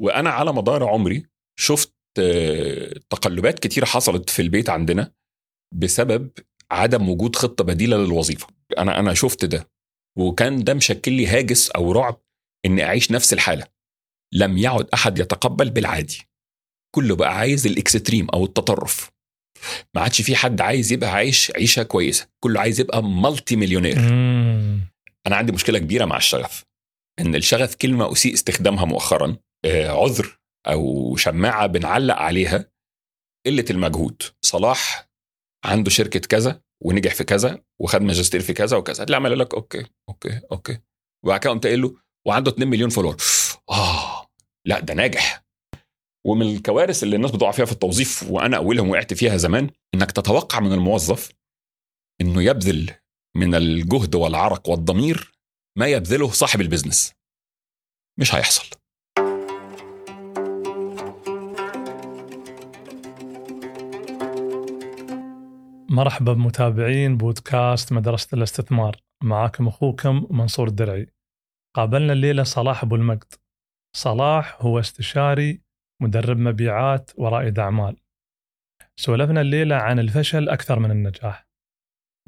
وأنا 0.00 0.30
على 0.30 0.52
مدار 0.52 0.84
عمري 0.88 1.26
شفت 1.60 1.94
آه، 2.18 2.92
تقلبات 3.10 3.58
كتير 3.58 3.84
حصلت 3.84 4.30
في 4.30 4.42
البيت 4.42 4.70
عندنا 4.70 5.12
بسبب 5.74 6.30
عدم 6.70 7.08
وجود 7.08 7.36
خطة 7.36 7.64
بديلة 7.64 7.96
للوظيفة. 7.96 8.46
أنا 8.78 8.98
أنا 8.98 9.14
شفت 9.14 9.44
ده 9.44 9.70
وكان 10.18 10.64
ده 10.64 10.74
مشكل 10.74 11.12
لي 11.12 11.26
هاجس 11.26 11.70
أو 11.70 11.92
رعب 11.92 12.20
إني 12.66 12.84
أعيش 12.84 13.10
نفس 13.10 13.32
الحالة. 13.32 13.66
لم 14.34 14.58
يعد 14.58 14.88
أحد 14.94 15.18
يتقبل 15.18 15.70
بالعادي. 15.70 16.28
كله 16.94 17.16
بقى 17.16 17.38
عايز 17.38 17.66
الإكستريم 17.66 18.28
أو 18.30 18.44
التطرف. 18.44 19.10
ما 19.94 20.00
عادش 20.02 20.22
في 20.22 20.36
حد 20.36 20.60
عايز 20.60 20.92
يبقى 20.92 21.10
عايش 21.10 21.52
عيشة 21.56 21.82
كويسة. 21.82 22.28
كله 22.40 22.60
عايز 22.60 22.80
يبقى 22.80 23.02
مالتي 23.02 23.56
مليونير. 23.56 23.98
مم. 23.98 24.80
أنا 25.26 25.36
عندي 25.36 25.52
مشكلة 25.52 25.78
كبيرة 25.78 26.04
مع 26.04 26.16
الشغف. 26.16 26.64
إن 27.20 27.34
الشغف 27.34 27.74
كلمة 27.74 28.12
أسيء 28.12 28.34
استخدامها 28.34 28.84
مؤخرا. 28.84 29.36
عذر 29.64 30.38
أو 30.66 31.16
شماعة 31.16 31.66
بنعلق 31.66 32.14
عليها 32.14 32.70
قلة 33.46 33.64
المجهود. 33.70 34.22
صلاح 34.44 35.10
عنده 35.64 35.90
شركة 35.90 36.20
كذا 36.20 36.62
ونجح 36.82 37.14
في 37.14 37.24
كذا 37.24 37.64
وخد 37.80 38.02
ماجستير 38.02 38.40
في 38.40 38.52
كذا 38.52 38.76
وكذا. 38.76 39.04
اللي 39.04 39.16
عمل 39.16 39.38
لك 39.38 39.54
okay 39.54 39.86
okay 40.08 40.40
okay. 40.52 40.78
وبعد 41.24 41.40
كده 41.40 41.50
قمت 41.50 41.66
قايل 41.66 41.82
له 41.82 41.96
وعنده 42.26 42.50
2 42.50 42.68
مليون 42.68 42.90
follower. 42.90 43.16
آه 43.70 44.30
لا 44.66 44.80
ده 44.80 44.94
ناجح. 44.94 45.44
ومن 46.26 46.56
الكوارث 46.56 47.02
اللي 47.02 47.16
الناس 47.16 47.30
بتقع 47.30 47.50
فيها 47.50 47.64
في 47.64 47.72
التوظيف 47.72 48.22
وأنا 48.30 48.56
أولهم 48.56 48.90
وقعت 48.90 49.14
فيها 49.14 49.36
زمان 49.36 49.70
إنك 49.94 50.12
تتوقع 50.12 50.60
من 50.60 50.72
الموظف 50.72 51.32
إنه 52.20 52.42
يبذل 52.42 52.90
من 53.36 53.54
الجهد 53.54 54.14
والعرق 54.14 54.68
والضمير 54.68 55.32
ما 55.78 55.86
يبذله 55.86 56.30
صاحب 56.30 56.60
البزنس. 56.60 57.12
مش 58.20 58.34
هيحصل. 58.34 58.76
مرحبا 65.94 66.32
بمتابعين 66.32 67.16
بودكاست 67.16 67.92
مدرسة 67.92 68.28
الاستثمار. 68.36 68.96
معاكم 69.22 69.68
أخوكم 69.68 70.26
منصور 70.30 70.68
الدرعي. 70.68 71.06
قابلنا 71.76 72.12
الليلة 72.12 72.42
صلاح 72.42 72.82
أبو 72.82 72.96
المجد. 72.96 73.34
صلاح 73.96 74.62
هو 74.62 74.80
استشاري 74.80 75.62
مدرب 76.02 76.36
مبيعات 76.36 77.10
ورائد 77.18 77.58
أعمال. 77.58 77.96
سولفنا 78.96 79.40
الليلة 79.40 79.76
عن 79.76 79.98
الفشل 79.98 80.48
أكثر 80.48 80.78
من 80.78 80.90
النجاح 80.90 81.48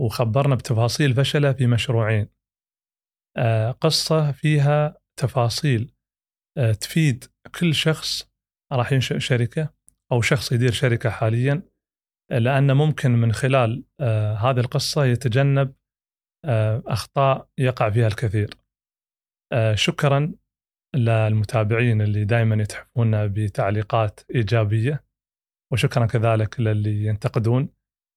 وخبرنا 0.00 0.54
بتفاصيل 0.54 1.14
فشله 1.14 1.52
في 1.52 1.66
مشروعين. 1.66 2.28
آه، 3.36 3.70
قصة 3.70 4.32
فيها 4.32 4.98
تفاصيل. 5.20 5.94
آه، 6.58 6.72
تفيد 6.72 7.24
كل 7.60 7.74
شخص 7.74 8.30
راح 8.72 8.92
ينشئ 8.92 9.18
شركة 9.18 9.74
أو 10.12 10.20
شخص 10.20 10.52
يدير 10.52 10.72
شركة 10.72 11.10
حالياً. 11.10 11.75
لأن 12.30 12.72
ممكن 12.72 13.10
من 13.10 13.32
خلال 13.32 13.84
آه، 14.00 14.34
هذه 14.34 14.60
القصة 14.60 15.04
يتجنب 15.04 15.74
آه، 16.44 16.82
أخطاء 16.86 17.48
يقع 17.58 17.90
فيها 17.90 18.06
الكثير. 18.06 18.50
آه، 19.52 19.74
شكرا 19.74 20.34
للمتابعين 20.96 22.02
اللي 22.02 22.24
دائما 22.24 22.62
يتحفون 22.62 23.28
بتعليقات 23.28 24.20
إيجابية 24.34 25.04
وشكرا 25.72 26.06
كذلك 26.06 26.60
للي 26.60 27.04
ينتقدون. 27.04 27.68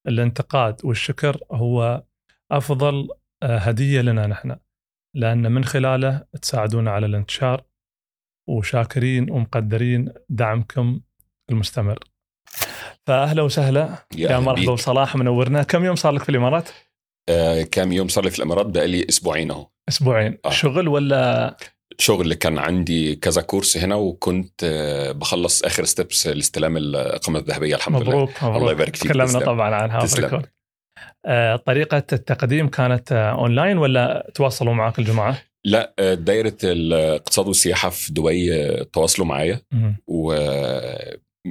الانتقاد 0.08 0.86
والشكر 0.86 1.44
هو 1.52 2.04
أفضل 2.52 3.10
هدية 3.44 4.02
لنا 4.02 4.28
نحن 4.28 4.56
لأن 5.16 5.52
من 5.52 5.64
خلاله 5.64 6.28
تساعدونا 6.42 6.92
على 6.92 7.06
الانتشار 7.06 7.66
وشاكرين 8.50 9.32
ومقدرين 9.32 10.14
دعمكم 10.30 11.02
المستمر. 11.52 12.00
فأهلا 13.10 13.42
وسهلا 13.42 13.90
يا 14.18 14.28
أهلا 14.28 14.40
مرحبا. 14.40 14.72
وصلاح 14.72 15.16
منورنا 15.16 15.64
كم 15.64 15.86
يوم 15.86 15.96
صار 15.96 16.12
لك 16.12 16.24
في 16.24 16.30
الإمارات؟ 16.30 16.70
آه 17.30 17.62
كام 17.62 17.92
يوم 17.92 18.08
صار 18.08 18.24
لي 18.24 18.32
في 18.32 18.38
الإمارات 18.40 18.66
بقالي 18.66 19.06
أسبوعين 19.10 19.52
أهو 19.52 19.68
أسبوعين 19.90 20.38
آه. 20.46 20.50
شغل 20.50 20.88
ولا 20.88 21.58
شغل 21.98 22.34
كان 22.34 22.58
عندي 22.58 23.16
كذا 23.16 23.42
كورس 23.42 23.78
هنا 23.78 23.96
وكنت 23.96 24.64
آه 24.64 25.12
بخلص 25.12 25.64
آخر 25.64 25.84
ستبس 25.84 26.28
لاستلام 26.28 26.78
الاقامه 26.78 27.40
الذهبية 27.40 27.76
الحمد 27.76 28.02
لله 28.02 28.12
مبروك 28.12 28.44
مبروك 28.44 28.58
الله 28.62 28.72
يبارك 28.72 28.96
فيك، 28.96 29.12
تكلمنا. 29.12 29.40
طبعا 29.40 29.76
عنها 29.76 30.00
تسلم. 30.00 30.42
آه، 31.26 31.56
طريقة 31.56 31.98
التقديم 32.14 32.68
كانت 32.68 33.12
آه، 33.12 33.32
أونلاين 33.32 33.78
ولا 33.78 34.32
تواصلوا 34.34 34.74
معك 34.74 35.00
الجماعة؟ 35.00 35.38
لا 35.66 35.94
دايرة 36.14 36.58
الاقتصاد 36.64 37.48
والسياحة 37.48 37.90
في 37.90 38.14
دبي 38.14 38.84
تواصلوا 38.84 39.28
معايا. 39.28 39.62
و 40.08 40.34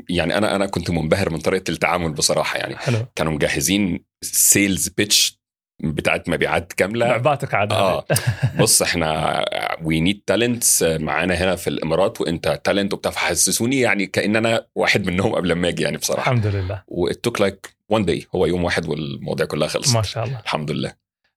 يعني 0.08 0.38
أنا 0.38 0.56
أنا 0.56 0.66
كنت 0.66 0.90
منبهر 0.90 1.30
من 1.30 1.38
طريقة 1.38 1.70
التعامل 1.70 2.12
بصراحة 2.12 2.58
يعني. 2.58 2.76
حلو. 2.76 3.06
كانوا 3.16 3.32
مجهزين 3.32 4.04
sales 4.22 4.88
pitch 4.88 5.38
بتاعت 5.82 6.28
مبيعات 6.28 6.72
كاملة. 6.72 7.06
لعباتك 7.06 7.54
عاد 7.54 7.72
آه. 7.72 8.04
بص 8.60 8.82
إحنا 8.82 9.44
we 9.82 10.00
need 10.00 10.22
talents 10.26 10.82
معانا 10.82 11.34
هنا 11.34 11.56
في 11.56 11.70
الإمارات 11.70 12.20
وأنت 12.20 12.60
talent 12.64 12.92
وبتاع 12.94 13.10
فحسسوني 13.12 13.80
يعني 13.80 14.06
كأن 14.06 14.36
أنا 14.36 14.66
واحد 14.74 15.06
منهم 15.06 15.34
قبل 15.34 15.52
ما 15.52 15.68
أجي 15.68 15.82
يعني 15.82 15.96
بصراحة. 15.96 16.32
الحمد 16.32 16.46
لله. 16.46 16.82
was 16.88 17.40
like 17.40 17.76
one 17.88 18.04
day 18.04 18.26
هو 18.34 18.46
يوم 18.46 18.64
واحد 18.64 18.88
والمواضيع 18.88 19.46
كلها 19.46 19.68
خلصت. 19.68 19.94
ما 19.96 20.02
شاء 20.02 20.24
الله. 20.24 20.40
الحمد 20.40 20.70
لله. 20.70 20.92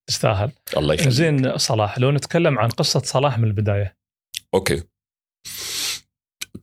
تستاهل 0.07 0.51
الله 0.77 0.93
يخليك. 0.93 1.09
زين 1.09 1.57
صلاح 1.57 1.99
لو 1.99 2.11
نتكلم 2.11 2.59
عن 2.59 2.69
قصة 2.69 2.99
صلاح 2.99 3.39
من 3.39 3.43
البداية. 3.43 3.97
أوكي. 4.53 4.83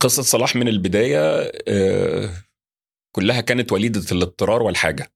قصة 0.00 0.22
صلاح 0.22 0.56
من 0.56 0.68
البداية 0.68 1.52
آه، 1.68 2.30
كلها 3.16 3.40
كانت 3.40 3.72
وليدة 3.72 4.02
الاضطرار 4.12 4.62
والحاجة. 4.62 5.12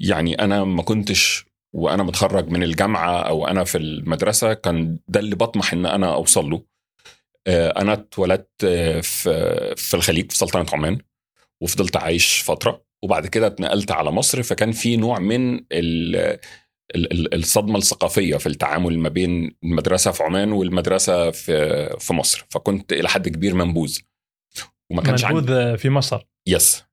يعني 0.00 0.34
أنا 0.34 0.64
ما 0.64 0.82
كنتش 0.82 1.46
وأنا 1.74 2.02
متخرج 2.02 2.48
من 2.48 2.62
الجامعة 2.62 3.20
أو 3.22 3.46
أنا 3.46 3.64
في 3.64 3.78
المدرسة 3.78 4.54
كان 4.54 4.98
ده 5.08 5.20
اللي 5.20 5.36
بطمح 5.36 5.72
إن 5.72 5.86
أنا 5.86 6.14
أوصل 6.14 6.50
له. 6.50 6.64
آه، 7.46 7.68
أنا 7.80 7.92
اتولدت 7.92 8.64
آه، 8.64 9.00
في 9.76 9.94
الخليج 9.94 10.30
في 10.32 10.38
سلطنة 10.38 10.66
عمان 10.72 10.98
وفضلت 11.60 11.96
عايش 11.96 12.42
فترة. 12.42 12.84
وبعد 13.02 13.26
كده 13.26 13.46
اتنقلت 13.46 13.90
على 13.90 14.10
مصر 14.10 14.42
فكان 14.42 14.72
في 14.72 14.96
نوع 14.96 15.18
من 15.18 15.60
الصدمة 17.34 17.78
الثقافية 17.78 18.36
في 18.36 18.46
التعامل 18.46 18.98
ما 18.98 19.08
بين 19.08 19.56
المدرسة 19.64 20.10
في 20.10 20.22
عمان 20.22 20.52
والمدرسة 20.52 21.30
في 21.30 21.86
في 22.00 22.12
مصر. 22.12 22.46
فكنت 22.50 22.92
إلى 22.92 23.08
حد 23.08 23.28
كبير 23.28 23.54
منبوذ. 23.54 23.98
وما 24.90 25.02
كانش 25.02 25.24
عندي. 25.24 25.40
منبوذ 25.40 25.76
في 25.76 25.90
مصر. 25.90 26.22
يس. 26.48 26.84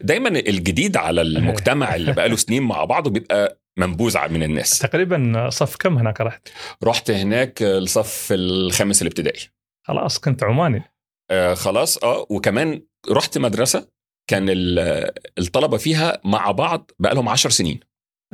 دايما 0.00 0.28
الجديد 0.28 0.96
على 0.96 1.20
المجتمع 1.22 1.94
اللي 1.94 2.12
بقاله 2.16 2.36
سنين 2.36 2.62
مع 2.62 2.84
بعضه 2.84 3.10
بيبقى 3.10 3.60
منبوذ 3.78 4.28
من 4.28 4.42
الناس. 4.42 4.78
تقريبا 4.78 5.48
صف 5.50 5.76
كم 5.76 5.98
هناك 5.98 6.20
رحت؟ 6.20 6.48
رحت 6.84 7.10
هناك 7.10 7.62
الصف 7.62 8.28
الخامس 8.32 9.02
الابتدائي. 9.02 9.40
خلاص 9.86 10.18
كنت 10.18 10.42
عماني. 10.44 10.82
آه 11.30 11.54
خلاص 11.54 11.98
آه 11.98 12.26
وكمان 12.30 12.82
رحت 13.10 13.38
مدرسة 13.38 13.88
كان 14.30 14.48
ال- 14.48 15.10
الطلبة 15.38 15.76
فيها 15.76 16.20
مع 16.24 16.50
بعض 16.50 16.90
بقى 16.98 17.14
لهم 17.14 17.28
10 17.28 17.50
سنين. 17.50 17.80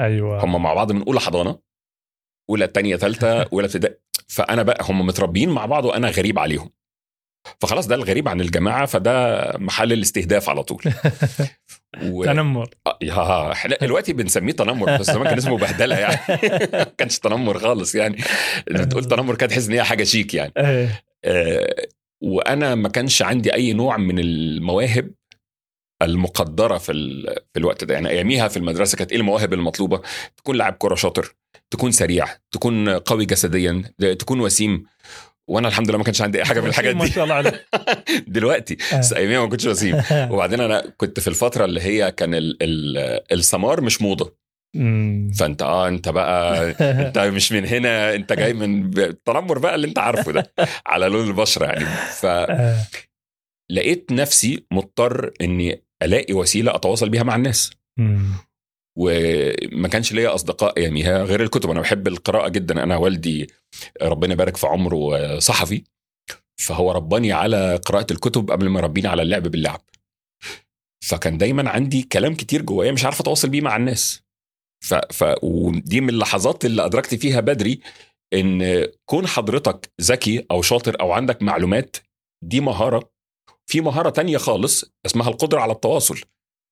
أيوه. 0.01 0.45
هم 0.45 0.63
مع 0.63 0.75
بعض 0.75 0.93
من 0.93 1.03
أولى 1.03 1.21
حضانة 1.21 1.59
أولى 2.51 2.67
تانية 2.67 2.97
ثالثه 2.97 3.43
أولى 3.53 3.67
ابتدائي. 3.67 3.95
فأنا 4.29 4.63
بقى 4.63 4.85
هم 4.89 5.07
متربيين 5.07 5.49
مع 5.49 5.67
بعض 5.67 5.85
وأنا 5.85 6.09
غريب 6.09 6.39
عليهم. 6.39 6.71
فخلاص 7.61 7.87
ده 7.87 7.95
الغريب 7.95 8.29
عن 8.29 8.41
الجماعة 8.41 8.87
فده 8.87 9.43
محل 9.59 9.93
الاستهداف 9.93 10.49
على 10.49 10.63
طول. 10.63 10.83
و... 12.03 12.25
تنمر. 12.25 12.71
آه، 12.87 12.99
يا 13.03 13.53
إحنا 13.53 13.77
دلوقتي 13.81 14.13
بنسميه 14.13 14.53
تنمر 14.53 14.99
بس 14.99 15.11
زمان 15.11 15.29
كان 15.29 15.39
اسمه 15.39 15.59
بهدلة 15.59 15.99
يعني. 15.99 16.19
ما 16.73 16.83
كانش 16.99 17.19
تنمر 17.19 17.59
خالص 17.59 17.95
يعني. 17.95 18.17
لما 18.69 18.85
تقول 18.85 19.05
تنمر 19.05 19.35
كده 19.35 19.47
تحس 19.47 19.67
إن 19.67 19.73
هي 19.73 19.85
حاجة 19.85 20.05
شيك 20.05 20.35
يعني. 20.35 20.53
إيه. 20.57 21.03
آه، 21.25 21.87
وأنا 22.23 22.75
ما 22.75 22.89
كانش 22.89 23.23
عندي 23.23 23.55
أي 23.55 23.73
نوع 23.73 23.97
من 23.97 24.19
المواهب 24.19 25.11
المقدرة 26.03 26.79
في 26.79 26.93
ال- 26.93 27.37
في 27.53 27.59
الوقت 27.59 27.85
ده. 27.85 27.95
يعني 27.95 28.09
أياميها 28.09 28.49
في 28.49 28.57
المدرسة 28.57 28.97
كانت 28.99 29.13
إيه 29.13 29.19
المواهب 29.19 29.53
المطلوبة؟ 29.53 30.01
تكون 30.37 30.57
لاعب 30.57 30.73
كرة 30.79 30.95
شاطر 30.95 31.35
تكون 31.71 31.91
سريع 31.93 32.27
تكون 32.53 32.89
قوي 32.89 33.25
جسديا 33.27 33.83
تكون 34.19 34.41
وسيم. 34.41 34.85
وأنا 35.49 35.69
الحمد 35.69 35.89
لله 35.89 35.99
ما 35.99 36.05
كانش 36.05 36.23
عندي 36.23 36.39
أي 36.39 36.45
حاجة 36.45 36.61
من 36.61 36.67
الحاجات 36.69 36.95
ما 36.97 37.05
دي. 37.05 37.11
شاء 37.13 37.25
الله 37.25 37.35
عليك. 37.35 37.67
دلوقتي 38.29 38.77
بس 38.99 39.13
أياميها 39.13 39.41
ما 39.41 39.49
كنتش 39.49 39.67
وسيم. 39.67 40.03
وبعدين 40.33 40.61
أنا 40.61 40.93
كنت 40.97 41.21
في 41.21 41.29
الفترة 41.29 41.65
اللي 41.65 41.81
هي 41.81 42.13
كان 42.13 42.35
ال 42.35 42.57
ال 42.63 42.99
السمار 43.33 43.81
مش 43.81 44.03
موضة. 44.03 44.39
فأنت 45.39 45.63
آه 45.63 45.89
أنت 45.89 46.09
بقى 46.09 46.71
أنت 47.07 47.19
مش 47.19 47.53
من 47.53 47.67
هنا 47.67 48.15
أنت 48.15 48.33
جاي 48.33 48.53
من 48.53 48.99
التنمر 48.99 49.59
بقى 49.59 49.75
اللي 49.75 49.87
أنت 49.87 49.99
عارفه 49.99 50.33
ده 50.33 50.53
على 50.87 51.07
لون 51.09 51.27
البشرة 51.29 51.67
يعني. 51.67 51.85
فلقيت 52.13 54.13
آه. 54.13 54.15
نفسي 54.15 54.65
مضطر 54.71 55.31
إني 55.41 55.83
ألاقي 56.03 56.35
وسيلة 56.35 56.75
أتواصل 56.75 57.09
بيها 57.09 57.23
مع 57.23 57.37
الناس. 57.37 57.71
وما 58.99 59.89
كانش 59.89 60.13
ليا 60.13 60.35
أصدقاء 60.35 60.77
اياميها 60.77 61.25
غير 61.25 61.43
الكتب. 61.43 61.71
أنا 61.71 61.81
بحب 61.81 62.09
القراءة 62.09 62.49
جدا. 62.49 62.83
أنا 62.83 62.97
والدي 62.97 63.51
ربنا 64.03 64.33
يبارك 64.33 64.57
في 64.57 64.67
عمره 64.67 65.39
صحفي. 65.39 65.85
فهو 66.61 66.93
رباني 66.93 67.33
على 67.33 67.77
قراءة 67.77 68.13
الكتب 68.13 68.51
قبل 68.51 68.69
ما 68.69 68.81
ربيني 68.81 69.09
على 69.09 69.23
اللعب 69.23 69.43
باللعب. 69.43 69.81
فكان 71.05 71.39
دايما 71.39 71.71
عندي 71.71 72.03
كلام 72.03 72.35
كتير 72.35 72.63
جوايا 72.63 72.93
مش 72.93 73.05
عارف 73.05 73.21
أتواصل 73.21 73.49
بيه 73.49 73.61
مع 73.61 73.77
الناس. 73.77 74.23
ف... 74.85 74.95
ف... 74.95 75.25
ودي 75.43 76.01
من 76.01 76.09
اللحظات 76.09 76.65
اللي 76.65 76.85
أدركت 76.85 77.15
فيها 77.15 77.41
بدري 77.41 77.81
إن 78.35 78.87
كون 79.05 79.27
حضرتك 79.27 79.93
ذكي 80.01 80.47
أو 80.51 80.63
شاطر 80.63 81.01
أو 81.01 81.13
عندك 81.13 81.43
معلومات 81.43 81.97
دي 82.45 82.61
مهارة 82.61 83.11
في 83.71 83.81
مهارة 83.81 84.11
تانية 84.11 84.39
خالص 84.39 84.85
اسمها 85.07 85.29
القدرة 85.29 85.61
على 85.61 85.73
التواصل 85.73 86.21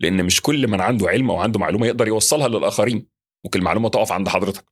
لأن 0.00 0.24
مش 0.24 0.40
كل 0.42 0.68
من 0.68 0.80
عنده 0.80 1.08
علم 1.08 1.30
أو 1.30 1.36
عنده 1.36 1.58
معلومة 1.60 1.86
يقدر 1.86 2.08
يوصلها 2.08 2.48
للآخرين 2.48 3.06
ممكن 3.44 3.58
المعلومة 3.58 3.88
تقف 3.88 4.12
عند 4.12 4.28
حضرتك. 4.28 4.64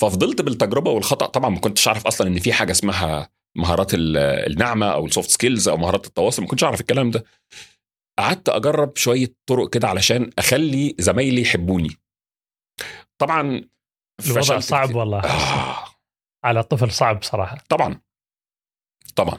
ففضلت 0.00 0.42
بالتجربة 0.42 0.90
والخطأ 0.90 1.26
طبعا 1.26 1.50
ما 1.50 1.60
كنتش 1.60 1.88
أعرف 1.88 2.06
أصلا 2.06 2.26
إن 2.28 2.38
في 2.38 2.52
حاجة 2.52 2.70
اسمها 2.70 3.30
مهارات 3.56 3.94
ال- 3.94 4.16
الناعمه 4.52 4.86
أو 4.86 5.06
ال 5.06 5.11
soft 5.11 5.30
skills 5.30 5.68
أو 5.68 5.76
مهارات 5.76 6.06
التواصل 6.06 6.42
ما 6.42 6.48
كنتش 6.48 6.64
أعرف 6.64 6.80
الكلام 6.80 7.10
ده. 7.10 7.24
قعدت 8.18 8.48
أجرب 8.48 8.96
شوية 8.96 9.34
طرق 9.46 9.70
كده 9.70 9.88
علشان 9.88 10.30
أخلي 10.38 10.94
زمايلي 10.98 11.42
يحبوني. 11.42 11.96
طبعا 13.18 13.64
الوضع 14.26 14.58
صعب 14.58 14.86
كتير. 14.88 14.98
والله. 14.98 15.20
آه. 15.20 15.84
على 16.44 16.60
الطفل 16.60 16.90
صعب 16.92 17.22
صراحة 17.22 17.64
طبعا. 17.68 18.00
طبعا. 19.16 19.38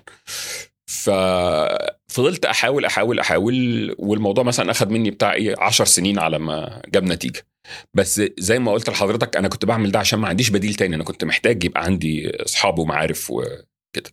ففضلت 0.90 2.46
أحاول 2.46 2.86
أحاول 2.86 3.20
أحاول 3.20 3.56
والموضوع 4.00 4.44
مثلا 4.44 4.72
أخذ 4.72 4.90
مني 4.90 5.12
بتاع 5.12 5.34
إيه 5.34 5.56
10 5.60 5.86
سنين 5.86 6.20
على 6.20 6.40
ما 6.40 6.82
جاب 6.88 7.04
نتيجة. 7.04 7.48
بس 7.94 8.22
زي 8.40 8.60
ما 8.60 8.72
قلت 8.72 8.90
لحضرتك 8.90 9.38
أنا 9.38 9.48
كنت 9.48 9.66
بعمل 9.66 9.92
ده 9.92 10.00
عشان 10.00 10.20
ما 10.20 10.28
عنديش 10.28 10.50
بديل 10.50 10.74
تاني 10.76 10.96
أنا 10.96 11.04
كنت 11.04 11.24
محتاج 11.24 11.64
يبقى 11.64 11.84
عندي 11.84 12.30
أصحاب 12.44 12.80
ومعارف 12.80 13.32
وكده. 13.32 14.12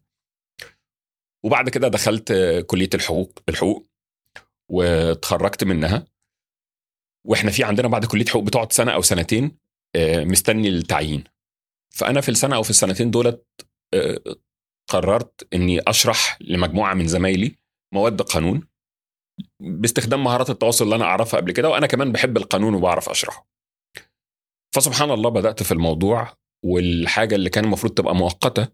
وبعد 1.45 1.69
كده 1.69 1.89
دخلت 1.89 2.33
كلية 2.67 2.91
الحقوق 2.95 3.39
الحقوق 3.49 3.87
واتخرجت 4.71 5.65
منها. 5.65 6.07
وإحنا 7.27 7.51
في 7.51 7.65
عندنا 7.65 7.89
بعد 7.89 8.05
كلية 8.05 8.25
حقوق 8.25 8.43
بتقعد 8.43 8.73
سنة 8.73 8.93
أو 8.93 9.03
سنتين 9.03 9.57
آه، 9.97 10.25
مستني 10.25 10.69
التعيين. 10.69 11.25
فأنا 11.95 12.21
في 12.21 12.29
السنة 12.29 12.57
أو 12.57 12.63
في 12.63 12.71
السنتين 12.71 13.11
دولت 13.11 13.47
آه، 13.95 14.19
قررت 14.93 15.49
إني 15.55 15.81
أشرح 15.81 16.39
لمجموعة 16.41 16.95
من 16.95 17.09
زمايلي 17.09 17.57
مواد 17.95 18.23
قانون 18.23 18.69
باستخدام 19.61 20.25
مهارات 20.25 20.51
التواصل 20.51 20.85
اللي 20.85 20.97
أنا 20.97 21.05
أعرفها 21.05 21.41
قبل 21.41 21.53
كده 21.53 21.69
وأنا 21.69 21.87
كمان 21.87 22.13
بحب 22.13 22.37
القانون 22.37 22.75
وبعرف 22.75 23.09
أشرحه. 23.09 23.49
فسبحان 24.75 25.11
الله 25.11 25.31
بدأت 25.31 25.63
في 25.63 25.73
الموضوع 25.73 26.37
والحاجة 26.65 27.35
اللي 27.35 27.51
كان 27.51 27.65
المفروض 27.65 27.95
تبقى 27.95 28.15
مؤقتة 28.15 28.69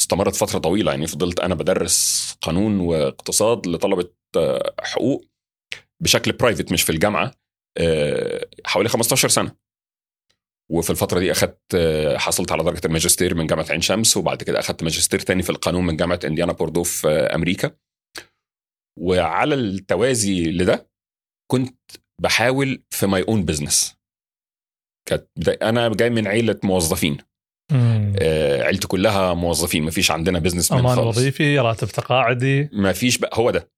استمرت 0.00 0.34
فترة 0.34 0.58
طويلة 0.58 0.90
يعني 0.92 1.06
فضلت 1.06 1.40
أنا 1.40 1.54
بدرس 1.54 2.30
قانون 2.42 2.80
واقتصاد 2.80 3.66
لطلبة 3.66 4.10
آه، 4.36 4.74
حقوق 4.80 5.24
بشكل 6.02 6.32
private 6.32 6.72
مش 6.72 6.82
في 6.82 6.90
الجامعة 6.92 7.34
آه، 7.78 8.48
حوالي 8.64 8.88
15 8.88 9.28
سنة. 9.28 9.52
وفي 10.70 10.90
الفترة 10.90 11.18
دي 11.20 11.32
أخدت 11.32 11.60
آه، 11.74 12.16
حصلت 12.16 12.52
على 12.52 12.64
درجة 12.64 12.80
الماجستير 12.84 13.34
من 13.34 13.46
جامعة 13.46 13.66
عين 13.70 13.80
شمس 13.80 14.16
وبعد 14.16 14.42
كده 14.42 14.58
أخدت 14.58 14.82
ماجستير 14.82 15.20
تاني 15.20 15.42
في 15.42 15.50
القانون 15.50 15.86
من 15.86 15.96
جامعة 15.96 16.20
إنديانا 16.24 16.52
بوردو 16.52 16.82
في 16.82 17.08
آه، 17.08 17.34
أمريكا. 17.34 17.70
وعلى 18.98 19.54
التوازي 19.54 20.50
لده 20.50 20.90
كنت 21.50 21.78
بحاول 22.22 22.82
في 22.90 23.06
my 23.06 23.22
own 23.22 23.44
business 23.44 23.96
كانت 25.08 25.48
أنا 25.48 25.88
جاي 25.94 26.10
من 26.10 26.26
عيلة 26.26 26.60
موظفين. 26.64 27.18
آه، 27.72 28.62
عيلتي 28.62 28.88
كلها 28.88 29.34
موظفين 29.34 29.82
ما 29.82 29.90
فيش 29.90 30.10
عندنا 30.10 30.38
businessman 30.38 30.80
أمان 30.80 30.96
خالص. 30.96 31.18
وظيفي 31.18 31.58
راتب 31.58 31.88
تقاعدي. 31.88 32.68
ما 32.72 32.92
فيش 32.92 33.18
بقى 33.18 33.30
هو 33.34 33.50
ده. 33.50 33.70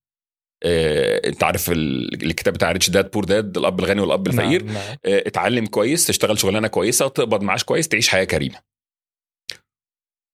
آه، 0.64 1.29
انت 1.29 1.43
عارف 1.44 1.70
ال- 1.70 2.25
الكتاب 2.26 2.55
بتاع 2.55 2.73
ريتش 2.73 2.91
داد 2.91 3.11
بور 3.11 3.25
داد 3.25 3.59
الأب 3.59 3.81
الغني 3.81 4.00
والأب 4.00 4.26
الفقير 4.26 4.62
نعم. 4.64 4.75
نعم. 4.75 4.97
آه، 5.05 5.23
اتعلم 5.26 5.67
كويس 5.67 6.06
تشتغل 6.06 6.38
شغلانة 6.38 6.69
كويسة 6.69 7.09
تقبض 7.09 7.43
معاش 7.43 7.64
كويس 7.64 7.88
تعيش 7.88 8.09
حياة 8.09 8.25
كريمة 8.25 8.61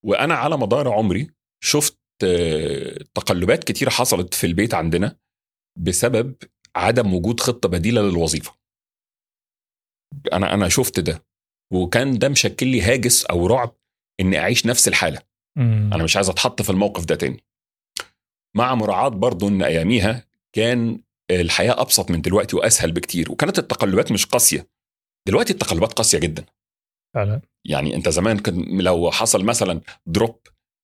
وأنا 0.04 0.34
على 0.34 0.56
مدار 0.58 0.88
عمري 0.92 1.30
شفت 1.64 1.98
آه، 2.24 2.98
تقلبات 3.14 3.64
كتيره 3.64 3.90
حصلت 3.90 4.34
في 4.34 4.46
البيت 4.46 4.74
عندنا 4.74 5.16
بسبب 5.78 6.34
عدم 6.76 7.14
وجود 7.14 7.40
خطة 7.40 7.68
بديلة 7.68 8.02
للوظيفة 8.02 8.54
أنا 10.32 10.54
أنا 10.54 10.68
شفت 10.68 11.00
ده 11.00 11.24
وكان 11.72 12.18
ده 12.18 12.28
مشكل 12.28 12.66
لي 12.66 12.82
هاجس 12.82 13.24
أو 13.24 13.46
رعب 13.46 13.74
إني 14.20 14.38
أعيش 14.38 14.66
نفس 14.66 14.88
الحالة 14.88 15.22
مم. 15.58 15.90
أنا 15.94 16.04
مش 16.04 16.16
عايز 16.16 16.28
أتحط 16.28 16.62
في 16.62 16.70
الموقف 16.70 17.04
ده 17.04 17.14
تاني 17.14 17.44
مع 18.58 18.74
مراعاة 18.74 19.08
برضو 19.08 19.48
إن 19.48 19.62
أياميها 19.62 20.24
كان 20.52 21.00
الحياة 21.30 21.80
أبسط 21.80 22.10
من 22.10 22.20
دلوقتي 22.20 22.56
وأسهل 22.56 22.92
بكتير 22.92 23.32
وكانت 23.32 23.58
التقلبات 23.58 24.12
مش 24.12 24.26
قاسية. 24.26 24.68
دلوقتي 25.28 25.52
التقلبات 25.52 25.92
قاسية 25.92 26.18
جدا. 26.18 26.44
فعلا. 27.14 27.40
يعني 27.66 27.94
أنت 27.94 28.08
زمان 28.08 28.38
كان 28.38 28.80
لو 28.80 29.10
حصل 29.10 29.44
مثلا 29.44 29.80
drop 30.06 30.40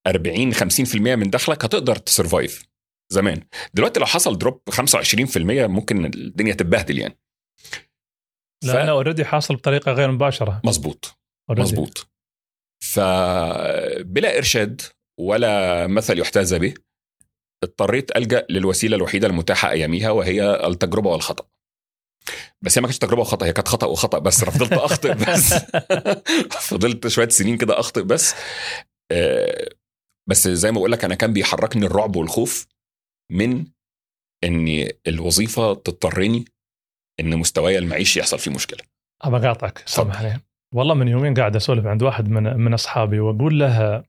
40 0.06 0.55
50% 0.55 1.17
من 1.17 1.31
دخلك 1.31 1.65
هتقدر 1.65 1.97
ت 1.97 2.05
survive 2.05 2.67
زمان. 3.12 3.43
دلوقتي 3.75 4.00
لو 4.00 4.06
حصل 4.06 4.38
drop 4.38 4.61
25% 4.71 5.67
ممكن 5.67 6.05
الدنيا 6.05 6.55
تتبهدل 6.55 6.99
يعني. 6.99 7.19
لأنه 8.65 8.91
اوريدي 8.91 9.25
حاصل 9.25 9.56
بطريقة 9.56 9.93
غير 9.93 10.11
مباشرة. 10.11 10.61
مظبوط. 10.65 11.19
مظبوط. 11.50 12.11
فبلا 12.85 14.38
إرشاد 14.38 14.82
ولا 15.21 15.87
مثل 15.87 16.19
يحتذى 16.19 16.59
به. 16.59 16.75
اضطريت 17.62 18.17
ألجأ 18.17 18.47
للوسيلة 18.51 18.97
الوحيدة 18.97 19.27
المتاحة 19.27 19.71
أياميها 19.71 20.11
وهي 20.11 20.67
التجربة 20.67 21.11
والخطأ. 21.11 21.47
بس 22.62 22.79
هي 22.79 22.83
ما 22.83 22.89
كانتش 22.89 22.99
تجربة 22.99 23.21
وخطأ 23.21 23.47
هي 23.47 23.53
كانت 23.53 23.69
خطأ 23.69 23.87
وخطأ 23.87 24.19
بس 24.19 24.43
أنا 24.43 24.51
فضلت 24.51 24.73
أخطئ 24.73 25.15
بس. 25.33 25.55
فضلت 26.51 27.09
شوية 27.09 27.29
سنين 27.29 27.56
كده 27.56 27.81
أخطئ 27.81 28.03
بس. 28.03 28.35
آه، 29.12 29.69
بس 30.29 30.49
زي 30.49 30.73
ما 30.73 30.79
بقول 30.79 30.93
لك 30.93 31.05
أنا 31.05 31.15
كان 31.15 31.33
بيحركني 31.33 31.87
الرعب 31.87 32.17
والخوف 32.17 32.67
من 33.33 33.67
إن 34.45 34.89
الوظيفة 35.07 35.75
تضطرني 35.75 36.45
إن 37.21 37.37
مستواي 37.37 37.79
المعيشي 37.79 38.21
يحصل 38.21 38.39
فيه 38.39 38.50
مشكلة. 38.50 38.81
ابى 39.23 39.37
أقاطعك 39.37 39.83
سامح 39.87 40.39
والله 40.75 40.95
من 40.95 41.09
يومين 41.09 41.35
قاعد 41.35 41.57
أسولف 41.57 41.87
عند 41.87 42.03
واحد 42.03 42.29
من 42.29 42.57
من 42.57 42.75
أصحابي 42.75 43.21
وأقول 43.21 43.61
له 43.61 44.05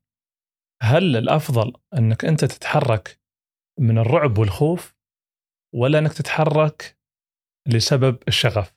هل 0.81 1.17
الأفضل 1.17 1.73
إنك 1.97 2.25
أنت 2.25 2.45
تتحرك 2.45 3.19
من 3.79 3.97
الرعب 3.97 4.37
والخوف 4.37 4.95
ولا 5.75 5.99
إنك 5.99 6.13
تتحرك 6.13 6.97
لسبب 7.67 8.17
الشغف؟ 8.27 8.73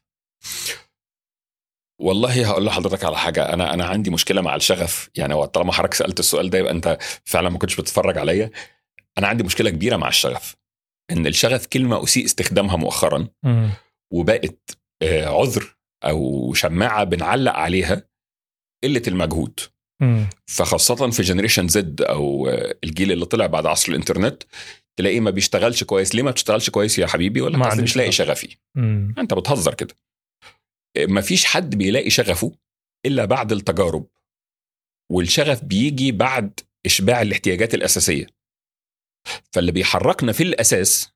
والله 2.01 2.47
هقول 2.47 2.65
لحضرتك 2.67 3.05
على 3.05 3.17
حاجة 3.17 3.53
أنا 3.53 3.75
أنا 3.75 3.85
عندي 3.87 4.11
مشكلة 4.11 4.41
مع 4.43 4.57
الشغف 4.57 5.11
يعني 5.15 5.35
هو 5.35 5.45
طالما 5.45 5.73
حضرتك 5.73 5.95
سألت 5.95 6.21
السؤال 6.21 6.51
ده 6.51 6.59
يبقى 6.59 6.73
أنت 6.73 6.99
فعلا 7.25 7.49
ما 7.49 7.59
كنتش 7.59 7.81
بتتفرج 7.81 8.19
عليا 8.19 8.51
أنا 9.19 9.27
عندي 9.27 9.45
مشكلة 9.45 9.71
كبيرة 9.71 9.97
مع 9.97 10.09
الشغف 10.09 10.57
إن 11.11 11.27
الشغف 11.27 11.67
كلمة 11.67 12.05
أسيء 12.05 12.25
استخدامها 12.25 12.77
مؤخرا 12.77 13.29
مم. 13.43 13.71
وبقت 14.13 14.79
آه، 15.03 15.27
عذر 15.27 15.77
أو 16.05 16.53
شماعة 16.55 17.05
بنعلق 17.05 17.53
عليها 17.53 18.03
قلة 18.85 19.03
المجهود 19.09 19.61
مم. 20.01 20.27
فخاصة 20.47 21.11
في 21.11 21.23
جنريشن 21.23 21.69
زد 21.69 22.03
أو 22.03 22.49
آه، 22.49 22.75
الجيل 22.85 23.13
اللي 23.13 23.25
طلع 23.27 23.47
بعد 23.47 23.67
عصر 23.67 23.93
الإنترنت 23.93 24.43
تلاقيه 24.99 25.21
ما 25.21 25.31
بيشتغلش 25.31 25.85
كويس. 25.85 26.15
ليه 26.15 26.23
ما 26.23 26.31
بتشتغلش 26.31 26.71
كويس 26.71 26.99
يا 26.99 27.07
حبيبي؟ 27.07 27.41
ولا 27.41 27.59
ما 27.59 27.67
عندي 27.67 27.83
مش 27.83 27.97
لاقي 27.97 28.13
شغف. 28.13 28.27
شغفي. 28.29 28.57
مم. 28.75 29.15
انت 29.19 29.35
بتهزر 29.35 29.75
كده. 29.75 29.95
ما 30.99 31.21
فيش 31.21 31.45
حد 31.45 31.75
بيلاقي 31.75 32.11
شغفه 32.11 32.53
إلا 33.07 33.25
بعد 33.25 33.53
التجارب. 33.53 34.07
والشغف 35.13 35.65
بيجي 35.65 36.13
بعد 36.13 36.61
إشباع 36.87 37.23
الاحتياجات 37.23 37.75
الأساسية. 37.75 38.27
فاللي 39.53 39.73
بيحركنا 39.73 40.33
في 40.33 40.43
الأساس 40.43 41.15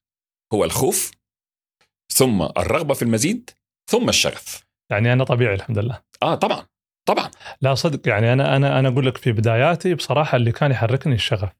هو 0.54 0.64
الخوف 0.64 1.10
ثم 2.12 2.42
الرغبة 2.42 2.94
في 2.94 3.02
المزيد 3.02 3.50
ثم 3.90 4.08
الشغف. 4.08 4.64
يعني 4.90 5.12
أنا 5.12 5.24
طبيعي 5.24 5.54
الحمد 5.54 5.78
لله. 5.78 6.02
آه 6.22 6.34
طبعا 6.34 6.66
طبعا. 7.08 7.30
لا 7.60 7.74
صدق. 7.74 8.08
يعني 8.08 8.32
أنا 8.32 8.56
أنا 8.56 8.78
أنا 8.78 8.88
أقول 8.88 9.06
لك 9.06 9.16
في 9.16 9.32
بداياتي 9.32 9.94
بصراحة 9.94 10.36
اللي 10.36 10.52
كان 10.52 10.70
يحركني 10.70 11.14
الشغف. 11.14 11.52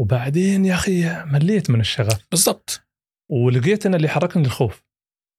وبعدين 0.00 0.64
يا 0.64 0.74
أخي 0.74 1.24
مليت 1.24 1.70
من 1.70 1.80
الشغف. 1.80 2.26
بالضبط. 2.30 2.86
ولقيت 3.30 3.86
إن 3.86 3.94
اللي 3.94 4.08
حركني 4.08 4.46
الخوف 4.46 4.84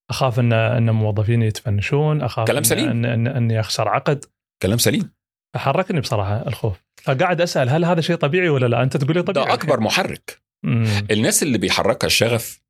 أخاف 0.10 0.40
ان 0.40 0.54
إن 0.54 0.90
موظفيني 0.90 1.46
يتفنشون 1.46 2.22
أخاف 2.22 2.48
كلام 2.48 2.58
إن 2.58 2.64
سليم. 2.64 2.90
ان, 2.90 3.06
إن 3.06 3.28
اني 3.28 3.60
اخسر 3.60 3.90
عقد. 3.90 4.26
كلام 4.62 4.78
سليم. 4.78 5.14
فحركني 5.56 6.00
بصراحة 6.00 6.48
الخوف. 6.48 6.84
فقاعد 7.04 7.42
أسأل 7.42 7.70
هل 7.70 7.86
هذا 7.86 8.02
شيء 8.02 8.16
طبيعي 8.16 8.50
ولا 8.50 8.66
لا؟ 8.66 8.84
أنت 8.84 8.98
تقول 8.98 9.16
لي 9.16 9.24
طبيعي. 9.24 9.46
ده 9.46 9.54
أكبر 9.54 9.80
محرك. 9.80 10.42
مم. 10.66 11.08
الناس 11.12 11.44
اللي 11.44 11.58
بيحركها 11.58 12.08
الشغف 12.08 12.62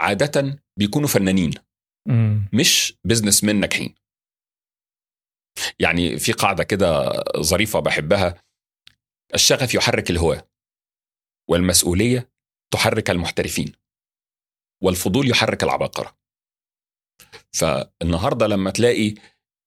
عادة 0.00 0.62
بيكونوا 0.78 1.08
فنانين. 1.08 1.50
مم. 2.08 2.48
مش 2.52 2.98
بزنس 3.04 3.44
مان 3.44 3.60
ناجحين. 3.60 3.94
يعني 5.78 6.18
في 6.18 6.32
قاعدة 6.32 6.64
كده 6.64 7.22
ظريفة 7.40 7.80
بحبها. 7.80 8.34
الشغف 9.34 9.74
يحرك 9.74 10.10
الهواة. 10.10 10.49
والمسؤولية 11.50 12.28
تحرك 12.72 13.10
المحترفين 13.10 13.72
والفضول 14.82 15.30
يحرك 15.30 15.62
العباقرة. 15.62 16.16
فالنهاردة 17.52 18.46
لما 18.46 18.70
تلاقي 18.70 19.14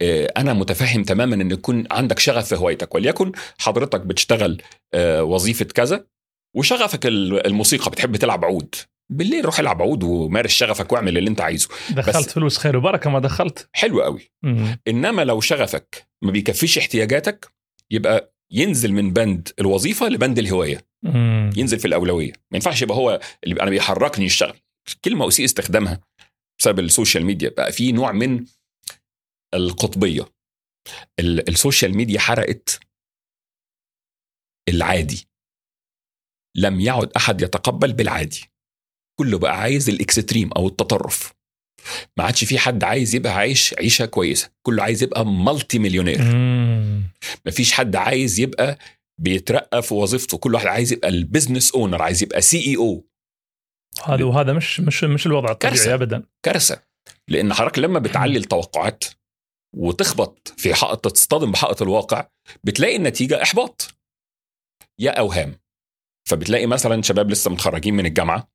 آه، 0.01 0.33
أنا 0.37 0.53
متفهم 0.53 1.03
تماما 1.03 1.35
إن 1.35 1.51
يكون 1.51 1.83
عندك 1.91 2.19
شغف 2.19 2.47
في 2.49 2.55
هوايتك 2.55 2.95
وليكن 2.95 3.31
حضرتك 3.59 4.01
بتشتغل 4.01 4.61
آه، 4.93 5.23
وظيفة 5.23 5.65
كذا 5.65 6.05
وشغفك 6.55 7.05
ال- 7.05 7.47
الموسيقى 7.47 7.91
بتحب 7.91 8.15
تلعب 8.15 8.45
عود. 8.45 8.75
بالليل 9.11 9.45
روح 9.45 9.59
العب 9.59 9.81
عود 9.81 10.03
ومارس 10.03 10.51
شغفك 10.51 10.91
واعمل 10.91 11.17
اللي 11.17 11.29
أنت 11.29 11.41
عايزه. 11.41 11.69
دخلت 11.91 12.17
بس- 12.17 12.29
فلوس 12.33 12.57
خير 12.57 12.77
وبركة 12.77 13.09
ما 13.09 13.19
دخلت. 13.19 13.69
حلو 13.73 14.01
قوي. 14.01 14.31
إنما 14.87 15.21
لو 15.21 15.41
شغفك 15.41 16.07
ما 16.23 16.31
بيكفيش 16.31 16.77
احتياجاتك 16.77 17.51
يبقى 17.91 18.33
ينزل 18.51 18.93
من 18.93 19.13
بند 19.13 19.49
الوظيفة 19.59 20.07
لبند 20.09 20.39
الهواية. 20.39 20.85
مم. 21.03 21.49
ينزل 21.57 21.79
في 21.79 21.85
الأولوية. 21.87 22.31
ما 22.31 22.55
ينفعش 22.57 22.81
يبقى 22.81 22.97
هو 22.97 23.19
اللي 23.43 23.61
أنا 23.61 23.69
بيحركني 23.69 24.25
الشغل 24.25 24.59
كلمة 25.05 25.27
اسيء 25.27 25.45
استخدامها 25.45 26.01
بسبب 26.59 26.79
ال 26.79 26.86
social 26.86 27.25
media. 27.25 27.49
بقى 27.49 27.71
في 27.71 27.91
نوع 27.91 28.11
من 28.11 28.45
القطبية. 29.53 30.25
ال- 31.19 31.49
ال 31.49 31.56
social 31.56 31.97
media 31.97 32.19
حرقت 32.19 32.79
العادي. 34.69 35.27
لم 36.57 36.79
يعد 36.79 37.11
أحد 37.17 37.41
يتقبل 37.41 37.93
بالعادي. 37.93 38.45
كله 39.19 39.37
بقى 39.39 39.59
عايز 39.59 39.89
ال 39.89 39.97
extreme 39.97 40.51
أو 40.53 40.67
التطرف. 40.67 41.33
ما 42.17 42.23
عادش 42.23 42.43
في 42.43 42.59
حد 42.59 42.83
عايز 42.83 43.15
يبقى 43.15 43.33
عايش 43.33 43.73
عيشة 43.73 44.05
كويسة. 44.05 44.49
كله 44.65 44.83
عايز 44.83 45.03
يبقى 45.03 45.25
multi-millionaire 45.25 46.21
مم. 46.21 47.03
مفيش 47.45 47.71
حد 47.73 47.95
عايز 47.95 48.39
يبقى 48.39 48.77
بيترقى 49.23 49.83
في 49.83 49.93
وظيفته 49.93 50.37
كل 50.37 50.53
واحد 50.53 50.67
عايز 50.67 50.93
يبقى 50.93 51.09
ال 51.09 51.17
business 51.17 51.75
owner 51.75 52.01
عايز 52.01 52.23
يبقى 52.23 52.41
CEO 52.41 53.07
هذا 54.03 54.23
وهذا 54.23 54.53
مش 54.53 54.79
مش 54.79 55.03
مش 55.03 55.27
الوضع 55.27 55.51
الطبيعي 55.51 55.75
كارثة. 55.75 55.93
ابدا. 55.93 56.23
كارثة. 56.45 56.83
لأن 57.27 57.53
حضرتك 57.53 57.79
لما 57.79 57.99
بتعلي 57.99 58.37
التوقعات 58.37 59.03
وتخبط 59.75 60.47
في 60.57 60.73
حائط 60.73 61.07
تصطدم 61.07 61.51
بحائط 61.51 61.81
الواقع 61.81 62.29
بتلاقي 62.63 62.95
النتيجة 62.95 63.41
إحباط. 63.41 63.95
يا 64.99 65.11
أوهام. 65.11 65.59
فبتلاقي 66.29 66.65
مثلا 66.65 67.01
شباب 67.01 67.29
لسه 67.29 67.51
متخرجين 67.51 67.93
من 67.93 68.05
الجامعة 68.05 68.51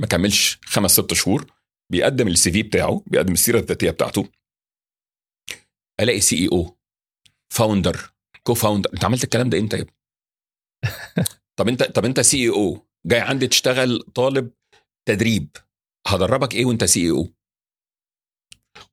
ما 0.00 0.06
كملش 0.06 0.58
خمس 0.64 0.90
ست 0.90 1.14
شهور 1.14 1.52
بيقدم 1.92 2.28
ال 2.28 2.50
CV 2.52 2.62
بتاعه 2.62 3.02
بيقدم 3.06 3.32
السيرة 3.32 3.58
الذاتية 3.58 3.90
بتاعته. 3.90 4.28
ألاقي 6.00 6.20
CEO 6.20 6.36
founder 6.36 8.15
co-founder 8.46 8.90
انت 8.94 9.04
عملت 9.04 9.24
الكلام 9.24 9.50
ده 9.50 9.58
إمتى 9.58 9.76
يا؟ 9.76 9.86
طب 11.58 11.68
انت 11.68 11.82
طب 11.82 12.04
انت 12.04 12.20
CEO 12.20 12.86
جاي 13.06 13.20
عندي 13.20 13.46
تشتغل 13.46 14.02
طالب 14.14 14.50
تدريب. 15.08 15.56
هدربك 16.06 16.54
إيه 16.54 16.64
وانت 16.64 16.84
CEO 16.84 17.28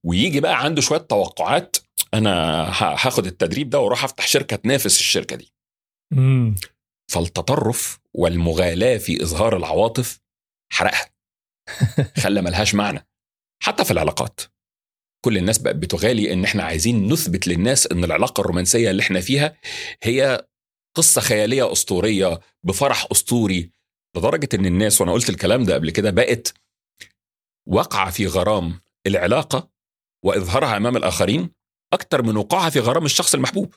ويجي 0.06 0.40
بقى 0.40 0.64
عنده 0.64 0.82
شوية 0.82 1.00
توقعات. 1.00 1.78
أنا 2.14 2.32
هاخد 2.84 3.26
التدريب 3.26 3.70
ده 3.70 3.80
وأروح 3.80 4.04
افتح 4.04 4.28
شركة 4.28 4.56
تنافس 4.56 5.00
الشركة 5.00 5.36
دي. 5.36 5.54
مم. 6.14 6.56
فالتطرف 7.12 8.00
والمغالاه 8.14 8.98
في 8.98 9.24
إظهار 9.24 9.58
العواطف 9.58 10.20
حرقها. 10.74 11.10
خلى 12.24 12.42
ملهاش 12.42 12.76
معنى. 12.76 13.08
حتى 13.64 13.86
في 13.86 13.92
العلاقات. 13.92 14.42
كل 15.26 15.38
الناس 15.38 15.58
بقت 15.58 15.76
بتغالي 15.76 16.34
إن 16.34 16.44
إحنا 16.44 16.64
عايزين 16.64 17.14
نثبت 17.14 17.48
للناس 17.48 17.88
إن 17.88 18.04
العلاقة 18.04 18.42
الرومانسية 18.42 18.92
اللي 18.92 19.02
إحنا 19.02 19.22
فيها 19.22 19.56
هي 20.04 20.48
قصة 20.98 21.22
خيالية 21.22 21.72
أسطورية 21.72 22.40
بفرح 22.64 23.08
أسطوري 23.12 23.70
لدرجة 24.18 24.50
إن 24.54 24.66
الناس 24.66 25.02
وأنا 25.02 25.12
قلت 25.12 25.30
الكلام 25.30 25.64
ده 25.64 25.74
قبل 25.74 25.92
كده 25.92 26.10
بقت 26.12 26.54
واقعة 27.68 28.12
في 28.12 28.28
غرام 28.28 28.80
العلاقة 29.08 29.70
وإظهارها 30.26 30.78
أمام 30.78 30.98
الآخرين 30.98 31.50
أكتر 31.94 32.24
من 32.24 32.38
وقوعها 32.38 32.70
في 32.70 32.80
غرام 32.80 33.06
الشخص 33.06 33.34
المحبوب. 33.34 33.76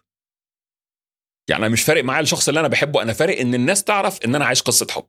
يعني 1.51 1.67
أنا 1.67 1.73
مش 1.73 1.83
فارق 1.83 2.05
معايا 2.05 2.23
الشخص 2.23 2.49
اللي 2.49 2.61
أنا 2.61 2.69
بحبه 2.69 3.03
أنا 3.03 3.13
فارق 3.13 3.41
إن 3.41 3.55
الناس 3.55 3.85
تعرف 3.85 4.25
إن 4.25 4.35
أنا 4.35 4.45
عايش 4.45 4.63
قصة 4.63 4.87
حب. 4.91 5.07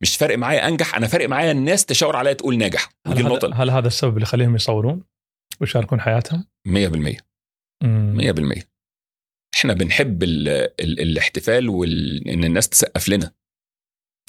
مش 0.00 0.16
فارق 0.16 0.38
معايا 0.38 0.68
أنجح 0.68 0.94
أنا 0.96 1.06
فارق 1.06 1.28
معايا 1.28 1.52
الناس 1.52 1.86
تشاور 1.86 2.16
عليا 2.16 2.32
تقول 2.32 2.58
ناجح. 2.58 2.88
هل 3.06 3.18
النقطة. 3.18 3.54
هل 3.54 3.70
هذا 3.70 3.86
السبب 3.86 4.12
اللي 4.14 4.22
يخليهم 4.22 4.54
يصورون؟ 4.56 5.02
ويشاركون 5.60 6.00
حياتهم؟ 6.00 6.44
100% 6.68 7.20
مم. 7.82 8.18
100% 8.58 8.62
إحنا 9.54 9.72
بنحب 9.74 10.22
ال 10.22 10.48
ال 10.80 11.00
الاحتفال 11.00 11.68
وان 11.68 12.44
الناس 12.44 12.68
تسقف 12.68 13.08
لنا 13.08 13.34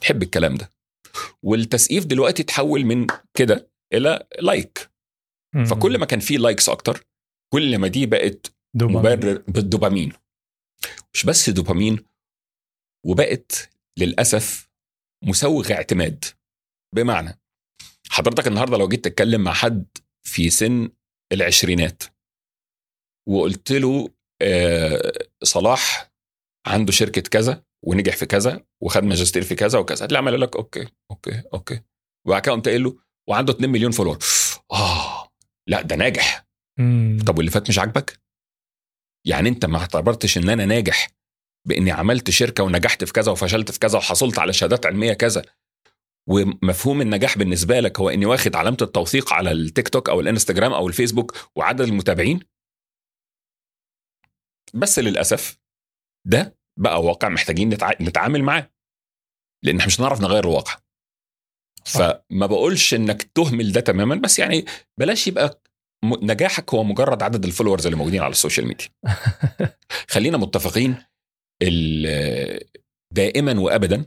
نحب 0.02 0.24
الكلام 0.24 0.56
ده 0.56 0.70
والتسقيف 1.44 2.06
دلوقتي 2.06 2.44
تحول 2.44 2.86
من 2.86 3.08
كده 3.34 3.72
إلى 3.94 4.28
like 4.42 4.92
مم. 5.56 5.66
فكل 5.66 5.98
ما 5.98 6.06
كان 6.06 6.20
فيه 6.20 6.38
likes 6.38 6.70
أكتر 6.70 7.06
كل 7.54 7.78
ما 7.78 7.88
دي 7.88 8.06
بقت 8.06 8.54
دوبامين. 8.76 9.00
مبرر 9.00 9.38
بالدوبامين 9.48 10.14
مش 11.14 11.26
بس 11.26 11.50
دوبامين 11.50 12.06
وبقت 13.06 13.70
للأسف 14.00 14.70
مسوغ 15.24 15.72
اعتماد 15.74 16.26
بمعنى 16.96 17.40
حضرتك 18.10 18.48
النهارده 18.48 18.78
لو 18.78 18.88
جيت 18.88 19.06
تتكلم 19.06 19.44
مع 19.44 19.54
حد 19.54 19.86
في 20.28 20.50
سن 20.50 20.90
العشرينات. 21.32 22.04
وقلت 23.30 23.72
له 23.72 24.10
آه 24.42 25.12
صلاح 25.44 26.12
عنده 26.68 26.92
شركة 26.92 27.22
كذا 27.22 27.64
ونجح 27.86 28.16
في 28.16 28.26
كذا 28.26 28.64
وخد 28.84 29.04
ماجستير 29.04 29.44
في 29.44 29.56
كذا 29.56 29.80
وكذا. 29.80 30.06
هتلاقي 30.06 30.22
عمال 30.22 30.42
لك 30.42 30.56
okay 30.56 30.88
okay 31.12 31.44
okay. 31.54 31.82
وبعد 32.28 32.42
كده 32.42 32.52
قمت 32.54 32.68
قايل 32.68 32.84
له 32.84 32.98
وعنده 33.30 33.54
2 33.54 33.70
مليون 33.70 33.92
follower. 33.92 34.18
آه 34.72 35.32
لا 35.68 35.82
ده 35.82 35.96
ناجح. 35.96 36.48
مم. 36.80 37.20
طب 37.28 37.38
واللي 37.38 37.52
فات 37.52 37.70
مش 37.70 37.80
عاجبك؟ 37.80 38.20
يعني 39.28 39.50
أنت 39.50 39.66
ما 39.66 39.78
اعتبرتش 39.78 40.38
إن 40.38 40.50
أنا 40.50 40.66
ناجح 40.66 41.10
بإني 41.68 41.92
عملت 41.92 42.30
شركة 42.30 42.64
ونجحت 42.64 43.04
في 43.04 43.14
كذا 43.14 43.32
وفشلت 43.32 43.72
في 43.72 43.80
كذا 43.80 43.98
وحصلت 43.98 44.40
على 44.40 44.54
شهادات 44.54 44.86
علمية 44.86 45.14
كذا. 45.14 45.46
ومفهوم 46.32 47.02
النجاح 47.02 47.38
بالنسبة 47.38 47.80
لك 47.80 48.00
هو 48.00 48.10
إني 48.10 48.26
واخد 48.26 48.56
علامة 48.56 48.78
التوثيق 48.82 49.34
على 49.34 49.52
التيك 49.52 49.90
توك 49.90 50.10
أو 50.10 50.20
الإنستجرام 50.20 50.74
أو 50.74 50.88
الفيسبوك 50.88 51.50
وعدد 51.56 51.82
المتابعين؟ 51.82 52.40
بس 54.74 55.00
للأسف 55.00 55.60
ده 56.28 56.58
بقى 56.80 57.04
واقع 57.04 57.30
محتاجين 57.30 57.70
نتع... 57.70 57.92
نتعامل 58.02 58.44
معاه 58.44 58.72
لأن 59.66 59.76
إحنا 59.76 59.88
مش 59.88 60.00
هنعرف 60.00 60.22
نغير 60.22 60.44
الواقع. 60.44 60.78
فما 61.86 62.46
بقولش 62.46 62.94
إنك 62.94 63.24
تهمل 63.24 63.72
ده 63.72 63.82
تماما 63.82 64.16
بس 64.16 64.40
يعني 64.40 64.66
بلاش 65.00 65.28
يبقى 65.28 65.62
نجاحك 66.06 66.74
هو 66.74 66.84
مجرد 66.84 67.24
عدد 67.24 67.46
ال 67.46 67.50
followers 67.50 67.86
اللي 67.86 67.98
موجودين 67.98 68.22
على 68.22 68.32
ال 68.32 68.37
social 68.37 68.68
media. 68.68 68.88
خلينا 70.14 70.38
متفقين 70.38 71.04
دائما 73.14 73.60
وابدا 73.60 74.06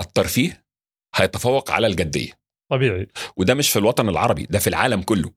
الترفيه 0.00 0.64
هيتفوق 1.14 1.70
على 1.70 1.86
الجدية. 1.86 2.32
طبيعي. 2.70 3.06
وده 3.36 3.54
مش 3.54 3.70
في 3.70 3.78
الوطن 3.78 4.08
العربي 4.08 4.46
ده 4.50 4.58
في 4.58 4.66
العالم 4.66 5.02
كله. 5.02 5.32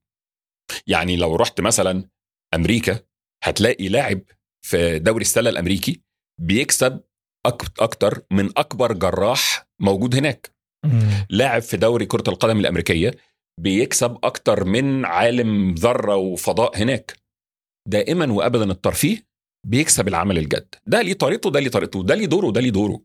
يعني 0.87 1.15
لو 1.15 1.35
رحت 1.35 1.61
مثلا 1.61 2.09
أمريكا 2.53 2.99
هتلاقي 3.43 3.87
لاعب 3.87 4.21
في 4.65 4.99
دوري 4.99 5.21
السلة 5.21 5.49
الأمريكي 5.49 6.01
بيكسب 6.41 7.01
أكتر 7.79 8.21
من 8.31 8.49
أكبر 8.57 8.93
جراح 8.93 9.67
موجود 9.81 10.15
هناك. 10.15 10.55
لاعب 11.29 11.61
في 11.61 11.77
دوري 11.77 12.05
كرة 12.05 12.23
القدم 12.29 12.59
الأمريكية 12.59 13.11
بيكسب 13.61 14.17
أكتر 14.23 14.63
من 14.63 15.05
عالم 15.05 15.73
ذرة 15.73 16.15
وفضاء 16.15 16.77
هناك. 16.77 17.19
دائما 17.87 18.33
وأبدا 18.33 18.71
الترفيه 18.71 19.27
بيكسب 19.67 20.07
العمل 20.07 20.37
الجد. 20.37 20.75
ده 20.87 21.01
ليه 21.01 21.13
طريقته 21.13 21.51
ده 21.51 21.59
ليه 21.59 21.69
طريقته 21.69 22.03
ده 22.03 22.15
ليه 22.15 22.25
دوره 22.25 22.51
ده 22.51 22.61
ليه 22.61 22.69
دوره. 22.69 23.01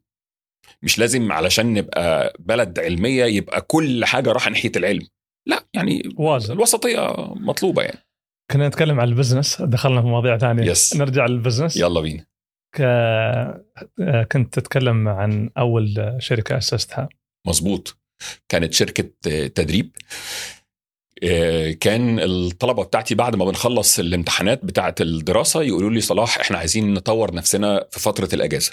مش 0.83 0.99
لازم 0.99 1.33
علشان 1.33 1.75
نبقى 1.75 2.33
بلد 2.39 2.79
علمية 2.79 3.25
يبقى 3.25 3.61
كل 3.61 4.05
حاجة 4.05 4.33
راح 4.33 4.50
ناحية 4.50 4.73
العلم. 4.77 5.09
لا 5.47 5.65
يعني 5.75 6.03
وازن 6.17 6.55
الوسطية 6.55 7.15
مطلوبة 7.37 7.83
يعني. 7.83 7.99
كنا 8.50 8.69
نتكلم 8.69 9.00
عن 9.00 9.09
ال 9.09 9.15
business 9.15 9.62
دخلنا 9.62 10.00
في 10.00 10.07
مواضيع 10.07 10.39
ثانية. 10.39 10.71
yes. 10.71 10.97
نرجع 10.97 11.27
لل 11.27 11.36
business. 11.36 11.77
يلا 11.77 12.00
بينا. 12.00 12.27
ك... 12.77 12.83
كنت 14.33 14.59
تتكلم 14.59 15.09
عن 15.09 15.50
أول 15.59 16.17
شركة 16.19 16.59
أسستها. 16.59 17.09
مظبوط. 17.47 17.97
كانت 18.49 18.73
شركة 18.75 19.11
آه، 19.29 19.47
تدريب. 19.47 19.97
آه، 21.23 21.71
كان 21.71 22.19
الطلبة 22.21 22.85
بتاعتي 22.85 23.15
بعد 23.15 23.37
ما 23.37 23.45
بنخلص 23.45 23.99
الامتحانات 23.99 24.65
بتاعة 24.65 24.95
الدراسة 25.00 25.62
يقولوا 25.62 25.91
لي 25.91 26.00
صلاح 26.00 26.39
إحنا 26.39 26.59
عايزين 26.59 26.95
نطور 26.95 27.35
نفسنا 27.35 27.87
في 27.91 28.00
فترة 28.00 28.29
الأجازة. 28.33 28.73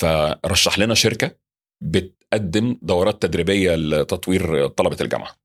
فرشح 0.00 0.78
لنا 0.78 0.94
شركة 0.94 1.36
بتقدم 1.82 2.78
دورات 2.82 3.22
تدريبية 3.22 3.74
لتطوير 3.74 4.66
طلبة 4.66 4.96
الجامعة. 5.00 5.36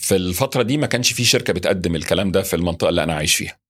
في 0.00 0.16
الفترة 0.16 0.62
دي 0.62 0.76
ما 0.76 0.86
كانش 0.86 1.12
في 1.12 1.24
شركة 1.24 1.52
بتقدم 1.52 1.96
الكلام 1.96 2.32
ده 2.32 2.42
في 2.42 2.56
المنطقة 2.56 2.88
اللي 2.88 3.02
أنا 3.02 3.14
عايش 3.14 3.34
فيها. 3.36 3.60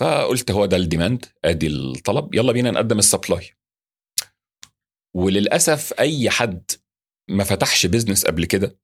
فقلت 0.00 0.50
هو 0.50 0.66
ده 0.66 0.76
ال 0.76 0.83
demand 0.83 1.26
أدي 1.44 1.66
الطلب 1.66 2.34
يلا 2.34 2.52
بينا 2.52 2.70
نقدم 2.70 2.98
ال 2.98 3.05
supply. 3.05 3.50
وللأسف 5.16 5.92
أي 6.00 6.30
حد 6.30 6.70
ما 7.30 7.44
فتحش 7.44 7.86
business 7.86 8.26
قبل 8.26 8.44
كده 8.44 8.78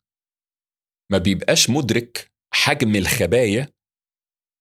ما 1.12 1.18
بيبقاش 1.18 1.70
مدرك 1.70 2.32
حجم 2.54 2.96
الخبايا 2.96 3.68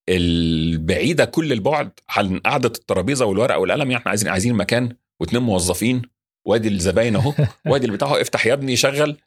البعيدة 0.09 1.25
كل 1.25 1.51
البعد 1.51 1.99
عن 2.09 2.39
قعدة 2.39 2.67
الترابيزة 2.67 3.25
والورقة 3.25 3.57
والقلم 3.59 3.91
يعني 3.91 3.97
إحنا 4.01 4.09
عايزين 4.09 4.29
عايزين 4.29 4.53
مكان 4.53 4.97
واثنين 5.21 5.41
موظفين 5.43 6.01
وادي 6.47 6.67
الزباين 6.67 7.15
اهو 7.15 7.33
وادي 7.69 7.85
اللي 7.85 7.95
بتاعه 7.97 8.21
افتح 8.21 8.45
يا 8.45 8.53
ابني 8.53 8.75
شغل. 8.75 9.17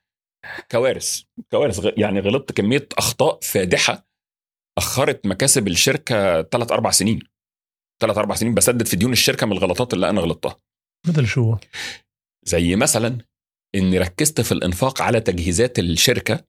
كوارث 0.70 1.22
كوارث 1.50 1.86
يعني 1.96 2.20
غلطت 2.20 2.52
كمية 2.52 2.88
أخطاء 2.98 3.38
فادحة 3.42 4.08
أخرت 4.78 5.26
مكاسب 5.26 5.68
الشركة 5.68 6.42
ثلاث 6.42 6.72
أربع 6.72 6.90
سنين. 6.90 7.18
ثلاث 8.02 8.18
أربع 8.18 8.34
سنين 8.34 8.54
بسدد 8.54 8.86
في 8.86 8.96
ديون 8.96 9.12
الشركة 9.12 9.46
من 9.46 9.52
الغلطات 9.52 9.94
اللي 9.94 10.10
أنا 10.10 10.20
غلطتها. 10.20 10.56
مثل 11.08 11.26
شو؟ 11.26 11.56
زي 12.44 12.76
مثلا 12.76 13.18
إني 13.74 13.98
ركزت 13.98 14.40
في 14.40 14.52
الإنفاق 14.52 15.02
على 15.02 15.20
تجهيزات 15.20 15.78
الشركة 15.78 16.44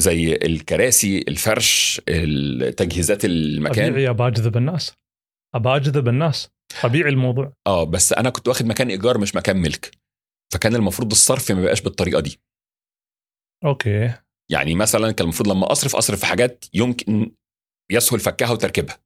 زي 0.00 0.32
الكراسي 0.34 1.18
الفرش 1.18 2.00
ال- 2.08 2.74
تجهيزات 2.74 3.24
المكان. 3.24 3.92
طبيعي 3.92 4.10
ابى 4.10 4.26
اجذب 4.26 4.56
الناس. 4.56 4.92
ابى 5.54 5.68
اجذب 5.68 6.08
الناس. 6.08 6.48
طبيعي 6.82 7.10
الموضوع. 7.10 7.52
آه 7.66 7.84
بس 7.84 8.12
أنا 8.12 8.30
كنت 8.30 8.48
واخد 8.48 8.66
مكان 8.66 8.88
إيجار 8.88 9.18
مش 9.18 9.34
مكان 9.34 9.56
ملك. 9.56 9.90
فكان 10.52 10.74
المفروض 10.74 11.10
الصرف 11.10 11.52
ما 11.52 11.62
بقاش 11.62 11.80
بالطريقة 11.80 12.20
دي. 12.20 12.40
okay. 13.64 14.14
يعني 14.50 14.74
مثلا 14.74 15.12
كان 15.12 15.24
المفروض 15.24 15.48
لما 15.48 15.72
أصرف 15.72 15.96
أصرف 15.96 16.20
في 16.20 16.26
حاجات 16.26 16.64
يمكن 16.74 17.34
يسهل 17.92 18.20
فكها 18.20 18.50
وتركيبها. 18.50 18.98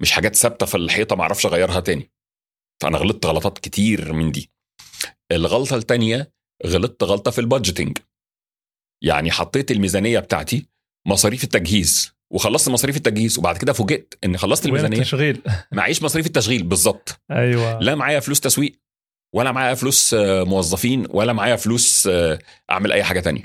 مش 0.00 0.12
حاجات 0.12 0.36
ثابتة 0.36 0.66
في 0.66 0.76
الحيطة 0.76 1.16
ما 1.16 1.22
أعرفش 1.22 1.46
أغيرها 1.46 1.80
تاني. 1.80 2.10
فأنا 2.82 2.98
غلطت 2.98 3.26
غلطات 3.26 3.58
كتير 3.58 4.12
من 4.12 4.32
دي. 4.32 4.50
الغلطة 5.32 5.76
التانية 5.76 6.32
غلطت 6.66 7.02
غلطة 7.02 7.30
في 7.30 7.40
ال 7.40 7.46
budgeting 7.46 7.98
يعني 9.04 9.30
حطيت 9.30 9.70
الميزانية 9.70 10.18
بتاعتي 10.18 10.66
مصاريف 11.06 11.44
التجهيز. 11.44 12.12
وخلصت 12.32 12.68
مصاريف 12.68 12.96
التجهيز 12.96 13.38
وبعد 13.38 13.56
كده 13.56 13.72
فوجئت 13.72 14.14
إن 14.24 14.36
خلصت 14.36 14.66
الميزانية. 14.66 14.96
التشغيل 14.98 15.42
معيش 15.72 16.02
مصاريف 16.02 16.26
التشغيل 16.26 16.62
بالظبط. 16.62 17.20
أيوه. 17.30 17.78
لا 17.78 17.94
معايا 17.94 18.20
فلوس 18.20 18.40
تسويق 18.40 18.80
ولا 19.34 19.52
معايا 19.52 19.74
فلوس 19.74 20.14
آه، 20.14 20.44
موظفين 20.44 21.06
ولا 21.10 21.32
معايا 21.32 21.56
فلوس 21.56 22.06
آه، 22.06 22.38
أعمل 22.70 22.92
أي 22.92 23.04
حاجة 23.04 23.20
تانية. 23.20 23.42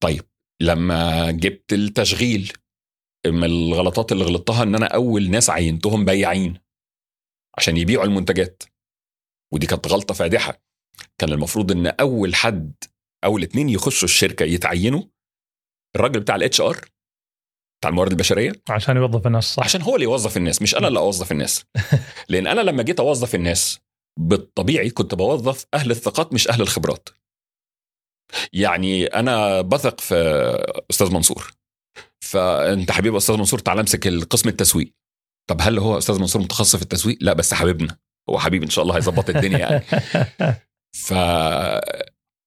طيب 0.00 0.24
لما 0.62 1.30
جبت 1.30 1.72
التشغيل 1.72 2.52
من 3.26 3.44
الغلطات 3.44 4.12
اللي 4.12 4.24
غلطتها 4.24 4.62
إن 4.62 4.74
أنا 4.74 4.86
أول 4.86 5.30
ناس 5.30 5.50
عينتهم 5.50 6.04
بياعين 6.04 6.58
عشان 7.58 7.76
يبيعوا 7.76 8.04
المنتجات. 8.04 8.62
ودي 9.52 9.66
كانت 9.66 9.88
غلطة 9.88 10.14
فادحة. 10.14 10.62
كان 11.18 11.32
المفروض 11.32 11.72
إن 11.72 11.86
أول 11.86 12.34
حد 12.34 12.74
أول 13.24 13.42
اتنين 13.42 13.68
يخشوا 13.68 14.08
الشركة 14.08 14.44
يتعينوا. 14.44 15.02
الراجل 15.96 16.20
بتاع 16.20 16.36
ال 16.36 16.60
HR 16.60 16.80
بتاع 17.82 17.90
الموارد 17.90 18.10
البشرية؟ 18.10 18.52
عشان 18.70 18.96
يوظف 18.96 19.26
الناس 19.26 19.54
صح. 19.54 19.64
عشان 19.64 19.82
هو 19.82 19.94
اللي 19.94 20.04
يوظف 20.04 20.36
الناس 20.36 20.62
مش 20.62 20.74
أنا 20.74 20.88
اللي 20.88 20.98
أوظف 20.98 21.32
الناس. 21.32 21.64
لأن 22.28 22.46
أنا 22.46 22.60
لما 22.60 22.82
جيت 22.82 23.00
أوظف 23.00 23.34
الناس 23.34 23.80
بالطبيعي 24.18 24.90
كنت 24.90 25.14
بوظف 25.14 25.66
أهل 25.74 25.90
الثقات 25.90 26.32
مش 26.32 26.48
أهل 26.48 26.60
الخبرات. 26.62 27.08
يعني 28.52 29.06
أنا 29.06 29.60
بثق 29.60 30.00
في 30.00 30.14
أستاذ 30.90 31.10
منصور. 31.10 31.50
فأنت 32.24 32.90
حبيبي 32.90 33.16
أستاذ 33.16 33.36
منصور 33.36 33.58
تعال 33.58 33.78
أمسك 33.78 34.06
القسم 34.06 34.48
التسويق. 34.48 34.92
طب 35.50 35.56
هل 35.60 35.78
هو 35.78 35.98
أستاذ 35.98 36.18
منصور 36.20 36.42
متخصص 36.42 36.76
في 36.76 36.82
التسويق؟ 36.82 37.18
لا 37.20 37.32
بس 37.32 37.54
حبيبنا. 37.54 37.98
هو 38.30 38.38
حبيبي 38.38 38.64
إن 38.64 38.70
شاء 38.70 38.82
الله 38.82 38.96
هيظبط 38.96 39.30
الدنيا 39.30 39.58
يعني. 39.58 39.84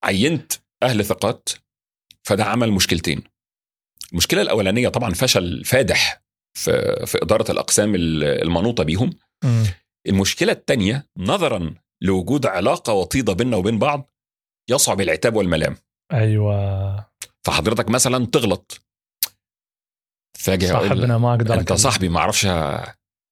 فعينت 0.05 0.53
أهل 0.83 1.05
ثقات 1.05 1.49
فده 2.27 2.45
عمل 2.45 2.71
مشكلتين. 2.71 3.34
المشكلة 4.15 4.41
الأولانية 4.41 4.89
طبعا 4.89 5.13
فشل 5.13 5.65
فادح 5.65 6.21
في 6.57 7.05
في 7.05 7.17
إدارة 7.21 7.51
الأقسام 7.51 7.95
المنوطة 7.95 8.83
بيهم. 8.83 9.09
مم. 9.43 9.63
المشكلة 10.07 10.51
الثانية 10.51 11.07
نظرا 11.17 11.75
لوجود 12.01 12.45
علاقة 12.45 12.93
وطيدة 12.93 13.33
بيننا 13.33 13.57
وبين 13.57 13.79
بعض 13.79 14.11
يصعب 14.69 15.01
العتاب 15.01 15.35
والملام. 15.35 15.77
أيوه. 16.13 17.05
فحضرتك 17.47 17.89
مثلا 17.89 18.25
تغلط. 18.25 18.81
أقول 20.47 20.67
صاحبنا 20.67 21.17
ما 21.17 21.31
أقدر 21.31 21.53
أنت 21.53 21.61
أكلم. 21.61 21.77
صاحبي 21.77 22.09
ما 22.09 22.19
أعرفش 22.19 22.47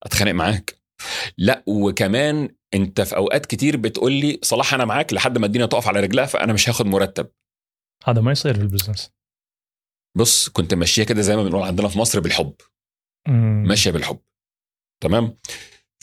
أتخانق 0.03 0.31
معاك. 0.31 0.75
لا 1.37 1.63
وكمان 1.67 2.55
أنت 2.73 3.01
في 3.01 3.15
أوقات 3.15 3.45
كتير 3.45 3.77
بتقول 3.77 4.11
لي 4.11 4.39
صلاح 4.41 4.73
أنا 4.73 4.85
معاك 4.85 5.13
لحد 5.13 5.37
ما 5.37 5.45
الدنيا 5.45 5.65
تقف 5.65 5.87
على 5.87 5.99
رجلها 5.99 6.25
فأنا 6.25 6.53
مش 6.53 6.69
هاخد 6.69 6.85
مرتب. 6.85 7.27
هذا 8.05 8.21
ما 8.21 8.31
يصير 8.31 8.53
في 8.53 8.61
ال 8.61 8.66
business. 8.66 9.11
بص 10.17 10.49
كنت 10.49 10.73
ماشية 10.73 11.03
كده 11.03 11.21
زي 11.21 11.35
ما 11.35 11.43
بنقول 11.43 11.61
عندنا 11.63 11.87
في 11.87 11.99
مصر 11.99 12.19
بالحب. 12.19 12.53
ماشية 13.67 13.91
بالحب. 13.91 14.19
تمام؟ 15.03 15.37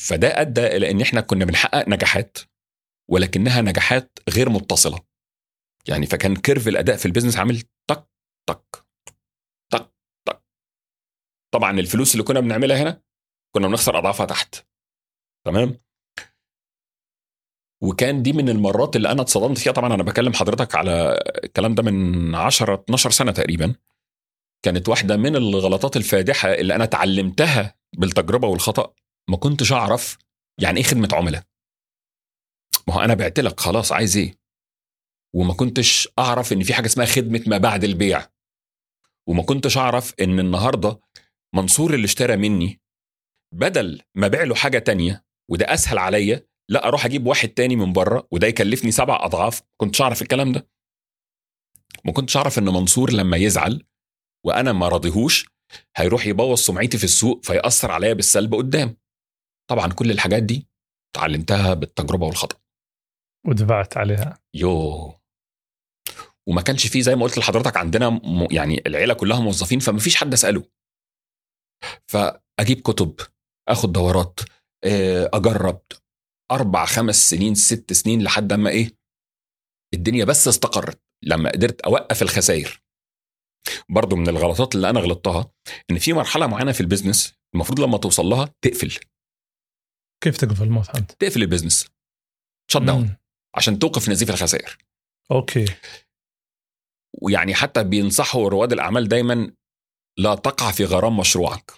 فده 0.01 0.40
أدى 0.40 0.66
إلى 0.66 0.90
إن 0.90 1.01
إحنا 1.01 1.20
كنا 1.20 1.44
بنحقق 1.44 1.88
نجاحات 1.88 2.38
ولكنها 3.11 3.61
نجاحات 3.62 4.18
غير 4.29 4.49
متصلة. 4.49 4.99
يعني 5.88 6.07
فكان 6.07 6.37
curve 6.37 6.68
الأداء 6.68 6.96
في 6.96 7.07
ال 7.06 7.10
business 7.10 7.37
عامل 7.37 7.62
طق 7.90 8.09
طق 8.49 8.87
طق 9.73 9.92
طق. 10.27 10.42
طبعا 11.55 11.81
الفلوس 11.81 12.12
اللي 12.12 12.23
كنا 12.25 12.40
بنعملها 12.40 12.83
هنا 12.83 13.03
كنا 13.55 13.68
بنخسر 13.68 13.99
أضعافها 13.99 14.27
تحت. 14.27 14.55
تمام؟ 15.46 15.81
وكان 17.83 18.23
دي 18.23 18.33
من 18.33 18.49
المرات 18.49 18.96
اللي 18.96 19.11
أنا 19.12 19.23
اتصدمت 19.23 19.59
فيها. 19.59 19.73
طبعا 19.73 19.94
أنا 19.94 20.03
بكلم 20.03 20.33
حضرتك 20.33 20.75
على 20.75 21.23
الكلام 21.44 21.75
ده 21.75 21.83
من 21.83 22.35
10 22.35 22.75
12 22.75 23.11
سنة 23.11 23.33
تقريبا. 23.33 23.75
كانت 24.62 24.88
واحدة 24.88 25.16
من 25.16 25.37
الغلطات 25.37 25.96
الفادحة 25.96 26.55
اللي 26.55 26.75
أنا 26.75 26.85
اتعلمتها 26.85 27.75
بالتجربة 27.99 28.49
والخطأ. 28.49 28.94
ما 29.31 29.37
كنتش 29.37 29.73
أعرف 29.73 30.18
يعني 30.61 30.77
إيه 30.79 30.85
خدمة 30.85 31.09
عملاء. 31.12 31.42
ما 32.88 32.94
هو 32.94 33.01
أنا 33.01 33.14
بعت 33.14 33.40
لك 33.40 33.61
خلاص 33.61 33.92
عايز 33.92 34.16
إيه؟ 34.16 34.40
وما 35.35 35.55
كنتش 35.55 36.09
أعرف 36.18 36.53
إن 36.53 36.62
في 36.62 36.75
حاجة 36.75 36.87
اسمها 36.87 37.07
خدمة 37.07 37.42
ما 37.46 37.59
بعد 37.59 37.85
البيع. 37.85 38.27
وما 39.29 39.42
كنتش 39.42 39.79
أعرف 39.79 40.14
إن 40.20 40.38
النهارده 40.40 41.01
منصور 41.55 41.94
اللي 41.94 42.05
اشترى 42.05 42.37
مني 42.37 42.81
بدل 43.55 44.03
ما 44.14 44.29
بيع 44.29 44.42
له 44.42 44.55
حاجة 44.55 44.79
تانية 44.79 45.25
وده 45.51 45.75
أسهل 45.75 45.99
عليا 45.99 46.46
لا 46.68 46.88
أروح 46.88 47.05
أجيب 47.05 47.27
واحد 47.27 47.49
تاني 47.49 47.77
من 47.77 47.92
بره 47.92 48.29
وده 48.31 48.46
يكلفني 48.46 48.90
سبع 48.90 49.25
أضعاف. 49.25 49.62
كنتش 49.77 50.03
أعرف 50.03 50.23
الكلام 50.23 50.53
ده. 50.53 50.68
ما 52.05 52.12
كنتش 52.12 52.37
أعرف 52.37 52.59
إن 52.59 52.64
منصور 52.64 53.12
لما 53.12 53.37
يزعل 53.37 53.87
وأنا 54.46 54.72
ما 54.72 54.88
راضيهوش 54.88 55.46
هيروح 55.96 56.26
يبوظ 56.26 56.59
سمعتي 56.59 56.98
في 56.98 57.05
السوق 57.05 57.44
فيأثر 57.44 57.90
عليا 57.90 58.12
بالسلب 58.12 58.55
قدام. 58.55 58.96
طبعا 59.70 59.92
كل 59.92 60.11
الحاجات 60.11 60.42
دي 60.42 60.66
اتعلمتها 61.16 61.74
بالتجربة 61.74 62.26
والخطأ. 62.26 62.57
ودفعت 63.46 63.96
عليها. 63.96 64.38
يو 64.55 65.14
وما 66.48 66.62
كانش 66.62 66.87
فيه 66.87 67.00
زي 67.00 67.16
ما 67.16 67.22
قلت 67.22 67.38
لحضرتك 67.38 67.76
عندنا 67.76 68.11
م... 68.11 68.48
يعني 68.50 68.83
العيلة 68.87 69.14
كلها 69.14 69.40
موظفين 69.40 69.79
فما 69.79 69.98
فيش 69.98 70.16
حد 70.16 70.33
أسأله. 70.33 70.64
فأجيب 72.07 72.81
كتب 72.81 73.14
آخد 73.68 73.92
دورات 73.92 74.40
آه، 74.85 75.31
أجرب 75.35 75.83
أربع 76.50 76.85
خمس 76.85 77.31
سنين 77.31 77.55
ست 77.55 77.92
سنين 77.92 78.22
لحد 78.22 78.53
اما 78.53 78.70
إيه 78.70 78.90
الدنيا 79.94 80.24
بس 80.24 80.48
استقرت 80.48 81.03
لما 81.24 81.50
قدرت 81.50 81.81
أوقف 81.81 82.22
الخسائر. 82.22 82.83
برضو 83.88 84.16
من 84.16 84.29
الغلطات 84.29 84.75
اللي 84.75 84.90
أنا 84.90 85.01
غلطتها 85.01 85.53
إن 85.90 85.99
في 85.99 86.12
مرحلة 86.12 86.46
معينة 86.46 86.73
في 86.73 86.81
ال 86.80 86.87
business 86.87 87.35
المفروض 87.55 87.81
لما 87.81 87.99
توصل 87.99 88.27
لها 88.27 88.55
تقفل. 88.62 88.99
كيف 90.25 90.37
تقفل 90.37 90.62
الموت 90.64 90.90
انت؟ 90.90 91.12
تقفل 91.12 91.42
ال 91.42 91.48
business 91.48 91.88
shut 92.70 92.83
down. 92.83 93.16
عشان 93.57 93.79
توقف 93.79 94.09
نزيف 94.09 94.31
الخسائر. 94.31 94.79
أوكي. 95.31 95.64
ويعني 97.23 97.55
حتى 97.55 97.85
بينصحوا 97.85 98.49
رواد 98.49 98.73
الأعمال 98.73 99.09
دايما 99.09 99.53
لا 100.18 100.35
تقع 100.35 100.70
في 100.70 100.85
غرام 100.85 101.16
مشروعك. 101.16 101.73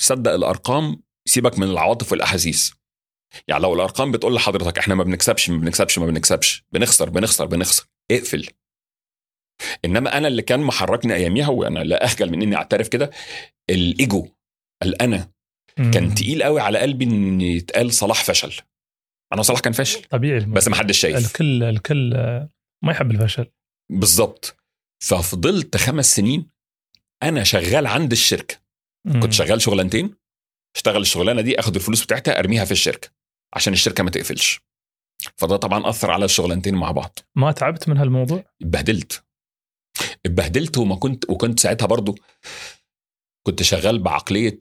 صدق 0.00 0.32
الأرقام 0.32 1.02
سيبك 1.28 1.58
من 1.58 1.70
العواطف 1.70 2.12
والأحاسيس. 2.12 2.74
يعني 3.48 3.62
لو 3.62 3.74
الأرقام 3.74 4.12
بتقول 4.12 4.34
لحضرتك 4.34 4.78
إحنا 4.78 4.94
ما 4.94 5.04
بنكسبش 5.04 5.50
ما 5.50 5.56
بنكسبش 5.56 5.98
ما 5.98 6.06
بنكسبش 6.06 6.64
بنخسر 6.72 7.10
بنخسر 7.10 7.46
بنخسر 7.46 7.86
اقفل. 8.10 8.48
إنما 9.84 10.18
أنا 10.18 10.28
اللي 10.28 10.42
كان 10.42 10.60
محركني 10.60 11.14
أياميها 11.14 11.48
وأنا 11.48 11.78
لا 11.78 12.04
أخجل 12.04 12.30
من 12.30 12.42
إني 12.42 12.56
أعترف 12.56 12.88
كده 12.88 13.10
الإيجو 13.70 14.28
الأنا 14.82 15.30
مم. 15.78 15.90
كان 15.90 16.14
تقيل 16.14 16.42
قوي 16.42 16.60
على 16.60 16.78
قلبي 16.78 17.04
إن 17.04 17.40
يتقال 17.40 17.92
صلاح 17.92 18.24
فشل. 18.24 18.54
أنا 19.32 19.42
صلاح 19.42 19.60
كان 19.60 19.72
فاشل. 19.72 20.02
طبيعي. 20.04 20.38
الموضوع. 20.38 20.56
بس 20.56 20.68
ما 20.68 20.76
حدش 20.76 20.98
شايف. 20.98 21.16
الكل 21.16 21.62
الكل 21.62 22.10
ما 22.84 22.92
يحب 22.92 23.10
الفشل. 23.10 23.46
بالظبط. 23.92 24.56
ففضلت 25.04 25.76
خمس 25.76 26.16
سنين 26.16 26.50
أنا 27.22 27.44
شغال 27.44 27.86
عند 27.86 28.12
الشركة. 28.12 28.56
مم. 29.06 29.20
كنت 29.20 29.32
شغال 29.32 29.60
شغلانتين. 29.60 30.14
اشتغل 30.76 31.00
الشغلانة 31.00 31.40
دي 31.40 31.60
آخد 31.60 31.74
الفلوس 31.74 32.04
بتاعتها 32.04 32.38
أرميها 32.38 32.64
في 32.64 32.72
الشركة 32.72 33.08
عشان 33.54 33.72
الشركة 33.72 34.04
ما 34.04 34.10
تقفلش. 34.10 34.60
فده 35.36 35.56
طبعا 35.56 35.88
أثر 35.88 36.10
على 36.10 36.24
الشغلانتين 36.24 36.74
مع 36.74 36.90
بعض. 36.90 37.18
ما 37.36 37.52
تعبت 37.52 37.88
من 37.88 37.96
هالموضوع؟ 37.96 38.44
اتبهدلت. 38.62 39.25
اتبهدلت 40.26 40.78
وما 40.78 40.96
كنت 40.96 41.30
وكنت 41.30 41.60
ساعتها 41.60 41.86
برضو 41.86 42.18
كنت 43.46 43.62
شغال 43.62 43.98
بعقلية 43.98 44.58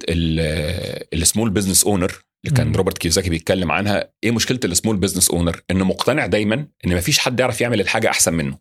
ال 1.13 1.19
small 1.19 1.49
business 1.49 1.83
owner 1.83 2.23
اللي 2.45 2.57
كان. 2.57 2.75
روبرت 2.75 2.97
كيوساكي 2.97 3.29
بيتكلم 3.29 3.71
عنها. 3.71 4.13
إيه 4.23 4.31
مشكلة 4.31 4.59
ال 4.65 4.71
small 4.71 4.97
business 4.97 5.29
owner 5.31 5.61
انه 5.71 5.85
مقتنع 5.85 6.25
دايما 6.25 6.67
إن 6.85 6.95
مفيش 6.95 7.19
حد 7.19 7.39
يعرف 7.39 7.61
يعمل 7.61 7.81
الحاجة 7.81 8.09
أحسن 8.09 8.33
منه. 8.33 8.59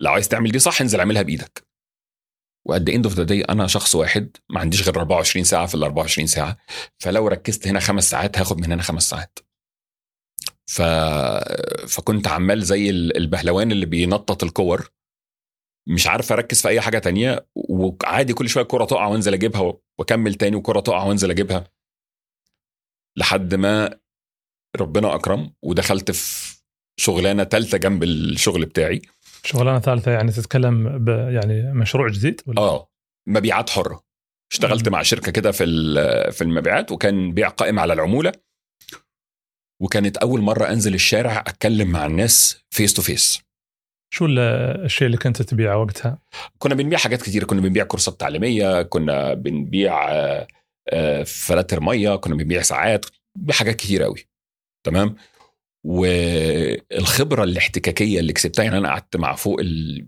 لو 0.00 0.12
عايز 0.12 0.28
تعمل 0.28 0.50
دي 0.52 0.58
صح 0.58 0.80
انزل 0.80 0.98
اعملها 0.98 1.22
بإيدك. 1.22 1.66
و 2.68 2.72
at 2.72 2.79
the 2.79 2.90
end 2.90 3.06
of 3.06 3.14
the 3.14 3.22
day 3.22 3.40
أنا 3.42 3.66
شخص 3.66 3.94
واحد 3.94 4.36
ما 4.50 4.60
عنديش 4.60 4.82
غير 4.82 4.96
24 4.98 5.44
ساعة 5.44 5.66
في 5.66 5.74
ال 5.74 5.82
24 5.82 6.26
ساعة. 6.26 6.56
فلو 6.98 7.28
ركزت 7.28 7.68
هنا 7.68 7.80
خمس 7.80 8.10
ساعات 8.10 8.38
هاخد 8.38 8.58
من 8.60 8.72
هنا 8.72 8.82
خمس 8.82 9.08
ساعات. 9.08 9.38
ف... 10.66 10.82
فكنت 11.88 12.28
عمال 12.28 12.62
زي 12.64 12.90
ال- 12.90 13.16
البهلوان 13.16 13.72
اللي 13.72 13.86
بينطط 13.86 14.44
الكور. 14.44 14.90
مش 15.88 16.06
عارف 16.06 16.32
أركز 16.32 16.62
في 16.62 16.68
أي 16.68 16.80
حاجة 16.80 16.98
تانية 16.98 17.46
وعادي 17.54 18.32
كل 18.32 18.48
شوية 18.48 18.64
كره 18.64 18.84
تقع 18.84 19.06
وأنزل 19.06 19.34
أجيبها 19.34 19.74
وأكمل 19.98 20.34
تاني 20.34 20.56
وكرة 20.56 20.80
تقع 20.80 21.04
وأنزل 21.04 21.30
أجيبها. 21.30 21.64
لحد 23.18 23.54
ما 23.54 23.98
ربنا 24.76 25.14
أكرم 25.14 25.52
ودخلت 25.62 26.10
في 26.10 26.56
شغلانة 27.00 27.44
تالتة 27.44 27.78
جنب 27.78 28.02
الشغل 28.02 28.66
بتاعي. 28.66 29.02
شغلانة 29.44 29.78
ثالثة 29.78 30.12
يعني 30.12 30.32
تتكلم 30.32 31.04
ب 31.04 31.08
يعني 31.08 31.74
مشروع 31.74 32.08
جديد 32.08 32.40
ولا؟ 32.46 32.60
آه 32.60 32.90
مبيعات 33.28 33.70
حرة. 33.70 34.04
اشتغلت. 34.52 34.88
مع 34.88 35.02
شركة 35.02 35.32
كده 35.32 35.52
في 35.52 35.64
في 36.32 36.42
المبيعات 36.42 36.92
وكان 36.92 37.34
بيع 37.34 37.48
قائم 37.48 37.78
على 37.78 37.92
العمولة. 37.92 38.32
وكانت 39.82 40.16
أول 40.16 40.40
مرة 40.40 40.68
أنزل 40.68 40.94
الشارع 40.94 41.40
أتكلم 41.40 41.88
مع 41.88 42.06
الناس 42.06 42.64
face 42.70 42.94
to 42.94 43.02
face 43.02 43.45
شو 44.10 44.26
ال- 44.26 44.38
الشيء 44.84 45.06
اللي 45.06 45.16
كنت 45.18 45.42
تبيعه 45.42 45.78
وقتها؟ 45.78 46.18
كنا 46.58 46.74
بنبيع 46.74 46.98
حاجات 46.98 47.22
كتير 47.22 47.44
كنا 47.44 47.60
بنبيع 47.60 47.84
كورسات 47.84 48.20
تعليمية 48.20 48.82
كنا 48.82 49.34
بنبيع 49.34 50.10
آه، 50.12 50.46
آه، 50.88 51.22
فلاتر 51.22 51.80
مية 51.80 52.16
كنا 52.16 52.34
بنبيع 52.34 52.62
ساعات 52.62 53.06
بحاجات 53.38 53.76
كتير 53.76 54.02
قوي 54.02 54.26
تمام؟ 54.86 55.16
والخبرة 55.84 57.44
الاحتكاكية 57.44 58.20
اللي 58.20 58.32
كسبتها 58.32 58.62
يعني 58.62 58.78
أنا 58.78 58.88
قعدت 58.88 59.16
مع 59.16 59.34
فوق 59.34 59.60
ال 59.60 60.06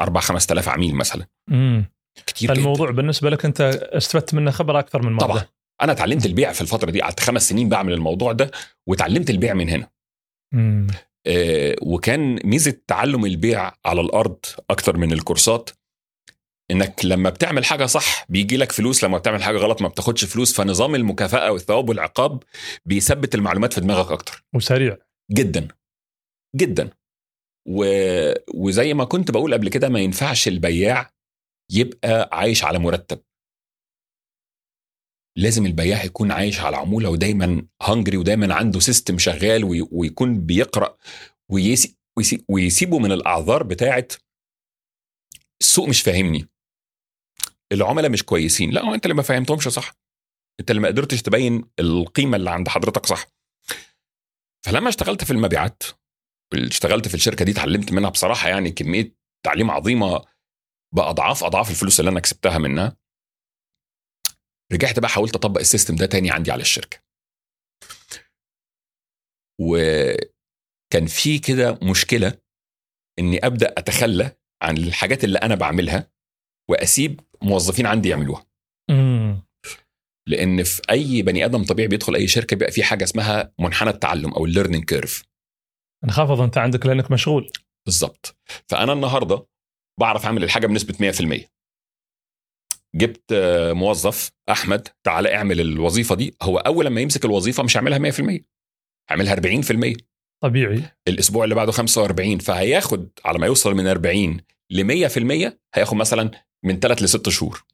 4 0.00 0.22
5000 0.22 0.68
عميل 0.68 0.94
مثلا. 0.94 1.26
امم 1.50 1.84
كتير 2.26 2.50
جدا. 2.50 2.58
الموضوع 2.60 2.90
بالنسبة 2.90 3.30
لك 3.30 3.44
أنت 3.44 3.60
استفدت 3.92 4.34
منه 4.34 4.50
خبرة 4.50 4.78
أكثر 4.78 5.02
من 5.02 5.12
مرة. 5.12 5.26
طبعا. 5.26 5.44
أنا 5.82 5.92
اتعلمت 5.92 6.26
البيع 6.26 6.52
في 6.52 6.60
الفترة 6.60 6.90
دي 6.90 7.02
قعدت 7.02 7.20
خمس 7.20 7.48
سنين 7.48 7.68
بعمل 7.68 7.92
الموضوع 7.92 8.32
ده 8.32 8.50
وتعلمت 8.88 9.30
البيع 9.30 9.54
من 9.54 9.68
هنا. 9.68 9.90
امم 10.54 10.86
آه، 10.90 10.94
وكان 11.82 12.38
ميزة 12.44 12.76
تعلم 12.86 13.24
البيع 13.24 13.72
على 13.84 14.00
الأرض 14.00 14.38
أكتر 14.70 14.96
من 14.96 15.12
الكورسات 15.12 15.70
إنك 16.70 17.04
لما 17.04 17.30
بتعمل 17.30 17.64
حاجة 17.64 17.86
صح 17.86 18.26
بيجي 18.28 18.56
لك 18.56 18.72
فلوس 18.72 19.04
لما 19.04 19.18
بتعمل 19.18 19.42
حاجة 19.42 19.56
غلط 19.56 19.82
ما 19.82 19.88
بتاخدش 19.88 20.24
فلوس 20.24 20.54
فنظام 20.54 20.94
المكافأة 20.94 21.52
والثواب 21.52 21.88
والعقاب 21.88 22.42
بيثبت 22.86 23.34
المعلومات 23.34 23.72
في 23.72 23.80
دماغك 23.80 24.12
أكتر. 24.12 24.44
وسريع. 24.54 24.96
جدا. 25.32 25.68
جدا. 26.56 26.90
و... 27.68 27.84
وزي 28.54 28.94
ما 28.94 29.04
كنت 29.04 29.30
بقول 29.30 29.54
قبل 29.54 29.68
كده 29.68 29.88
ما 29.88 30.00
ينفعش 30.00 30.48
البياع 30.48 31.10
يبقى 31.72 32.28
عايش 32.32 32.64
على 32.64 32.78
مرتب. 32.78 33.18
لازم 35.36 35.66
البياع 35.66 36.04
يكون 36.04 36.32
عايش 36.32 36.60
على 36.60 36.76
عموله 36.76 37.10
ودايما 37.10 37.66
هنجري 37.82 38.16
ودايما 38.16 38.54
عنده 38.54 38.80
system 38.80 39.18
شغال 39.18 39.64
وي... 39.64 39.88
ويكون 39.90 40.46
بيقرأ 40.46 40.96
ويسي... 41.48 41.96
ويسي... 42.18 42.44
ويسيبه 42.48 42.98
من 42.98 43.12
الأعذار 43.12 43.62
بتاعت 43.62 44.12
السوق 45.60 45.88
مش 45.88 46.02
فاهمني. 46.02 46.48
العملاء 47.72 48.10
مش 48.10 48.22
كويسين. 48.22 48.70
لا 48.70 48.94
أنت 48.94 49.04
اللي 49.04 49.14
ما 49.14 49.22
فهمتهمش 49.22 49.68
صح. 49.68 49.92
أنت 50.60 50.70
اللي 50.70 50.82
ما 50.82 50.88
قدرتش 50.88 51.22
تبين 51.22 51.64
القيمة 51.80 52.36
اللي 52.36 52.50
عند 52.50 52.68
حضرتك 52.68 53.06
صح. 53.06 53.26
فلما 54.64 54.88
اشتغلت 54.88 55.24
في 55.24 55.30
المبيعات 55.30 55.82
اشتغلت 56.54 57.08
في 57.08 57.14
الشركة 57.14 57.44
دي 57.44 57.50
اتعلمت 57.50 57.92
منها 57.92 58.10
بصراحة 58.10 58.48
يعني 58.48 58.70
كمية 58.70 59.14
تعليم 59.46 59.70
عظيمة 59.70 60.24
باضعاف 60.94 61.44
اضعاف 61.44 61.70
الفلوس 61.70 62.00
اللي 62.00 62.10
أنا 62.10 62.20
كسبتها 62.20 62.58
منها. 62.58 62.96
رجعت 64.74 64.98
بقى 64.98 65.08
حاولت 65.08 65.34
أطبق 65.34 65.60
السيستم 65.60 65.96
ده 65.96 66.06
تاني 66.06 66.30
عندي 66.30 66.52
على 66.52 66.60
الشركة. 66.62 66.98
وكان 69.60 71.06
في 71.06 71.38
كده 71.38 71.78
مشكلة 71.82 72.38
إني 73.18 73.46
أبدأ 73.46 73.74
أتخلى 73.78 74.36
عن 74.62 74.76
الحاجات 74.76 75.24
اللي 75.24 75.38
أنا 75.38 75.54
بعملها 75.54 76.10
وأسيب 76.70 77.20
موظفين 77.42 77.86
عندي 77.86 78.08
يعملوها. 78.08 78.46
امم 78.90 79.44
لأن 80.28 80.62
في 80.62 80.82
أي 80.90 81.22
بني 81.22 81.44
آدم 81.44 81.64
طبيعي 81.64 81.88
بيدخل 81.88 82.14
أي 82.14 82.28
شركة 82.28 82.56
بيبقى 82.56 82.72
في 82.72 82.82
حاجة 82.84 83.04
اسمها 83.04 83.52
منحنى 83.58 83.90
التعلم 83.90 84.34
أو 84.34 84.44
ال 84.44 84.48
learning 84.48 84.84
curve 84.84 85.24
أنا 86.04 86.12
خافض 86.12 86.40
أنت 86.40 86.58
عندك 86.58 86.86
لأنك 86.86 87.10
مشغول. 87.10 87.52
بالظبط. 87.86 88.36
فأنا 88.68 88.92
النهارده 88.92 89.46
بعرف 90.00 90.24
أعمل 90.24 90.44
الحاجة 90.44 90.66
بنسبة 90.66 90.94
100% 91.00 91.53
جبت 92.94 93.24
موظف 93.72 94.30
أحمد 94.50 94.88
تعالى 95.04 95.34
اعمل 95.34 95.60
الوظيفة 95.60 96.14
دي. 96.14 96.36
هو 96.42 96.58
أول 96.58 96.86
لما 96.86 97.00
يمسك 97.00 97.24
الوظيفة 97.24 97.62
مش 97.62 97.76
هيعملها 97.76 97.98
100% 97.98 98.40
هيعملها 99.10 99.34
40% 99.34 99.96
طبيعي. 100.42 100.82
الأسبوع 101.08 101.44
اللي 101.44 101.54
بعده 101.54 101.72
45 101.72 102.38
فهياخد 102.38 103.08
على 103.24 103.38
ما 103.38 103.46
يوصل 103.46 103.74
من 103.74 103.86
40 103.86 104.40
ل 104.70 105.08
100% 105.08 105.52
هياخد 105.74 105.96
مثلا 105.96 106.30
من 106.64 106.80
3 106.80 107.04
ل 107.04 107.08
6 107.08 107.30
شهور. 107.30 107.64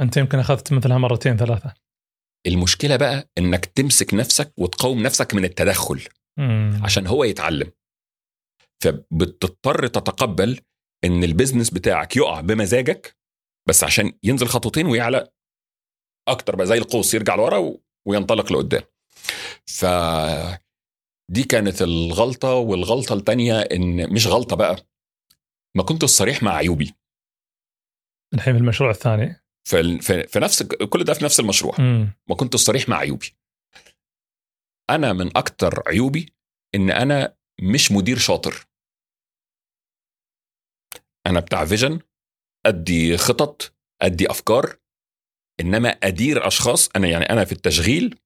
أنت 0.00 0.16
يمكن 0.16 0.38
أخذت 0.38 0.72
مثلها 0.72 0.98
مرتين 0.98 1.36
ثلاثة. 1.36 1.74
المشكلة 2.46 2.96
بقى 2.96 3.28
إنك 3.38 3.64
تمسك 3.64 4.14
نفسك 4.14 4.52
وتقاوم 4.56 5.02
نفسك 5.02 5.34
من 5.34 5.44
التدخل 5.44 6.00
امم 6.38 6.80
عشان 6.84 7.06
هو 7.06 7.24
يتعلم. 7.24 7.70
فبتضطر 8.82 9.86
تتقبل 9.86 10.60
إن 11.04 11.24
البيزنس 11.24 11.70
بتاعك 11.70 12.16
يقع 12.16 12.40
بمزاجك 12.40 13.16
بس 13.68 13.84
عشان 13.84 14.12
ينزل 14.22 14.46
خطوتين 14.46 14.86
ويعلى 14.86 15.30
أكتر 16.28 16.56
بقى 16.56 16.66
زي 16.66 16.78
القوس 16.78 17.14
يرجع 17.14 17.34
لورا 17.34 17.58
و- 17.58 17.82
وينطلق 18.08 18.52
لقدام. 18.52 18.82
ف 19.66 19.84
دي 21.30 21.44
كانت 21.44 21.82
الغلطة 21.82 22.54
والغلطة 22.54 23.14
التانية 23.14 23.60
إن 23.60 24.12
مش 24.12 24.26
غلطة 24.26 24.56
بقى 24.56 24.76
ما 25.76 25.82
كنت 25.82 26.04
صريح 26.04 26.42
مع 26.42 26.54
عيوبي. 26.54 26.94
الحين 28.34 28.52
في 28.54 28.58
المشروع 28.60 28.90
الثاني. 28.90 29.42
في, 29.68 29.98
في, 29.98 30.26
في 30.26 30.38
نفس 30.38 30.62
كل 30.62 31.04
ده 31.04 31.14
في 31.14 31.24
نفس 31.24 31.40
المشروع. 31.40 31.76
امم 31.78 32.12
ما 32.28 32.34
كنت 32.36 32.56
صريح 32.56 32.88
مع 32.88 32.96
عيوبي. 32.96 33.36
أنا 34.90 35.12
من 35.12 35.36
أكتر 35.36 35.82
عيوبي 35.86 36.34
إن 36.74 36.90
أنا 36.90 37.36
مش 37.60 37.92
مدير 37.92 38.18
شاطر. 38.18 38.66
أنا 41.26 41.40
بتاع 41.40 41.64
فيجن 41.64 42.00
أدي 42.66 43.16
خطط 43.16 43.74
أدي 44.02 44.30
أفكار 44.30 44.78
إنما 45.60 45.88
أدير 45.88 46.46
أشخاص 46.46 46.88
أنا 46.96 47.08
يعني 47.08 47.24
أنا 47.24 47.44
في 47.44 47.52
التشغيل 47.52 48.18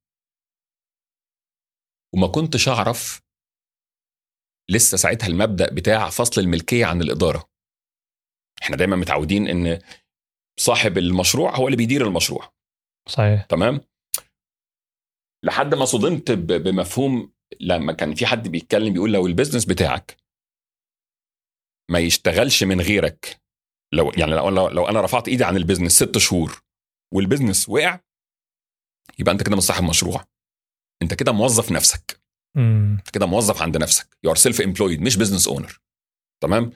وما 2.14 2.26
كنتش 2.26 2.68
أعرف 2.68 3.22
لسه 4.70 4.96
ساعتها 4.96 5.26
المبدأ 5.26 5.74
بتاع 5.74 6.10
فصل 6.10 6.40
الملكية 6.40 6.86
عن 6.86 7.02
الإدارة. 7.02 7.50
إحنا 8.62 8.76
دايما 8.76 8.96
متعودين 8.96 9.48
إن 9.48 9.78
صاحب 10.60 10.98
المشروع 10.98 11.56
هو 11.56 11.66
اللي 11.66 11.76
بيدير 11.76 12.06
المشروع. 12.06 12.52
صحيح. 13.08 13.44
تمام؟ 13.44 13.80
لحد 15.44 15.74
ما 15.74 15.84
صدمت 15.84 16.30
بمفهوم 16.30 17.32
لما 17.60 17.92
كان 17.92 18.14
في 18.14 18.26
حد 18.26 18.48
بيتكلم 18.48 18.92
بيقول 18.92 19.12
لو 19.12 19.26
ال 19.26 19.30
business 19.30 19.64
بتاعك 19.64 20.16
ما 21.90 21.98
يشتغلش 21.98 22.62
من 22.62 22.80
غيرك 22.80 23.39
لو 23.92 24.12
يعني 24.16 24.30
لو, 24.34 24.48
لو, 24.48 24.68
لو 24.68 24.88
أنا 24.88 25.00
رفعت 25.00 25.28
إيدي 25.28 25.44
عن 25.44 25.56
ال 25.56 25.60
business 25.60 25.92
ست 25.92 26.18
شهور 26.18 26.62
وال 27.14 27.25
business 27.25 27.68
وقع 27.68 28.00
يبقى 29.18 29.32
أنت 29.32 29.42
كده 29.42 29.56
مش 29.56 29.62
صاحب 29.62 29.84
مشروع. 29.84 30.24
أنت 31.02 31.14
كده 31.14 31.32
موظف 31.32 31.72
نفسك. 31.72 32.20
أنت 32.56 33.10
كده 33.10 33.26
موظف 33.26 33.62
عند 33.62 33.76
نفسك. 33.76 34.18
you 34.24 34.30
are 34.30 34.36
self 34.36 34.60
employed 34.60 35.00
مش 35.00 35.16
business 35.16 35.48
owner 35.48 35.80
تمام؟ 36.42 36.72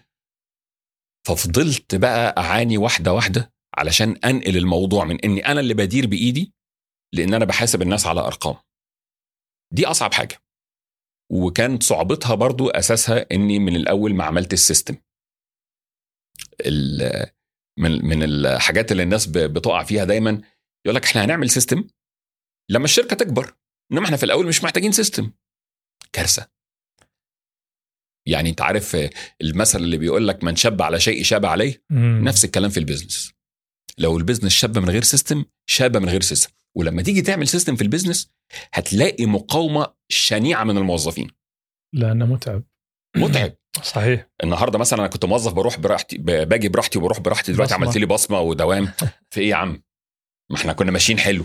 ففضلت 1.26 1.94
بقى 1.94 2.34
أعاني 2.38 2.78
واحدة 2.78 3.12
واحدة 3.12 3.52
علشان 3.78 4.16
أنقل 4.16 4.56
الموضوع 4.56 5.04
من 5.04 5.20
إني 5.20 5.46
أنا 5.46 5.60
اللي 5.60 5.74
بدير 5.74 6.06
بإيدي 6.06 6.52
لإن 7.14 7.34
أنا 7.34 7.44
بحاسب 7.44 7.82
الناس 7.82 8.06
على 8.06 8.20
أرقام. 8.20 8.56
دي 9.72 9.86
أصعب 9.86 10.12
حاجة. 10.14 10.38
وكانت 11.32 11.82
صعوبتها 11.82 12.34
برضو 12.34 12.68
أساسها 12.70 13.26
إني 13.32 13.58
من 13.58 13.76
الأول 13.76 14.14
ما 14.14 14.24
عملت 14.24 14.52
ال 14.52 14.58
system 14.58 14.94
ال- 14.94 15.02
من 17.78 18.04
من 18.04 18.22
الحاجات 18.22 18.92
اللي 18.92 19.02
الناس 19.02 19.26
بتقع 19.26 19.82
فيها 19.82 20.04
دايما 20.04 20.40
يقول 20.86 20.96
لك 20.96 21.04
إحنا 21.04 21.24
هنعمل 21.24 21.50
system 21.50 21.84
لما 22.70 22.84
الشركة 22.84 23.16
تكبر 23.16 23.54
إنما 23.92 24.04
إحنا 24.04 24.16
في 24.16 24.24
الأول 24.24 24.46
مش 24.46 24.64
محتاجين 24.64 24.92
system 24.92 25.32
كارثة. 26.12 26.48
يعني 28.28 28.50
أنت 28.50 28.60
عارف 28.60 28.96
المثل 29.42 29.78
اللي 29.78 29.96
بيقول 29.96 30.28
لك 30.28 30.44
من 30.44 30.56
شاب 30.56 30.82
على 30.82 31.00
شيء 31.00 31.22
شاب 31.22 31.46
عليه؟ 31.46 31.84
مم. 31.90 32.20
نفس 32.24 32.44
الكلام 32.44 32.70
في 32.70 32.80
ال 32.80 32.86
business. 32.86 33.32
لو 33.98 34.18
ال 34.18 34.22
business 34.22 34.52
شاب 34.52 34.78
من 34.78 34.90
غير 34.90 35.02
system 35.02 35.44
شاب 35.66 35.96
من 35.96 36.08
غير 36.08 36.20
system 36.20 36.52
ولما 36.76 37.02
تيجي 37.02 37.22
تعمل 37.22 37.48
system 37.48 37.76
في 37.76 37.82
ال 37.82 37.88
business 37.88 38.32
هتلاقي 38.72 39.26
مقاومة 39.26 39.94
شنيعة 40.08 40.64
من 40.64 40.78
الموظفين. 40.78 41.30
لأنه 41.94 42.26
متعب. 42.26 42.62
متعب. 43.16 43.54
صحيح. 43.82 44.28
النهارده 44.44 44.78
مثلا 44.78 44.98
أنا 44.98 45.08
كنت 45.08 45.24
موظف 45.24 45.52
بروح 45.52 45.78
براحتي 45.78 46.18
باجي 46.18 46.68
براحتي 46.68 46.98
وبروح 46.98 47.20
براحتي 47.20 47.52
دلوقتي 47.52 47.74
بصمة. 47.74 47.84
عملت 47.86 47.98
لي 47.98 48.06
بصمة 48.06 48.40
ودوام. 48.40 48.92
في 49.30 49.40
إيه 49.40 49.48
يا 49.50 49.54
عم؟ 49.54 49.82
ما 50.50 50.56
إحنا 50.56 50.72
كنا 50.72 50.90
ماشيين 50.90 51.18
حلو. 51.18 51.44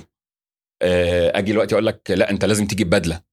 آه، 0.82 1.38
أجي 1.38 1.52
دلوقتي 1.52 1.76
أقول 1.76 1.86
لك 1.86 2.12
لا 2.12 2.30
أنت 2.30 2.46
لازم 2.46 2.68
تجيب 2.68 2.90
بدلة. 2.90 3.24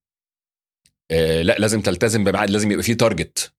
آه، 1.11 1.43
لا 1.43 1.59
لازم 1.59 1.81
تلتزم 1.81 2.25
بميعاد 2.25 2.51
لازم 2.51 2.71
يبقى 2.71 2.83
فيه 2.83 2.95
تارجت 2.95 3.55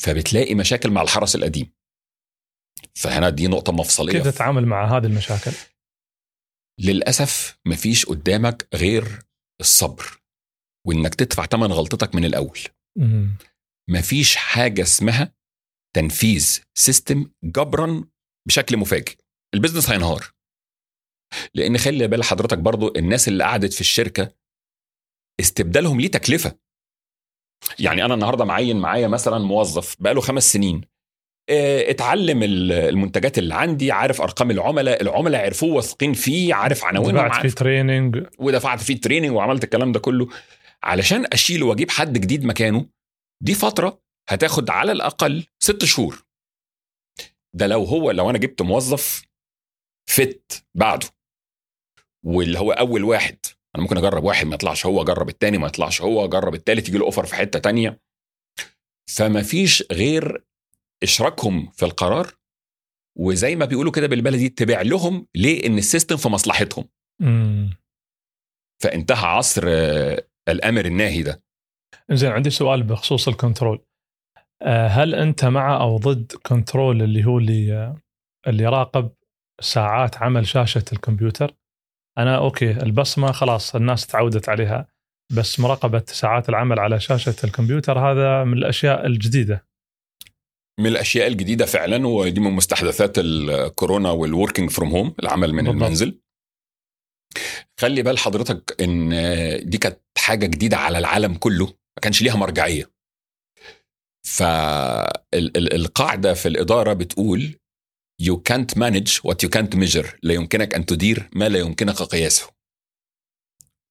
فبتلاقي 0.00 0.54
مشاكل 0.54 0.90
مع 0.90 1.02
الحرس 1.02 1.36
القديم. 1.36 1.72
فهنا 2.94 3.30
دي 3.30 3.48
نقطة 3.48 3.72
مفصلية. 3.72 4.12
كيف 4.12 4.24
تتعامل 4.24 4.66
مع 4.66 4.96
هذه 4.96 5.06
المشاكل؟ 5.06 5.52
للأسف 6.80 7.58
مفيش 7.66 8.06
قدامك 8.06 8.68
غير 8.74 9.18
الصبر 9.60 10.20
وإنك 10.86 11.14
تدفع 11.14 11.46
ثمن 11.46 11.72
غلطتك 11.72 12.14
من 12.14 12.24
الأول. 12.24 12.58
مم. 12.58 12.81
مفيش 13.90 14.36
حاجة 14.36 14.82
اسمها 14.82 15.32
تنفيذ 15.96 16.60
system 16.74 17.30
جبرا 17.44 18.04
بشكل 18.48 18.76
مفاجئ. 18.76 19.14
ال 19.54 19.58
business 19.58 19.90
هينهار. 19.90 20.24
لأن 21.54 21.78
خلي 21.78 22.08
بال 22.08 22.24
حضرتك 22.24 22.58
برضو 22.58 22.92
الناس 22.96 23.28
اللي 23.28 23.44
قعدت 23.44 23.72
في 23.72 23.80
الشركة 23.80 24.34
استبدالهم 25.40 26.00
ليه 26.00 26.10
تكلفة. 26.10 26.58
يعني 27.78 28.04
أنا 28.04 28.14
النهارده 28.14 28.44
معين 28.44 28.76
معايا 28.80 29.08
مثلا 29.08 29.38
موظف 29.38 29.96
بقاله 30.00 30.20
خمس 30.20 30.52
سنين 30.52 30.80
آه، 31.50 31.90
اتعلم 31.90 32.42
ال- 32.42 32.72
المنتجات 32.72 33.38
اللي 33.38 33.54
عندي 33.54 33.92
عارف 33.92 34.20
أرقام 34.20 34.50
العملاء 34.50 35.02
العملاء 35.02 35.44
عرفوه 35.44 35.74
واثقين 35.74 36.12
فيه 36.12 36.54
عارف 36.54 36.84
عناوينهم 36.84 37.14
بعد 37.14 37.30
في 37.32 37.36
عارف 37.36 37.54
training 37.54 38.26
ودفعت 38.38 38.80
فيه 38.80 39.00
training 39.00 39.32
وعملت 39.32 39.64
الكلام 39.64 39.92
ده 39.92 40.00
كله. 40.00 40.28
علشان 40.84 41.26
اشيله 41.32 41.66
وأجيب 41.66 41.90
حد 41.90 42.18
جديد 42.18 42.44
مكانه 42.44 42.88
دي 43.42 43.54
فترة 43.54 44.02
هتاخد 44.28 44.70
على 44.70 44.92
الأقل 44.92 45.46
ست 45.58 45.84
شهور. 45.84 46.24
ده 47.54 47.66
لو 47.66 47.84
هو 47.84 48.10
لو 48.10 48.30
أنا 48.30 48.38
جبت 48.38 48.62
موظف 48.62 49.22
fit 50.10 50.64
بعده 50.74 51.06
واللي 52.24 52.58
هو 52.58 52.72
أول 52.72 53.04
واحد 53.04 53.38
أنا 53.74 53.82
ممكن 53.82 53.96
أجرب 53.98 54.24
واحد 54.24 54.46
ما 54.46 54.54
يطلعش 54.54 54.86
هو 54.86 55.02
أجرب 55.02 55.28
التاني 55.28 55.58
ما 55.58 55.66
يطلعش 55.66 56.02
هو 56.02 56.24
أجرب 56.24 56.54
التالت 56.54 56.88
يجي 56.88 56.98
له 56.98 57.04
offer 57.04 57.26
في 57.26 57.34
حتة 57.34 57.58
تانية. 57.58 58.00
فما 59.10 59.42
فيش 59.42 59.84
غير 59.92 60.44
إشراكهم 61.02 61.70
في 61.70 61.84
القرار 61.84 62.34
وزي 63.18 63.56
ما 63.56 63.64
بيقولوا 63.64 63.92
كده 63.92 64.06
بالبلدي 64.06 64.48
تبيع 64.48 64.82
لهم 64.82 65.26
ليه؟ 65.34 65.66
إن 65.66 65.78
ال 65.78 65.83
system 65.83 66.16
في 66.16 66.28
مصلحتهم. 66.28 66.88
مم. 67.20 67.76
فانتهى 68.82 69.26
عصر 69.26 69.64
الأمر 70.48 70.84
الناهي 70.84 71.22
ده. 71.22 71.42
زين 72.10 72.30
عندي 72.30 72.50
سؤال 72.50 72.82
بخصوص 72.82 73.28
ال 73.28 73.34
control. 73.34 73.84
آه، 74.62 74.88
هل 74.88 75.14
أنت 75.14 75.44
مع 75.44 75.80
أو 75.80 75.96
ضد 75.96 76.32
control 76.46 77.02
اللي 77.02 77.24
هو 77.24 77.38
اللي 77.38 77.72
آه، 77.72 77.96
اللي 78.46 78.62
يراقب 78.62 79.12
ساعات 79.60 80.16
عمل 80.16 80.46
شاشة 80.46 80.84
الكمبيوتر؟ 80.92 81.54
أنا 82.18 82.36
أوكي 82.36 82.70
البصمة 82.70 83.32
خلاص 83.32 83.76
الناس 83.76 84.06
تعودت 84.06 84.48
عليها 84.48 84.86
بس 85.36 85.60
مراقبة 85.60 86.02
ساعات 86.06 86.48
العمل 86.48 86.78
على 86.78 87.00
شاشة 87.00 87.34
الكمبيوتر 87.44 87.98
هذا 87.98 88.44
من 88.44 88.58
الأشياء 88.58 89.06
الجديدة. 89.06 89.66
من 90.80 90.86
الأشياء 90.86 91.26
الجديدة 91.26 91.66
فعلا 91.66 92.06
ودي 92.06 92.40
من 92.40 92.50
مستحدثات 92.50 93.18
الكورونا 93.18 94.10
وال 94.10 94.23
working 94.23 94.70
from 94.70 94.90
home 94.90 95.14
العمل 95.22 95.52
من 95.52 95.64
بالضبط. 95.64 95.82
المنزل. 95.82 96.20
خلي 97.80 98.02
بال 98.02 98.18
حضرتك 98.18 98.82
إن 98.82 99.10
دي 99.70 99.78
كانت 99.78 99.98
حاجة 100.18 100.46
جديدة 100.46 100.76
على 100.76 100.98
العالم 100.98 101.34
كله 101.34 101.66
ما 101.66 102.00
كانش 102.02 102.22
ليها 102.22 102.36
مرجعية. 102.36 102.92
فالقاعده 104.26 106.34
في 106.34 106.48
الإدارة 106.48 106.92
بتقول 106.92 107.54
you 108.22 108.36
can't 108.52 108.78
manage 108.78 109.20
what 109.28 109.36
you 109.44 109.48
can't 109.56 109.76
measure 109.76 110.06
لا 110.22 110.34
يمكنك 110.34 110.74
أن 110.74 110.86
تدير 110.86 111.28
ما 111.32 111.48
لا 111.48 111.58
يمكنك 111.58 112.02
قياسه. 112.02 112.50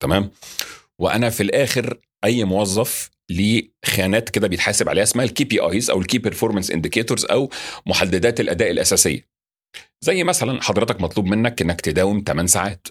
تمام؟ 0.04 0.32
وأنا 1.00 1.30
في 1.30 1.44
الآخر 1.44 2.00
أي 2.24 2.44
موظف 2.44 3.10
ليه 3.32 3.72
خانات 3.86 4.30
كده 4.30 4.48
بيتحاسب 4.48 4.90
عليها 4.90 5.04
اسمها 5.04 5.26
ال 5.26 5.44
KPIs 5.44 5.90
أو 5.90 6.02
ال 6.02 6.06
key 6.06 6.18
performance 6.18 6.72
indicators 6.72 7.26
أو 7.26 7.50
محددات 7.86 8.40
الأداء 8.40 8.72
الأساسية. 8.72 9.28
زي 10.02 10.24
مثلا 10.24 10.62
حضرتك 10.62 11.02
مطلوب 11.02 11.26
منك 11.26 11.62
إنك 11.62 11.82
تداوم 11.82 12.24
8 12.28 12.48
ساعات. 12.48 12.88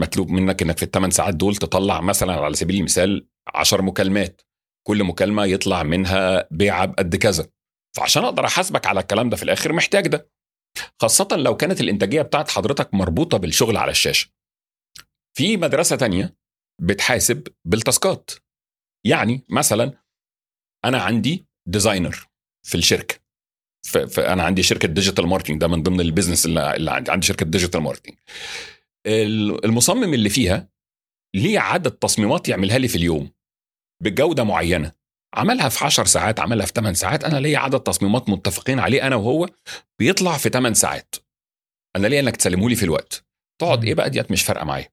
مطلوب 0.00 0.30
منك 0.30 0.62
إنك 0.62 0.76
في 0.76 0.82
الثمان 0.82 1.10
ساعات 1.10 1.34
دول 1.34 1.56
تطلع 1.56 2.00
مثلا 2.00 2.32
على 2.32 2.54
سبيل 2.54 2.76
المثال 2.76 3.26
10 3.54 3.82
مكالمات. 3.82 4.40
كل 4.86 5.04
مكالمة 5.04 5.44
يطلع 5.44 5.82
منها 5.82 6.48
بيعه 6.50 6.86
بقد 6.86 7.16
كذا. 7.16 7.46
فعشان 7.96 8.24
أقدر 8.24 8.46
أحاسبك 8.46 8.86
على 8.86 9.00
الكلام 9.00 9.30
ده 9.30 9.36
في 9.36 9.42
الآخر 9.42 9.72
محتاج 9.72 10.08
ده. 10.08 10.30
خاصة 11.00 11.28
لو 11.32 11.56
كانت 11.56 11.80
الإنتاجية 11.80 12.22
بتاعت 12.22 12.50
حضرتك 12.50 12.94
مربوطة 12.94 13.38
بالشغل 13.38 13.76
على 13.76 13.90
الشاشة. 13.90 14.28
في 15.36 15.56
مدرسة 15.56 15.96
تانية 15.96 16.36
بتحاسب 16.82 17.48
بالتاسكات. 17.64 18.30
يعني 19.06 19.44
مثلا 19.48 19.92
أنا 20.84 21.02
عندي 21.02 21.46
ديزاينر 21.68 22.28
في 22.66 22.74
الشركة. 22.74 23.20
فانا 24.08 24.42
عندي 24.42 24.62
شركة 24.62 24.88
digital 24.88 25.26
marketing 25.26 25.60
ده 25.60 25.68
من 25.68 25.82
ضمن 25.82 26.00
ال 26.00 26.05
business 26.05 26.46
اللي 26.46 26.90
عندي 26.90 27.10
عندي 27.10 27.26
شركة 27.26 27.46
digital 27.46 27.80
marketing 27.80 28.14
المصمم 29.06 30.14
اللي 30.14 30.28
فيها 30.28 30.68
ليه 31.36 31.58
عدد 31.60 31.90
تصميمات 31.90 32.48
يعملها 32.48 32.78
لي 32.78 32.88
في 32.88 32.96
اليوم 32.96 33.30
بجودة 34.02 34.44
معينة. 34.44 34.92
عملها 35.34 35.68
في 35.68 35.84
10 35.84 36.04
ساعات 36.04 36.40
عملها 36.40 36.66
في 36.66 36.72
8 36.76 36.94
ساعات 36.94 37.24
أنا 37.24 37.38
ليا 37.40 37.58
عدد 37.58 37.80
تصميمات 37.80 38.28
متفقين 38.28 38.78
عليه 38.78 39.06
أنا 39.06 39.16
وهو 39.16 39.48
بيطلع 39.98 40.36
في 40.36 40.48
8 40.48 40.74
ساعات. 40.74 41.14
أنا 41.96 42.06
ليا 42.06 42.20
إنك 42.20 42.36
تسلمه 42.36 42.68
لي 42.68 42.76
في 42.76 42.82
الوقت. 42.82 43.24
تقعد 43.60 43.84
إيه 43.84 43.94
بقى؟ 43.94 44.10
ديت 44.10 44.30
مش 44.30 44.42
فارقة 44.42 44.64
معايا. 44.64 44.88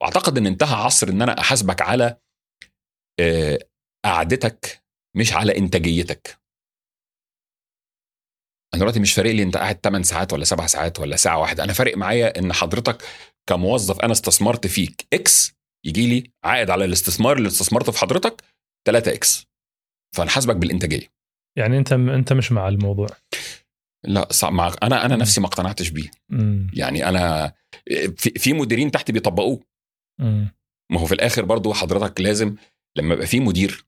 وأعتقد 0.00 0.38
إن 0.38 0.46
انتهى 0.46 0.74
عصر 0.74 1.08
إن 1.08 1.22
أنا 1.22 1.40
أحاسبك 1.40 1.82
على 1.82 2.16
آه، 3.20 3.58
قعدتك 4.04 4.82
مش 5.16 5.32
على 5.32 5.58
إنتاجيتك. 5.58 6.39
أنا 8.74 8.80
دلوقتي 8.80 9.00
مش 9.00 9.12
فارق 9.12 9.30
لي 9.30 9.42
أنت 9.42 9.56
قاعد 9.56 9.80
8 9.84 10.04
ساعات 10.04 10.32
ولا 10.32 10.44
7 10.44 10.66
ساعات 10.66 11.00
ولا 11.00 11.16
ساعة 11.16 11.38
واحدة. 11.38 11.64
أنا 11.64 11.72
فارق 11.72 11.96
معايا 11.96 12.38
إن 12.38 12.52
حضرتك 12.52 13.02
كموظف 13.48 14.00
أنا 14.00 14.12
استثمرت 14.12 14.66
فيك 14.66 15.06
X 15.12 15.52
يجي 15.86 16.06
لي 16.06 16.30
عائد 16.44 16.70
على 16.70 16.84
الاستثمار 16.84 17.36
اللي 17.36 17.48
استثمرته 17.48 17.92
في 17.92 17.98
حضرتك 17.98 18.42
3X 18.86 19.46
فنحاسبك 20.16 20.56
بالإنتاجية. 20.56 21.06
يعني 21.58 21.78
أنت 21.78 21.92
أنت 21.92 22.32
مش 22.32 22.52
مع 22.52 22.68
الموضوع؟ 22.68 23.06
لا 24.04 24.32
صعب 24.32 24.52
مع 24.52 24.74
أنا 24.82 25.04
أنا 25.06 25.16
نفسي 25.16 25.40
ما 25.40 25.46
اقتنعتش 25.46 25.88
بيه. 25.88 26.10
مم. 26.28 26.70
يعني 26.74 27.08
أنا 27.08 27.52
في, 28.16 28.30
في 28.30 28.52
مديرين 28.52 28.90
تحت 28.90 29.10
بيطبقوه. 29.10 29.60
ما 30.92 31.00
هو 31.00 31.06
في 31.06 31.14
الآخر 31.14 31.44
برضو 31.44 31.72
حضرتك 31.72 32.20
لازم 32.20 32.56
لما 32.96 33.14
يبقى 33.14 33.26
في 33.26 33.40
مدير 33.40 33.84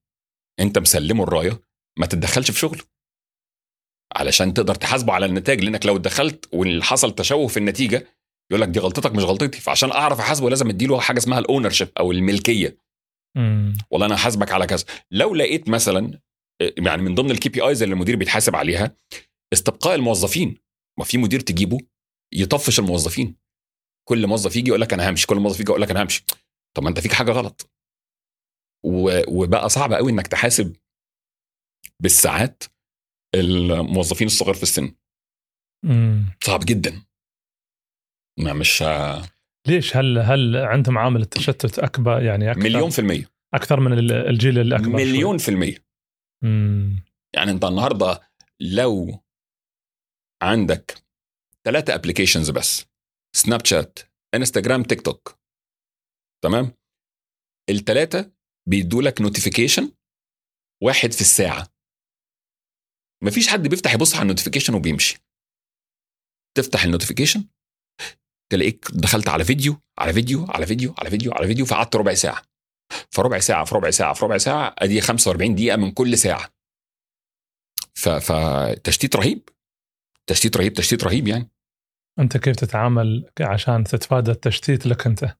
أنت 0.61 0.79
مسلمه 0.79 1.23
الراية 1.25 1.63
ما 1.99 2.07
تتدخلش 2.07 2.51
في 2.51 2.59
شغله. 2.59 2.85
علشان 4.17 4.55
تقدر 4.55 4.75
تحاسبه 4.75 5.13
على 5.13 5.27
النتائج 5.27 5.65
لأنك 5.65 5.87
لو 5.87 5.97
اتدخلت 5.97 6.49
واللي 6.53 6.85
حصل 6.85 7.15
تشوه 7.15 7.47
في 7.47 7.57
النتيجة 7.57 8.07
يقول 8.51 8.61
لك 8.63 8.69
دي 8.69 8.79
غلطتك 8.79 9.13
مش 9.13 9.23
غلطتي. 9.23 9.61
فعشان 9.61 9.91
أعرف 9.93 10.21
أحاسبه 10.21 10.51
لازم 10.51 10.69
أديله 10.69 11.01
حاجة 11.01 11.19
اسمها 11.19 11.39
ال 11.39 11.71
ownership 11.71 11.89
أو 11.99 12.13
الملكية. 12.13 12.77
مم. 13.37 13.79
والله 13.91 14.07
أنا 14.07 14.15
هحاسبك 14.15 14.53
على 14.53 14.67
كذا. 14.67 14.85
لو 15.11 15.35
لقيت 15.35 15.69
مثلا 15.69 16.21
يعني 16.61 17.03
من 17.03 17.15
ضمن 17.15 17.31
ال 17.31 17.49
KPIs 17.49 17.83
اللي 17.83 17.93
المدير 17.93 18.17
بيتحاسب 18.17 18.57
عليها 18.57 18.97
استبقاء 19.53 19.95
الموظفين. 19.95 20.59
ما 20.99 21.05
في 21.05 21.19
مدير 21.19 21.41
تجيبه 21.41 21.79
يطفش 22.35 22.79
الموظفين. 22.79 23.37
كل 24.09 24.27
موظف 24.27 24.57
يجي 24.57 24.69
يقول 24.69 24.81
لك 24.81 24.93
أنا 24.93 25.11
همشي 25.11 25.27
كل 25.27 25.37
موظف 25.37 25.61
يجي 25.61 25.71
يقول 25.71 25.83
لك 25.83 25.91
أنا 25.91 26.03
همشي. 26.03 26.25
طب 26.77 26.83
ما 26.83 26.89
أنت 26.89 27.01
فيك 27.01 27.13
حاجة 27.13 27.33
غلط. 27.33 27.71
وبقى 29.29 29.69
صعب 29.69 29.93
قوي 29.93 30.13
إنك 30.13 30.27
تحاسب 30.27 30.77
بالساعات 32.01 32.63
الموظفين 33.35 34.27
الصغار 34.27 34.55
في 34.55 34.63
السن. 34.63 34.95
مم. 35.85 36.25
صعب 36.45 36.61
جدا. 36.65 37.03
ما 38.39 38.53
مش 38.53 38.85
ليش؟ 39.69 39.97
هل 39.97 40.19
هل 40.19 40.57
عندهم 40.57 40.99
عامل 40.99 41.21
التشتت 41.23 41.79
أكبر 41.79 42.23
يعني 42.23 42.51
أكثر؟ 42.51 42.63
مليون 42.63 42.91
في 42.91 42.99
المية. 42.99 43.31
أكثر 43.55 43.81
من 43.81 43.93
ال- 43.99 44.13
الجيل 44.13 44.59
الاكبر 44.59 44.85
شوي؟ 44.99 45.05
مليون 45.05 45.39
في 45.39 45.49
المية. 45.49 45.85
مم. 46.45 47.05
يعني 47.35 47.51
أنت 47.51 47.65
النهارده 47.65 48.21
لو 48.61 49.25
عندك 50.43 51.03
ثلاثة 51.65 51.95
applications 51.95 52.51
بس 52.51 52.85
سناب 53.37 53.65
شات 53.67 53.99
انستغرام 54.35 54.83
تيك 54.83 55.01
توك 55.01 55.39
تمام؟ 56.45 56.73
الثلاثة 57.71 58.33
بيدوا 58.69 59.03
لك 59.03 59.21
notification 59.21 59.93
واحد 60.83 61.13
في 61.13 61.21
الساعة. 61.21 61.72
مفيش 63.23 63.49
حد 63.49 63.69
بيفتح 63.69 63.95
يبص 63.95 64.15
على 64.15 64.23
ال 64.23 64.27
notification 64.27 64.75
وبيمشي. 64.75 65.19
تفتح 66.57 66.85
ال 66.85 66.89
notification 66.89 67.45
تلاقيك 68.53 68.87
دخلت 68.93 69.29
على 69.29 69.45
فيديو 69.45 69.81
على 69.99 70.13
فيديو 70.13 70.47
على 70.49 70.67
فيديو 70.67 70.95
على 70.99 71.11
فيديو 71.11 71.33
على 71.33 71.47
فيديو 71.47 71.67
فقعدت 71.67 71.97
ربع 71.97 72.15
ساعة. 72.15 72.43
فربع 73.11 73.39
ساعة 73.39 73.65
في 73.65 73.75
ربع 73.75 73.91
ساعة 73.91 74.15
في 74.15 74.25
ربع 74.25 74.39
ساعة 74.39 74.75
أدي 74.79 75.01
45 75.01 75.55
دقيقة 75.55 75.77
من 75.77 75.91
كل 75.93 76.19
ساعة. 76.19 76.51
ف- 77.95 78.09
فتشتيت 78.09 79.17
رهيب. 79.17 79.49
تشتيت 80.27 80.57
رهيب 80.57 80.73
تشتيت 80.73 81.05
رهيب 81.05 81.29
يعني. 81.29 81.51
أنت 82.19 82.37
كيف 82.37 82.57
تتعامل 82.57 83.31
عشان 83.41 83.85
تتفادى 83.85 84.31
التشتيت 84.31 84.87
لك 84.87 85.07
أنت؟ 85.07 85.37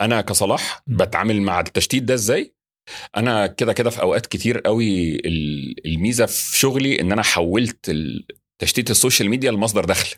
أنا 0.00 0.20
كصلاح. 0.20 0.82
بتعامل 0.86 1.42
مع 1.42 1.60
التشتيت 1.60 2.02
ده 2.02 2.14
إزاي؟ 2.14 2.54
أنا 3.16 3.46
كده 3.46 3.72
كده 3.72 3.90
في 3.90 4.02
أوقات 4.02 4.26
كتير 4.26 4.58
قوي 4.58 5.14
ال- 5.14 5.86
الميزة 5.86 6.26
في 6.26 6.58
شغلي 6.58 7.00
إن 7.00 7.12
أنا 7.12 7.22
حولت 7.22 7.96
تشتيت 8.62 8.90
ال 8.90 8.96
social 8.96 9.30
media 9.30 9.50
لمصدر 9.50 9.84
دخل. 9.84 10.16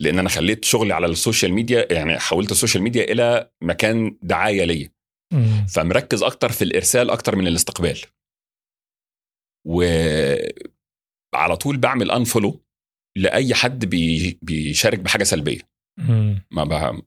لأن 0.00 0.18
أنا 0.18 0.28
خليت 0.28 0.64
شغلي 0.64 0.94
على 0.94 1.06
ال 1.06 1.13
social 1.13 1.52
media 1.52 1.92
يعني 1.92 2.18
حولت 2.18 2.50
ال 2.52 2.56
social 2.56 2.82
media 2.82 3.04
إلى 3.04 3.50
مكان 3.62 4.18
دعاية 4.22 4.64
ليا. 4.64 4.92
فمركز 5.74 6.22
أكتر 6.22 6.52
في 6.52 6.64
الإرسال 6.64 7.10
أكتر 7.10 7.36
من 7.36 7.46
الاستقبال. 7.46 8.00
وعلى 9.66 11.56
طول 11.60 11.76
بعمل 11.76 12.10
انفولو 12.10 12.64
لأي 13.16 13.54
حد 13.54 13.84
بي... 13.84 14.38
بيشارك 14.42 14.98
بحاجة 14.98 15.24
سلبية. 15.24 15.60
ما. 16.50 17.02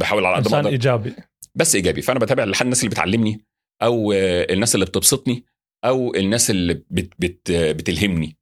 بحاول 0.00 0.24
على 0.26 0.36
قد 0.36 0.52
ما 0.52 0.68
إيجابي. 0.68 1.14
بس 1.54 1.74
إيجابي. 1.74 2.02
فأنا 2.02 2.18
بتابع 2.18 2.44
لحد 2.44 2.64
الناس 2.64 2.80
اللي 2.80 2.90
بتعلمني. 2.90 3.40
أو 3.82 4.12
آه، 4.12 4.46
الناس 4.50 4.74
اللي 4.74 4.86
بتبسطني 4.86 5.44
أو 5.84 6.14
الناس 6.14 6.50
اللي 6.50 6.74
بت... 6.74 7.14
بت... 7.18 7.52
بتلهمني. 7.52 8.36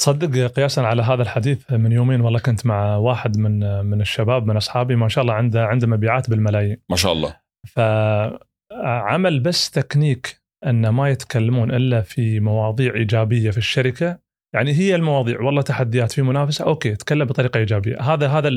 تصدق 0.00 0.52
قياسا 0.52 0.80
على 0.80 1.02
هذا 1.02 1.22
الحديث 1.22 1.72
من 1.72 1.92
يومين 1.92 2.20
والله 2.20 2.38
كنت 2.38 2.66
مع 2.66 2.96
واحد 2.96 3.38
من 3.38 3.84
من 3.84 4.00
الشباب 4.00 4.46
من 4.46 4.56
أصحابي 4.56 4.96
ما 4.96 5.08
شاء 5.08 5.22
الله 5.22 5.34
عنده 5.34 5.64
عنده 5.64 5.86
مبيعات 5.86 6.30
بالملايين. 6.30 6.76
ما 6.90 6.96
شاء 6.96 7.12
الله. 7.12 7.36
فعمل 7.66 9.40
بس 9.40 9.70
تكنيك 9.70 10.42
إن 10.66 10.88
ما 10.88 11.08
يتكلمون 11.08 11.74
إلا 11.74 12.00
في 12.00 12.40
مواضيع 12.40 12.94
إيجابية 12.94 13.50
في 13.50 13.58
الشركة. 13.58 14.18
يعني 14.54 14.72
هي 14.72 14.94
المواضيع 14.94 15.40
والله 15.40 15.62
تحديات 15.62 16.12
في 16.12 16.22
منافسة 16.22 16.64
okay 16.64 16.96
تكلم 16.96 17.24
بطريقة 17.24 17.58
إيجابية. 17.58 18.00
هذا 18.00 18.28
هذا 18.28 18.50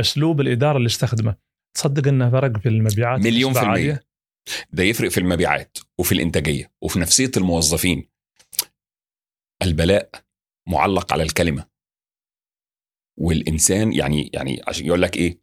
اسلوب 0.00 0.40
الإدارة 0.40 0.76
اللي 0.76 0.86
استخدمه. 0.86 1.36
تصدق 1.74 2.08
إنه 2.08 2.30
فرق 2.30 2.58
في 2.58 2.68
المبيعات 2.68 3.20
مليون 3.20 3.52
في 3.52 3.62
المية. 3.62 4.00
ده 4.70 4.82
يفرق 4.82 5.08
في 5.10 5.18
المبيعات 5.18 5.78
وفي 5.98 6.12
الإنتاجية 6.12 6.72
وفي 6.82 6.98
نفسية 6.98 7.30
الموظفين. 7.36 8.08
البلاء 9.62 10.10
معلق 10.68 11.12
على 11.12 11.22
الكلمة. 11.22 11.66
والإنسان 13.18 13.92
يعني 13.92 14.30
يعني 14.34 14.62
عشان 14.68 14.86
يقول 14.86 15.02
لك 15.02 15.16
إيه؟ 15.16 15.40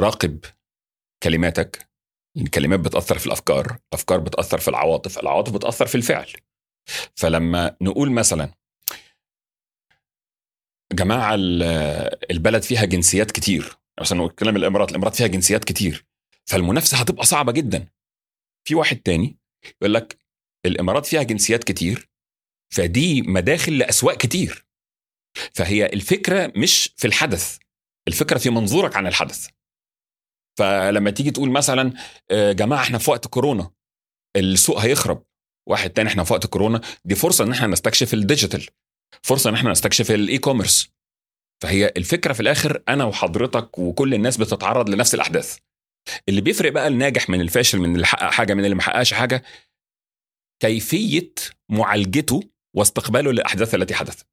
راقب 0.00 0.44
كلماتك. 1.22 1.88
الكلمات 2.36 2.80
بتأثر 2.80 3.18
في 3.18 3.26
الأفكار 3.26 3.78
الأفكار 3.92 4.20
بتأثر 4.20 4.58
في 4.58 4.68
العواطف 4.68 5.18
العواطف 5.18 5.52
بتأثر 5.52 5.86
في 5.86 5.94
الفعل. 5.94 6.32
فلما 7.16 7.76
نقول 7.80 8.12
مثلا 8.12 8.54
جماعة 10.92 11.34
ال- 11.34 12.30
البلد 12.30 12.62
فيها 12.62 12.84
جنسيات 12.84 13.30
كتير 13.30 13.76
مثلا 14.00 14.26
نتكلم 14.26 14.56
الإمارات 14.56 14.90
الإمارات 14.90 15.14
فيها 15.16 15.26
جنسيات 15.26 15.64
كتير. 15.64 16.06
فالمنافسة 16.48 16.96
هتبقى 16.96 17.24
صعبة 17.26 17.52
جدا. 17.52 17.88
في 18.68 18.74
واحد 18.74 18.96
تاني 18.96 19.38
يقول 19.80 19.94
لك 19.94 20.18
الإمارات 20.66 21.06
فيها 21.06 21.22
جنسيات 21.22 21.64
كتير 21.64 22.08
فدي 22.74 23.22
مداخل 23.22 23.78
لأسواق 23.78 24.16
كتير. 24.16 24.66
فهي 25.54 25.86
الفكرة 25.86 26.52
مش 26.56 26.94
في 26.96 27.06
الحدث 27.06 27.58
الفكرة 28.08 28.38
في 28.38 28.50
منظورك 28.50 28.96
عن 28.96 29.06
الحدث. 29.06 29.48
فلما 30.58 31.10
تيجي 31.10 31.30
تقول 31.30 31.50
مثلا 31.50 31.92
آه، 32.30 32.52
جماعة 32.52 32.82
إحنا 32.82 32.98
في 32.98 33.10
وقت 33.10 33.26
كورونا 33.26 33.70
السوق 34.36 34.78
هيخرب. 34.78 35.24
واحد 35.68 35.90
تاني 35.90 36.08
إحنا 36.08 36.24
في 36.24 36.32
وقت 36.32 36.46
كورونا 36.46 36.80
دي 37.04 37.14
فرصة 37.14 37.44
إن 37.44 37.52
إحنا 37.52 37.66
نستكشف 37.66 38.14
ال 38.14 38.21
digital 38.21 38.66
فرصة 39.22 39.50
إن 39.50 39.54
إحنا 39.54 39.70
نستكشف 39.70 40.10
ال 40.10 40.38
e-commerce 40.38 40.88
فهي 41.62 41.92
الفكرة 41.96 42.32
في 42.32 42.40
الآخر 42.40 42.82
أنا 42.88 43.04
وحضرتك 43.04 43.78
وكل 43.78 44.14
الناس 44.14 44.36
بتتعرض 44.36 44.90
لنفس 44.90 45.14
الأحداث. 45.14 45.58
اللي 46.28 46.40
بيفرق 46.40 46.72
بقى 46.72 46.88
الناجح 46.88 47.30
من 47.30 47.40
الفاشل 47.40 47.78
من 47.78 47.94
اللي 47.94 48.06
حقق 48.06 48.30
حاجة 48.30 48.54
من 48.54 48.64
اللي 48.64 48.74
ما 48.74 48.82
حققش 48.82 49.14
حاجة 49.14 49.42
كيفية 50.62 51.34
معالجته 51.70 52.40
واستقباله 52.76 53.32
للأحداث 53.32 53.74
التي 53.74 53.94
حدثت. 53.94 54.26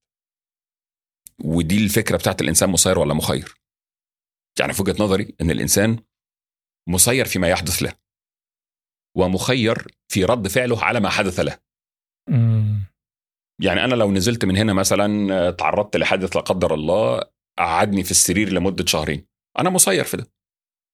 ودي 1.43 1.83
الفكرة 1.83 2.17
بتاعت 2.17 2.41
الإنسان 2.41 2.69
مسير 2.69 2.99
ولا 2.99 3.13
مخير. 3.13 3.55
يعني 4.59 4.73
في 4.73 4.81
وجهة 4.81 5.03
نظري 5.03 5.35
إن 5.41 5.51
الإنسان 5.51 5.99
مسير 6.89 7.25
فيما 7.25 7.49
يحدث 7.49 7.83
له 7.83 7.93
ومخير 9.17 9.87
في 10.11 10.25
رد 10.25 10.47
فعله 10.47 10.83
على 10.83 10.99
ما 10.99 11.09
حدث 11.09 11.39
له. 11.39 11.59
مم. 12.29 12.83
يعني 13.61 13.83
أنا 13.83 13.95
لو 13.95 14.11
نزلت 14.11 14.45
من 14.45 14.57
هنا 14.57 14.73
مثلا 14.73 15.33
آه، 15.33 15.49
تعرضت 15.51 15.97
لحادث 15.97 16.35
لا 16.35 16.41
قدر 16.41 16.73
الله 16.73 17.21
قعدني 17.57 18.03
في 18.03 18.11
السرير 18.11 18.49
لمدة 18.53 18.85
شهرين 18.85 19.27
أنا 19.59 19.69
مسير 19.69 20.03
في 20.03 20.17
ده. 20.17 20.34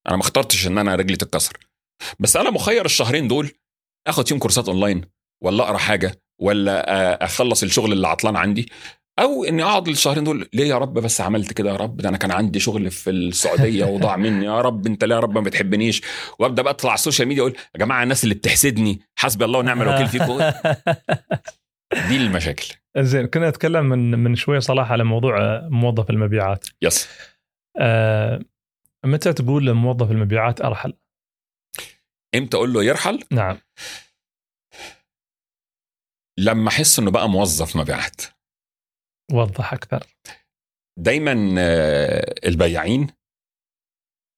أنا 0.07 0.15
ما 0.15 0.21
اخترتش 0.21 0.67
إن 0.67 0.77
أنا 0.77 0.95
رجلي 0.95 1.17
تتكسر. 1.17 1.57
بس 2.19 2.35
أنا 2.37 2.49
مخير 2.49 2.85
الشهرين 2.85 3.27
دول 3.27 3.51
آخد 4.07 4.27
فيهم 4.27 4.39
كورسات 4.39 4.67
أونلاين 4.67 5.01
ولا 5.43 5.63
أقرأ 5.63 5.77
حاجة 5.77 6.21
ولا 6.41 6.91
آه، 6.91 7.25
أخلص 7.25 7.63
الشغل 7.63 7.91
اللي 7.91 8.07
عطلان 8.07 8.35
عندي 8.35 8.69
أو 9.19 9.43
إني 9.43 9.63
أقعد 9.63 9.87
الشهرين 9.87 10.23
دول. 10.23 10.49
ليه 10.53 10.67
يا 10.69 10.77
رب 10.77 10.93
بس 10.93 11.21
عملت 11.21 11.53
كده 11.53 11.69
يا 11.69 11.75
رب؟ 11.75 11.97
ده 11.97 12.09
أنا 12.09 12.17
كان 12.17 12.31
عندي 12.31 12.59
شغل 12.59 12.91
في 12.91 13.09
السعودية 13.09 13.85
وضاع 13.85 14.15
مني. 14.23 14.45
يا 14.45 14.61
رب 14.61 14.87
أنت 14.87 15.03
ليه 15.03 15.15
يا 15.15 15.19
رب 15.19 15.33
ما 15.35 15.41
بتحبنيش؟ 15.41 16.01
وأبدأ 16.39 16.61
بقى 16.61 16.73
أطلع 16.73 16.89
على 16.91 16.97
ال 16.97 17.02
social 17.02 17.27
media 17.27 17.41
أقول 17.43 17.55
يا 17.75 17.79
جماعة 17.79 18.03
الناس 18.03 18.23
اللي 18.23 18.35
بتحسدني 18.35 19.01
حسبي 19.15 19.45
الله 19.45 19.59
ونعم 19.59 19.81
الوكيل 19.81 20.07
فيكم. 20.07 20.39
دي 22.09 22.17
المشاكل. 22.17 22.73
زين 22.97 23.25
كنا 23.27 23.49
نتكلم 23.49 23.85
من 23.85 24.19
من 24.19 24.35
شوية 24.35 24.59
صلاح 24.59 24.91
على 24.91 25.03
موضوع 25.03 25.61
موظف 25.69 26.09
المبيعات. 26.09 26.65
yes. 26.81 27.07
آه، 27.79 28.39
متى 29.05 29.33
تقول 29.33 29.65
لموظف 29.65 30.11
المبيعات 30.11 30.61
أرحل؟ 30.61 30.93
إمتى 32.35 32.57
أقول 32.57 32.73
له 32.73 32.83
يرحل؟ 32.83 33.23
نعم. 33.31 33.57
لما 36.39 36.69
أحس 36.69 36.99
إنه 36.99 37.11
بقى 37.11 37.29
موظف 37.29 37.75
مبيعات. 37.75 38.21
وضح 39.31 39.73
أكثر. 39.73 40.07
دايما 40.99 41.55
آه، 41.59 42.35
البياعين 42.47 43.07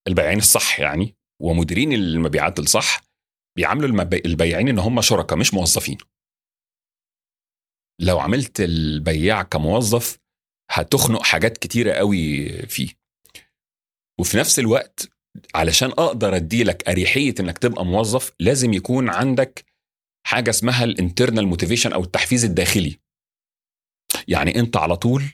البياعين 0.08 0.38
الصح 0.38 0.80
يعني 0.80 1.16
ومديرين 1.42 1.92
المبيعات 1.92 2.58
الصح 2.58 3.00
بيعاملوا. 3.56 4.02
البياعين 4.26 4.68
إن 4.68 4.78
هم 4.78 5.00
شركاء 5.00 5.38
مش 5.38 5.54
موظفين. 5.54 5.98
لو 8.00 8.18
عملت 8.20 8.60
البياع 8.60 9.42
كموظف 9.42 10.18
هتخنق 10.70 11.22
حاجات 11.22 11.58
كتيرة 11.58 11.92
قوي 11.92 12.48
فيه. 12.66 13.03
وفي 14.20 14.36
نفس 14.36 14.58
الوقت 14.58 15.08
علشان 15.54 15.88
أقدر 15.90 16.36
اديلك 16.36 16.88
أريحية 16.88 17.34
إنك 17.40 17.58
تبقى 17.58 17.84
موظف 17.84 18.32
لازم 18.40 18.72
يكون 18.72 19.08
عندك 19.08 19.64
حاجة 20.26 20.50
اسمها 20.50 20.84
ال 20.84 20.91
internal 20.91 21.46
motivation 21.46 21.92
أو 21.92 22.02
التحفيز 22.02 22.44
الداخلي. 22.44 23.00
يعني 24.28 24.58
أنت 24.58 24.76
على 24.76 24.96
طول 24.96 25.24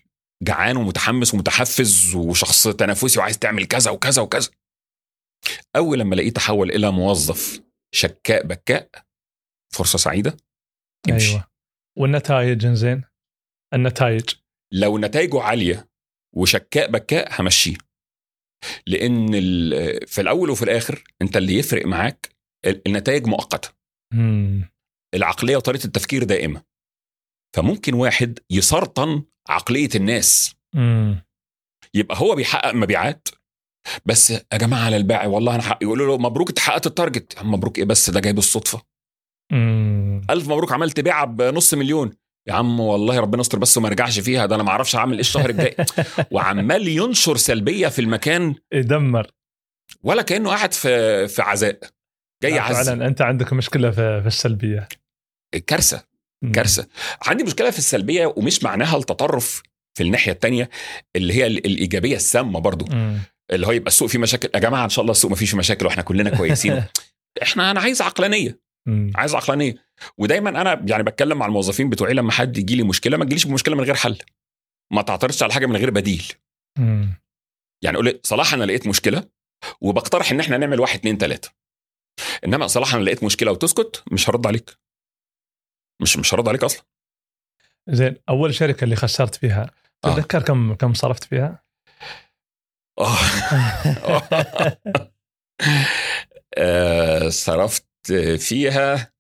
جعان 0.42 0.76
ومتحمس 0.76 1.34
ومتحفز 1.34 2.14
وشخص 2.14 2.68
تنافسي 2.68 3.18
وعايز 3.18 3.38
تعمل 3.38 3.66
كذا 3.66 3.90
وكذا 3.90 4.22
وكذا. 4.22 4.50
أول 5.76 5.98
لما 5.98 6.14
الاقيه 6.14 6.30
تحول 6.30 6.70
إلى 6.70 6.90
موظف 6.92 7.60
شكاء 7.94 8.46
بكاء 8.46 8.90
فرصة 9.74 9.98
سعيدة 9.98 10.36
امشي. 11.10 11.30
أيوه. 11.30 11.50
والنتائج 11.98 12.66
زين 12.66 13.04
النتائج. 13.74 14.30
لو 14.72 14.98
نتائجه 14.98 15.42
عالية 15.42 15.88
وشكاء 16.36 16.90
بكاء 16.90 17.40
همشيه. 17.40 17.89
لأن 18.86 19.30
في 20.06 20.20
الأول 20.20 20.50
وفي 20.50 20.62
الآخر 20.62 21.04
أنت 21.22 21.36
اللي 21.36 21.54
يفرق 21.58 21.86
معاك 21.86 22.28
ال- 22.66 22.82
النتائج 22.86 23.26
مؤقتة. 23.26 23.68
العقلية 25.14 25.56
وطريقة 25.56 25.84
التفكير 25.84 26.24
دائمة. 26.24 26.62
فممكن 27.56 27.94
واحد 27.94 28.38
يسرطن 28.50 29.22
عقلية 29.48 29.88
الناس. 29.94 30.54
مم. 30.74 31.22
يبقى 31.94 32.20
هو 32.20 32.34
بيحقق 32.34 32.74
مبيعات 32.74 33.28
بس 34.06 34.30
يا 34.30 34.42
جماعة 34.58 34.84
على 34.84 34.96
الباعي 34.96 35.26
والله 35.26 35.54
أنا 35.54 35.62
حق 35.62 35.78
يقولوا 35.82 36.06
له 36.06 36.18
مبروك 36.18 36.48
انت 36.48 36.58
حققت 36.58 36.86
التارجت 36.86 37.42
مبروك 37.42 37.78
إيه 37.78 37.84
بس؟ 37.84 38.10
ده 38.10 38.20
جاي 38.20 38.32
بالصدفه 38.32 38.82
مم. 39.52 40.20
ألف 40.30 40.44
مبروك 40.48 40.72
عملت 40.72 41.00
بيعة 41.00 41.24
بنص 41.24 41.74
مليون. 41.74 42.12
يا 42.48 42.52
عم 42.54 42.80
والله 42.80 43.20
ربنا 43.20 43.40
يستر 43.40 43.58
بس 43.58 43.78
وما 43.78 43.88
يرجعش 43.88 44.18
فيها 44.18 44.46
ده 44.46 44.54
أنا 44.54 44.62
ما 44.62 44.70
أعرفش 44.70 44.96
هعمل 44.96 45.12
إيه 45.12 45.20
الشهر 45.20 45.50
الجاي. 45.50 45.76
وعمال 46.32 46.88
ينشر 46.88 47.36
سلبية 47.36 47.88
في 47.88 47.98
المكان. 48.00 48.54
يدمر. 48.72 49.26
ولا 50.02 50.22
كأنه 50.22 50.50
قاعد 50.50 50.72
في 50.74 51.28
في 51.28 51.42
عزاء. 51.42 51.78
جاي 52.42 52.58
اعزي 52.58 52.84
فعلا 52.84 53.06
أنت 53.06 53.22
عندك 53.22 53.52
مشكلة 53.52 53.90
في, 53.90 54.20
في 54.20 54.26
السلبية. 54.26 54.88
كارثة. 55.66 56.04
كارثة. 56.54 56.86
عندي 57.22 57.44
مشكلة 57.44 57.70
في 57.70 57.78
السلبية 57.78 58.34
ومش 58.36 58.62
معناها 58.62 58.96
التطرف 58.96 59.62
في 59.96 60.02
الناحية 60.02 60.32
التانية 60.32 60.70
اللي 61.16 61.34
هي 61.34 61.46
ال- 61.46 61.66
الإيجابية 61.66 62.16
السامة 62.16 62.60
برضو. 62.60 62.84
مم. 62.94 63.18
اللي 63.50 63.66
هو 63.66 63.72
يبقى 63.72 63.88
السوق 63.88 64.08
فيه 64.08 64.18
مشاكل. 64.18 64.48
يا 64.54 64.60
جماعة 64.60 64.84
إن 64.84 64.88
شاء 64.88 65.02
الله 65.02 65.12
السوق 65.12 65.30
ما 65.30 65.36
فيش 65.36 65.54
مشاكل 65.54 65.86
وإحنا 65.86 66.02
كلنا 66.02 66.30
كويسين. 66.36 66.84
إحنا 67.42 67.70
أنا 67.70 67.80
عايز 67.80 68.02
عقلانية. 68.02 68.58
مم. 68.86 69.12
عايز 69.14 69.34
عقلانية 69.34 69.74
ودايما 70.18 70.50
أنا 70.50 70.84
يعني 70.88 71.02
بتكلم 71.02 71.38
مع 71.38 71.46
الموظفين 71.46 71.90
بتوعي 71.90 72.14
لما 72.14 72.32
حد 72.32 72.58
يجي 72.58 72.76
لي 72.76 72.82
مشكلة 72.82 73.16
ما 73.16 73.24
تجيليش 73.24 73.46
بمشكلة 73.46 73.76
من 73.76 73.84
غير 73.84 73.94
حل 73.94 74.18
ما 74.92 75.02
تعترضش 75.02 75.42
على 75.42 75.52
حاجة 75.52 75.66
من 75.66 75.76
غير 75.76 75.90
بديل 75.90 76.32
مم. 76.78 77.14
يعني 77.84 77.96
قول 77.96 78.04
لي 78.04 78.20
صلاح 78.22 78.54
أنا 78.54 78.64
لقيت 78.64 78.86
مشكلة 78.86 79.28
وبقترح 79.80 80.30
إن 80.32 80.40
إحنا 80.40 80.56
نعمل 80.56 80.80
واحد 80.80 80.98
اتنين 80.98 81.18
تلاتة 81.18 81.50
إنما 82.44 82.66
صلاح 82.66 82.94
أنا 82.94 83.04
لقيت 83.04 83.24
مشكلة 83.24 83.52
وتسكت 83.52 84.02
مش 84.12 84.30
هرد 84.30 84.46
عليك 84.46 84.78
مش 86.02 86.16
مش 86.16 86.34
هرد 86.34 86.48
عليك 86.48 86.64
أصلا 86.64 86.84
زين 87.88 88.16
أول 88.28 88.54
شركة 88.54 88.84
اللي 88.84 88.96
خسرت 88.96 89.34
فيها 89.34 89.70
آه. 90.04 90.14
تتذكر 90.14 90.42
كم 90.42 90.74
كم 90.74 90.94
صرفت 90.94 91.24
فيها؟ 91.24 91.64
آه، 96.58 97.28
صرفت 97.44 97.89
فيها 98.38 99.12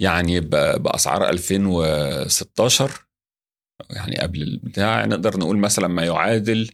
يعني 0.00 0.40
بأسعار 0.78 1.28
2016 1.28 2.90
يعني 3.90 4.16
قبل 4.16 4.42
البتاع 4.42 5.04
نقدر 5.04 5.36
نقول 5.38 5.58
مثلا 5.58 5.88
ما 5.88 6.04
يعادل 6.04 6.70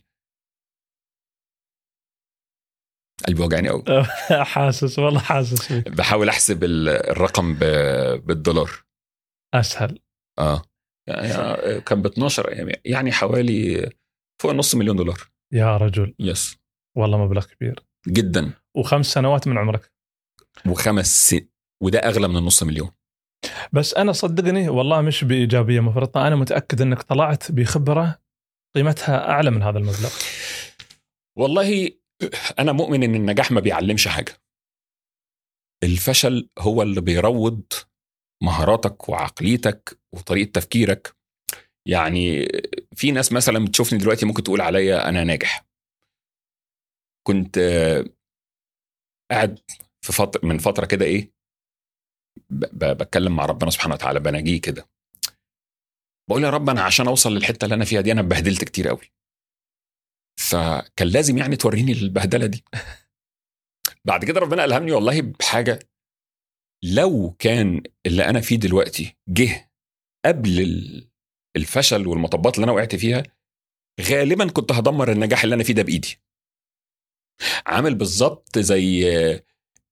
قلبي 3.26 3.42
وجعني 3.42 3.68
قوي 3.68 3.84
حاسس 4.52 4.98
والله 4.98 5.20
حاسس 5.20 5.72
بحاول 5.72 6.28
أحسب 6.28 6.64
ال- 6.64 6.88
الرقم 6.88 7.54
بالدولار. 8.18 8.70
أسهل. 9.54 9.98
آه. 10.38 10.62
يعني 11.08 11.80
كان 11.80 12.02
ب 12.02 12.06
12 12.06 12.52
يعني- 12.52 12.80
يعني 12.84 13.12
حوالي 13.12 13.90
فوق 14.42 14.52
نص 14.52 14.74
مليون 14.74 14.96
دولار. 14.96 15.18
يا 15.52 15.76
رجل. 15.76 16.14
يس. 16.18 16.56
والله 16.96 17.24
مبلغ 17.24 17.46
كبير. 17.46 17.86
جدا. 18.08 18.52
وخمس 18.76 19.06
سنوات 19.06 19.48
من 19.48 19.58
عمرك. 19.58 19.92
وخمس 20.66 21.30
سن 21.30 21.46
وده 21.82 21.98
أغلى 21.98 22.28
من 22.28 22.36
النص 22.36 22.62
مليون. 22.62 22.90
بس 23.72 23.94
أنا 23.94 24.12
صدقني 24.12 24.68
والله 24.68 25.00
مش 25.00 25.24
بإيجابية 25.24 25.80
مفرطة 25.80 26.26
أنا 26.26 26.36
متأكد 26.36 26.80
إنك 26.80 27.02
طلعت 27.02 27.52
بخبرة 27.52 28.20
قيمتها 28.76 29.30
أعلى 29.30 29.50
من 29.50 29.62
هذا 29.62 29.78
المبلغ. 29.78 30.14
والله 31.38 31.90
أنا 32.58 32.72
مؤمن 32.72 33.02
إن 33.02 33.14
النجاح 33.14 33.50
ما 33.50 33.60
بيعلمش 33.60 34.08
حاجة. 34.08 34.32
الفشل 35.84 36.48
هو 36.58 36.82
اللي 36.82 37.00
بيروض 37.00 37.62
مهاراتك 38.42 39.08
وعقليتك 39.08 40.00
وطريقة 40.14 40.50
تفكيرك. 40.50 41.16
يعني 41.88 42.48
في 42.94 43.10
ناس 43.10 43.32
مثلا 43.32 43.64
بتشوفني 43.64 43.98
دلوقتي 43.98 44.26
ممكن 44.26 44.42
تقول 44.42 44.60
عليا 44.60 45.08
أنا 45.08 45.24
ناجح. 45.24 45.66
كنت 47.26 47.58
قاعد 49.30 49.58
في 50.04 50.12
فتره 50.12 50.40
من 50.46 50.58
فترة 50.58 50.86
كده 50.86 51.04
إيه 51.04 51.32
بتكلم 52.50 53.36
مع 53.36 53.46
ربنا 53.46 53.70
سبحانه 53.70 53.94
وتعالى 53.94 54.20
بناجيه 54.20 54.60
كده. 54.60 54.88
بقول 56.30 56.44
يا 56.44 56.50
رب 56.50 56.70
أنا 56.70 56.82
عشان 56.82 57.06
أوصل 57.08 57.32
للحتة 57.34 57.64
اللي 57.64 57.74
أنا 57.74 57.84
فيها 57.84 58.00
دي 58.00 58.12
أنا 58.12 58.20
اتبهدلت 58.20 58.64
كتير 58.64 58.88
قوي 58.88 59.12
فكان 60.40 61.08
لازم 61.08 61.38
يعني 61.38 61.56
توريني 61.56 61.92
البهدلة 61.92 62.46
دي. 62.46 62.64
بعد 64.08 64.24
كده 64.24 64.40
ربنا 64.40 64.64
ألهمني 64.64 64.92
والله 64.92 65.20
بحاجة. 65.22 65.78
لو 66.84 67.36
كان 67.38 67.82
اللي 68.06 68.24
أنا 68.24 68.40
فيه 68.40 68.56
دلوقتي 68.56 69.16
جه 69.28 69.70
قبل 70.24 70.60
ال- 70.60 71.10
الفشل 71.56 72.06
والمطبات 72.06 72.54
اللي 72.54 72.64
أنا 72.64 72.72
وقعت 72.72 72.96
فيها 72.96 73.22
غالبا 74.00 74.48
كنت 74.50 74.72
هدمر 74.72 75.12
النجاح 75.12 75.42
اللي 75.42 75.54
أنا 75.54 75.64
فيه 75.64 75.74
ده 75.74 75.82
بإيدي. 75.82 76.20
عامل 77.66 77.94
بالظبط 77.94 78.58
زي 78.58 79.04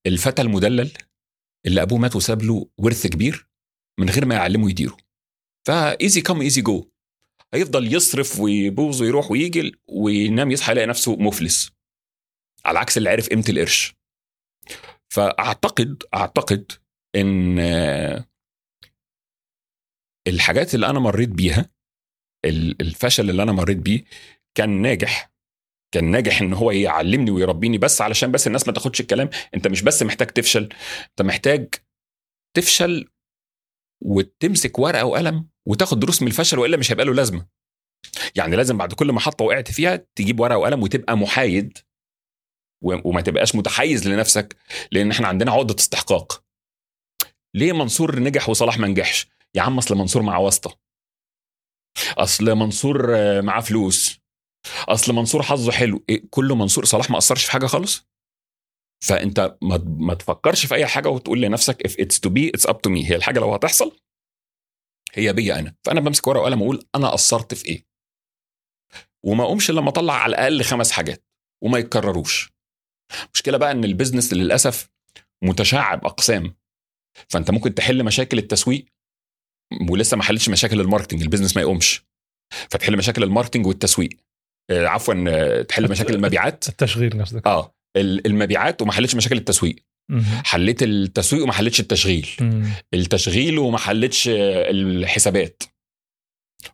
الفتى 0.09 0.43
المدلل 0.43 0.93
اللي 1.67 1.83
أبوه 1.83 1.99
مات 1.99 2.17
وساب 2.17 2.43
له 2.43 2.69
ورث 2.79 3.07
كبير 3.07 3.49
من 4.01 4.11
غير 4.11 4.25
ما 4.25 4.35
يعلمه 4.35 4.71
يديره. 4.71 4.97
فايزي 5.67 6.21
كم 6.21 6.41
ايزي 6.41 6.63
جو 6.63 6.91
هيفضل 7.55 7.95
يصرف 7.95 8.41
ويبوظ 8.41 9.03
ويروح 9.03 9.31
ويجي 9.31 9.73
وينام 9.89 10.51
يصحى 10.51 10.73
يلاقي 10.73 10.87
نفسه 10.87 11.17
مفلس. 11.17 11.73
على 12.65 12.79
عكس 12.79 12.99
اللي 12.99 13.11
عرف 13.11 13.29
قيمة 13.29 13.45
القرش. 13.49 13.95
فأعتقد 15.13 16.03
أعتقد 16.15 16.73
إن 17.17 17.59
الحاجات 20.29 20.75
اللي 20.75 20.87
أنا 20.91 20.99
مريت 21.01 21.29
بيها 21.29 21.71
ال- 22.45 22.83
الفشل 22.83 23.31
اللي 23.31 23.43
أنا 23.43 23.53
مريت 23.53 23.79
بيه 23.79 24.05
كان 24.55 24.83
ناجح 24.83 25.33
كان 25.95 26.11
ناجح 26.11 26.41
إن 26.43 26.53
هو 26.53 26.71
يعلمني 26.71 27.31
ويربيني 27.31 27.79
بس 27.79 28.01
علشان 28.01 28.33
بس 28.33 28.47
الناس 28.47 28.67
ما 28.67 28.73
تاخدش 28.73 29.01
الكلام. 29.01 29.31
أنت 29.55 29.69
مش 29.69 29.83
بس 29.83 30.03
محتاج 30.03 30.29
تفشل 30.29 30.69
أنت 31.11 31.23
محتاج 31.23 31.75
تفشل 32.57 33.09
وتمسك 34.05 34.79
ورقة 34.79 35.05
وقلم 35.05 35.49
وتاخد 35.69 36.01
دروس 36.01 36.23
من 36.23 36.29
الفشل 36.29 36.59
وإلا 36.59 36.77
مش 36.77 36.93
هيبقى 36.93 37.07
له 37.07 37.15
لازمة. 37.15 37.47
يعني 38.37 38.57
لازم 38.57 38.77
بعد 38.79 38.93
كل 38.93 39.13
محطة 39.13 39.45
وقعت 39.45 39.71
فيها 39.71 40.07
تجيب 40.15 40.41
ورقة 40.41 40.59
وقلم 40.59 40.83
وتبقى 40.83 41.17
محايد 41.17 41.79
وما 42.85 43.21
تبقاش 43.21 43.55
متحيز 43.55 44.09
لنفسك 44.09 44.57
لأن 44.93 45.11
إحنا 45.11 45.29
عندنا 45.29 45.53
عقدة 45.53 45.75
استحقاق. 45.79 46.45
ليه 47.55 47.73
منصور 47.73 48.19
نجح 48.19 48.49
وصلاح 48.49 48.79
ما 48.79 48.89
نجحش؟ 48.89 49.29
يا 49.55 49.63
عم 49.63 49.79
أصل 49.79 49.95
منصور 49.95 50.23
مع 50.23 50.39
واسطة. 50.39 50.79
أصل 52.19 52.45
منصور 52.45 53.13
معاه 53.43 53.61
فلوس. 53.61 54.21
اصل 54.89 55.13
منصور 55.15 55.43
حظه 55.43 55.73
حلو. 55.73 56.05
إيه 56.09 56.23
كله 56.31 56.55
منصور 56.55 56.85
صلاح 56.85 57.11
ما 57.11 57.19
أثرش 57.19 57.45
في 57.45 57.53
حاجة 57.53 57.67
خالص؟ 57.67 58.09
فأنت 59.05 59.57
ما, 59.63 59.77
ما 59.87 60.15
تفكرش 60.15 60.67
في 60.67 60.75
أي 60.75 60.87
حاجة 60.87 61.09
وتقول 61.09 61.41
لنفسك 61.43 61.87
if 61.89 61.91
it's 61.91 62.19
to 62.27 62.31
be 62.33 62.51
it's 62.57 62.71
up 62.71 62.77
to 62.77 62.91
me. 62.91 63.11
هي 63.11 63.17
الحاجة 63.17 63.39
لو 63.41 63.55
هتحصل 63.55 64.01
هي 65.15 65.33
بيا 65.33 65.59
أنا. 65.59 65.75
فأنا 65.85 66.01
بمسك 66.01 66.27
ورقة 66.27 66.41
وقلم 66.43 66.63
وأقول 66.63 66.85
أنا 66.95 67.09
قصرت 67.11 67.55
في 67.55 67.67
إيه؟ 67.67 67.87
وما 69.25 69.45
أقومش 69.45 69.71
إلا 69.71 69.81
لما 69.81 69.89
أطلع 69.89 70.15
على 70.15 70.31
الأقل 70.31 70.63
خمس 70.63 70.91
حاجات 70.91 71.25
وما 71.65 71.79
يتكرروش. 71.79 72.53
المشكلة 73.25 73.59
بقى 73.59 73.71
إن 73.71 73.85
ال 73.85 73.90
business 73.90 74.33
للأسف 74.33 74.91
متشعب 75.43 76.05
أقسام. 76.05 76.57
فأنت 77.29 77.51
ممكن 77.51 77.75
تحل 77.75 78.05
مشاكل 78.05 78.39
التسويق 78.39 78.87
ولسه 79.91 80.17
ما 80.17 80.23
حلتش 80.23 80.49
مشاكل 80.49 80.81
ال 80.81 80.85
marketing 80.85 81.23
ال 81.23 81.26
business 81.26 81.57
ما 81.57 81.63
يقومش. 81.63 82.07
فتحل 82.71 82.97
مشاكل 82.97 83.23
ال 83.23 83.27
marketing 83.27 83.67
والتسويق. 83.67 84.11
عفوا 84.71 85.25
آه، 85.29 85.63
تحل 85.63 85.91
مشاكل 85.91 86.15
المبيعات. 86.15 86.69
التشغيل 86.69 87.23
قصدك. 87.23 87.47
آه 87.47 87.75
ال- 87.97 88.27
المبيعات 88.27 88.83
وما 88.83 88.93
حلتش 88.93 89.15
مشاكل 89.15 89.37
التسويق. 89.37 89.77
حليت 90.45 90.83
التسويق 90.83 91.43
وما 91.43 91.53
حلتش 91.53 91.81
التشغيل. 91.81 92.29
التشغيل 92.95 93.59
وما 93.59 93.79
حلتش 93.79 94.29
آه، 94.29 94.71
الحسابات. 94.71 95.63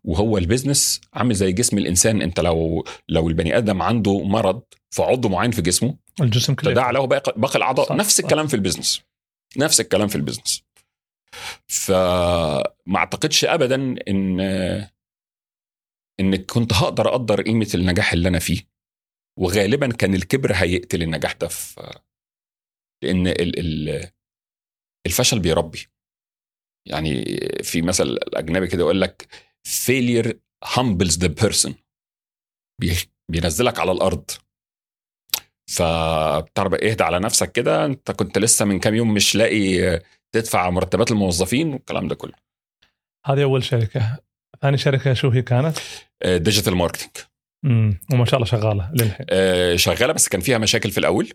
وهو 0.04 0.38
ال 0.38 0.45
business 0.45 1.00
عامل 1.14 1.34
زي 1.34 1.52
جسم 1.52 1.78
الإنسان. 1.78 2.22
أنت 2.22 2.40
لو 2.40 2.84
لو 3.08 3.28
البني 3.28 3.56
آدم 3.58 3.82
عنده 3.82 4.22
مرض 4.24 4.62
في 4.90 5.02
عضو 5.02 5.28
معين 5.28 5.50
في 5.50 5.62
جسمه 5.62 5.96
الجسم 6.20 6.54
كله 6.54 6.70
تداعى 6.72 6.92
له 6.92 7.06
باقي 7.06 7.32
باقي 7.36 7.56
الأعضاء. 7.56 7.88
صح، 7.88 7.94
نفس 7.94 8.18
صح. 8.18 8.24
الكلام 8.24 8.46
في 8.46 8.54
ال 8.54 8.59
business. 8.59 9.00
نفس 9.56 9.80
الكلام 9.80 10.08
في 10.08 10.16
ال 10.16 10.21
business. 10.21 10.62
فما 11.66 12.96
أعتقدش 12.96 13.44
ابدا 13.44 13.94
إن 14.08 14.40
إن 16.20 16.36
كنت 16.36 16.72
هقدر 16.72 17.08
أقدر 17.08 17.42
قيمة 17.42 17.68
النجاح 17.74 18.12
اللي 18.12 18.28
أنا 18.28 18.38
فيه. 18.38 18.62
وغالبا 19.38 19.92
كان 19.92 20.14
الكبر 20.14 20.52
هيقتل 20.54 21.02
النجاح 21.02 21.32
ده 21.32 21.48
في 21.48 22.00
لأن 23.04 23.26
ال 23.26 23.58
ال 23.58 24.10
الفشل 25.06 25.40
بيربي. 25.40 25.86
يعني 26.88 27.24
في 27.62 27.82
مثل 27.82 28.18
أجنبي 28.34 28.66
كده 28.66 28.80
يقول 28.80 29.00
لك 29.00 29.28
failure 29.68 30.32
humbles 30.64 31.18
the 31.18 31.28
person. 31.44 31.72
بي- 32.80 33.10
بينزلك 33.30 33.78
على 33.78 33.92
الأرض. 33.92 34.30
فبتعرف 35.70 36.74
اهدى 36.74 37.04
على 37.04 37.20
نفسك 37.20 37.52
كده. 37.52 37.84
أنت 37.84 38.10
كنت 38.10 38.38
لسه 38.38 38.64
من 38.64 38.78
كام 38.80 38.94
يوم 38.94 39.14
مش 39.14 39.36
لاقي 39.36 40.00
تدفع 40.34 40.70
مرتبات 40.70 41.10
الموظفين 41.10 41.72
والكلام 41.72 42.08
ده 42.08 42.14
كله. 42.14 42.34
هذه 43.26 43.42
أول 43.42 43.64
شركة. 43.64 44.23
ثاني 44.62 44.76
شركة 44.76 45.14
شو 45.14 45.28
هي 45.28 45.42
كانت؟ 45.42 45.78
digital 46.26 46.74
marketing 46.76 47.10
مم. 47.64 47.98
وما 48.12 48.24
شاء 48.24 48.34
الله 48.34 48.46
شغالة 48.46 48.90
للحين. 48.92 49.26
شغالة 49.78 50.12
بس 50.12 50.28
كان 50.28 50.40
فيها 50.40 50.58
مشاكل 50.58 50.90
في 50.90 50.98
الأول. 50.98 51.30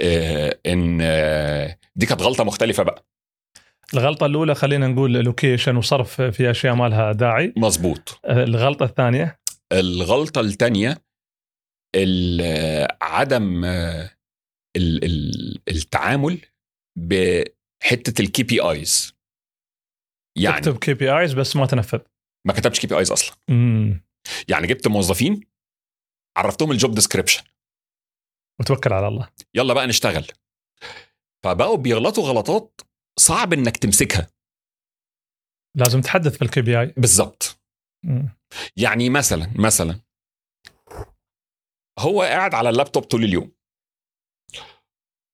آه، 0.00 0.58
إن 0.66 0.98
آه، 1.02 1.78
دي 1.96 2.06
كانت 2.06 2.22
غلطة 2.22 2.44
مختلفة 2.44 2.82
بقى. 2.82 3.04
الغلطة 3.94 4.26
الأولى 4.26 4.54
خلينا 4.54 4.88
نقول 4.88 5.12
location 5.12 5.76
وصرف 5.76 6.22
في 6.22 6.50
أشياء 6.50 6.74
ما 6.74 6.88
لها 6.88 7.12
داعي. 7.12 7.52
مظبوط. 7.56 8.20
الغلطة 8.24 8.84
الثانية؟ 8.84 9.40
الغلطة 9.72 10.40
الثانية 10.40 11.02
عدم 13.02 13.64
آه، 13.64 14.10
ال- 14.76 15.04
ال- 15.04 15.60
التعامل 15.68 16.38
بحتة 16.98 18.22
ال 18.22 18.42
KPIs 18.42 19.14
يعني 20.36 20.60
تكتب 20.60 20.78
KPIs 20.78 21.32
بس 21.32 21.56
ما 21.56 21.66
تنفذ. 21.66 22.00
ما 22.46 22.52
كتبش 22.52 22.80
KPIs 22.80 23.10
أصلا. 23.12 23.36
امم 23.50 24.04
يعني 24.48 24.66
جبت 24.66 24.88
موظفين 24.88 25.40
عرفتهم 26.36 26.72
ال 26.72 26.78
job 26.78 26.94
description 26.94 27.44
وتوكل 28.60 28.92
على 28.92 29.08
الله. 29.08 29.30
يلا 29.54 29.74
بقى 29.74 29.86
نشتغل. 29.86 30.26
فبقوا 31.44 31.76
بيغلطوا 31.76 32.28
غلطات 32.28 32.80
صعب 33.18 33.52
إنك 33.52 33.76
تمسكها. 33.76 34.30
لازم 35.76 36.00
تحدث 36.00 36.36
في 36.36 36.42
ال 36.42 36.62
KPI 36.62 36.94
بالظبط 36.96 37.60
يعني 38.76 39.10
مثلا 39.10 39.52
مثلا. 39.56 40.00
هو 41.98 42.22
قاعد 42.22 42.54
على 42.54 42.68
اللابتوب 42.68 43.02
طول 43.02 43.24
اليوم. 43.24 43.52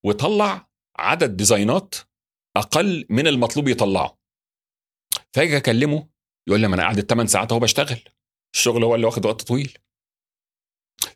وطلع 0.04 0.68
عدد 0.98 1.36
design 1.36 1.86
ات 1.86 1.94
أقل 2.56 3.06
من 3.10 3.26
المطلوب 3.26 3.68
يطلعه. 3.68 4.15
فاجي 5.36 5.56
اكلمه 5.56 6.08
يقول 6.48 6.60
لي 6.60 6.68
ما 6.68 6.74
أنا 6.74 6.82
قاعد 6.82 7.00
8 7.00 7.28
ساعات 7.28 7.52
أهو 7.52 7.60
بشتغل. 7.60 7.98
الشغل 8.54 8.84
هو 8.84 8.94
اللي 8.94 9.06
واخد 9.06 9.26
وقت 9.26 9.42
طويل. 9.42 9.78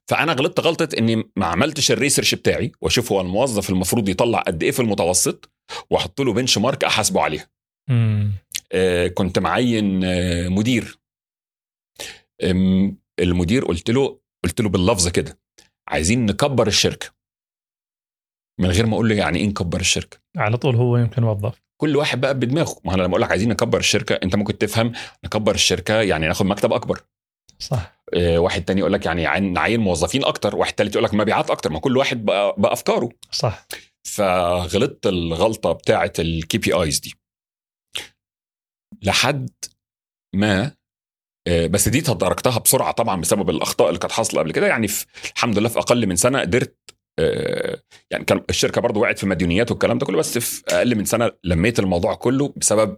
فأنا 0.09 0.33
غلطت 0.33 0.61
غلطة 0.61 0.89
إني 0.99 1.17
ما 1.37 1.47
عملتش 1.47 1.91
الريسيرش 1.91 2.35
بتاعي 2.35 2.73
وأشوف 2.81 3.13
هو 3.13 3.21
الموظف 3.21 3.71
المفروض 3.71 4.09
يطلع 4.09 4.41
قد 4.41 4.63
إيه 4.63 4.71
في 4.71 4.81
المتوسط 4.83 5.53
وأحط 5.91 6.21
له 6.21 6.33
بنش 6.33 6.59
مارك 6.59 6.85
أحاسبه 6.85 7.21
عليها. 7.21 7.51
آه، 8.73 9.07
كنت 9.09 9.39
معين 9.39 10.05
آه، 10.05 10.49
مدير. 10.49 10.99
المدير 13.21 13.65
قلت 13.65 13.91
له 13.91 14.21
قلت 14.45 14.61
له 14.61 14.69
باللفظ 14.69 15.09
كده 15.09 15.39
عايزين 15.89 16.27
نكبر 16.27 16.67
الشركة. 16.67 17.15
من 18.61 18.71
غير 18.71 18.87
ما 18.87 18.95
أقول 18.95 19.09
له 19.09 19.15
يعني 19.15 19.39
إيه 19.39 19.47
نكبر 19.47 19.81
الشركة؟ 19.81 20.19
على 20.37 20.57
طول 20.57 20.77
هو 20.77 20.97
يمكن 20.97 21.23
موظف 21.23 21.63
كل 21.81 21.97
واحد 21.97 22.21
بقى 22.21 22.35
بدماغه. 22.35 22.81
ما 22.85 22.95
أنا 22.95 23.03
لما 23.03 23.11
أقول 23.13 23.23
لك 23.23 23.31
عايزين 23.31 23.49
نكبر 23.49 23.79
الشركة 23.79 24.15
أنت 24.15 24.37
ممكن 24.37 24.59
تفهم 24.59 24.93
نكبر 25.25 25.55
الشركة 25.55 25.95
يعني 26.03 26.27
ناخد 26.27 26.47
مكتب 26.47 26.73
أكبر. 26.73 27.01
صح. 27.59 28.03
آه، 28.15 28.39
واحد 28.39 28.65
تاني 28.65 28.81
يقول 28.81 28.93
لك 28.93 29.07
يعني 29.07 29.27
عين- 29.27 29.53
نعين 29.53 29.81
موظفين 29.81 30.25
أكتر. 30.25 30.57
واحد 30.57 30.73
تالت 30.73 30.95
يقول 30.95 31.05
لك 31.05 31.15
مبيعات 31.15 31.51
أكتر. 31.51 31.71
ما 31.71 31.81
كل 31.81 31.97
واحد 31.97 32.25
بقى 32.25 32.55
بافكاره 32.59 33.09
صح. 33.31 33.67
فغلطت 34.07 35.07
الغلطة 35.07 35.73
بتاعه 35.73 36.13
ال 36.19 36.59
KPIs 36.59 36.99
دي. 37.01 37.15
لحد 39.03 39.51
ما 40.35 40.73
آه، 41.49 41.67
بس 41.67 41.89
دي 41.89 42.01
تداركتها 42.01 42.59
بسرعة 42.59 42.93
طبعا 42.93 43.21
بسبب 43.21 43.51
الأخطاء 43.51 43.89
اللي 43.89 43.99
كانت 43.99 44.13
حاصلة 44.13 44.41
قبل 44.41 44.53
كده. 44.53 44.67
يعني 44.67 44.89
في 44.89 45.07
الحمد 45.37 45.59
لله 45.59 45.69
في 45.69 45.79
أقل 45.79 46.07
من 46.07 46.17
سنة 46.17 46.41
قدرت 46.41 46.77
يعني 48.11 48.25
كان 48.25 48.41
الشركة 48.51 48.81
برضو 48.81 49.01
وقعت 49.01 49.19
في 49.19 49.27
مديونيات 49.27 49.71
والكلام 49.71 49.99
ده 49.99 50.07
كله 50.07 50.19
بس 50.19 50.39
في 50.39 50.63
أقل 50.69 50.95
من 50.97 51.05
سنة 51.05 51.31
لميت 51.45 51.79
الموضوع 51.79 52.15
كله 52.15 52.53
بسبب 52.57 52.97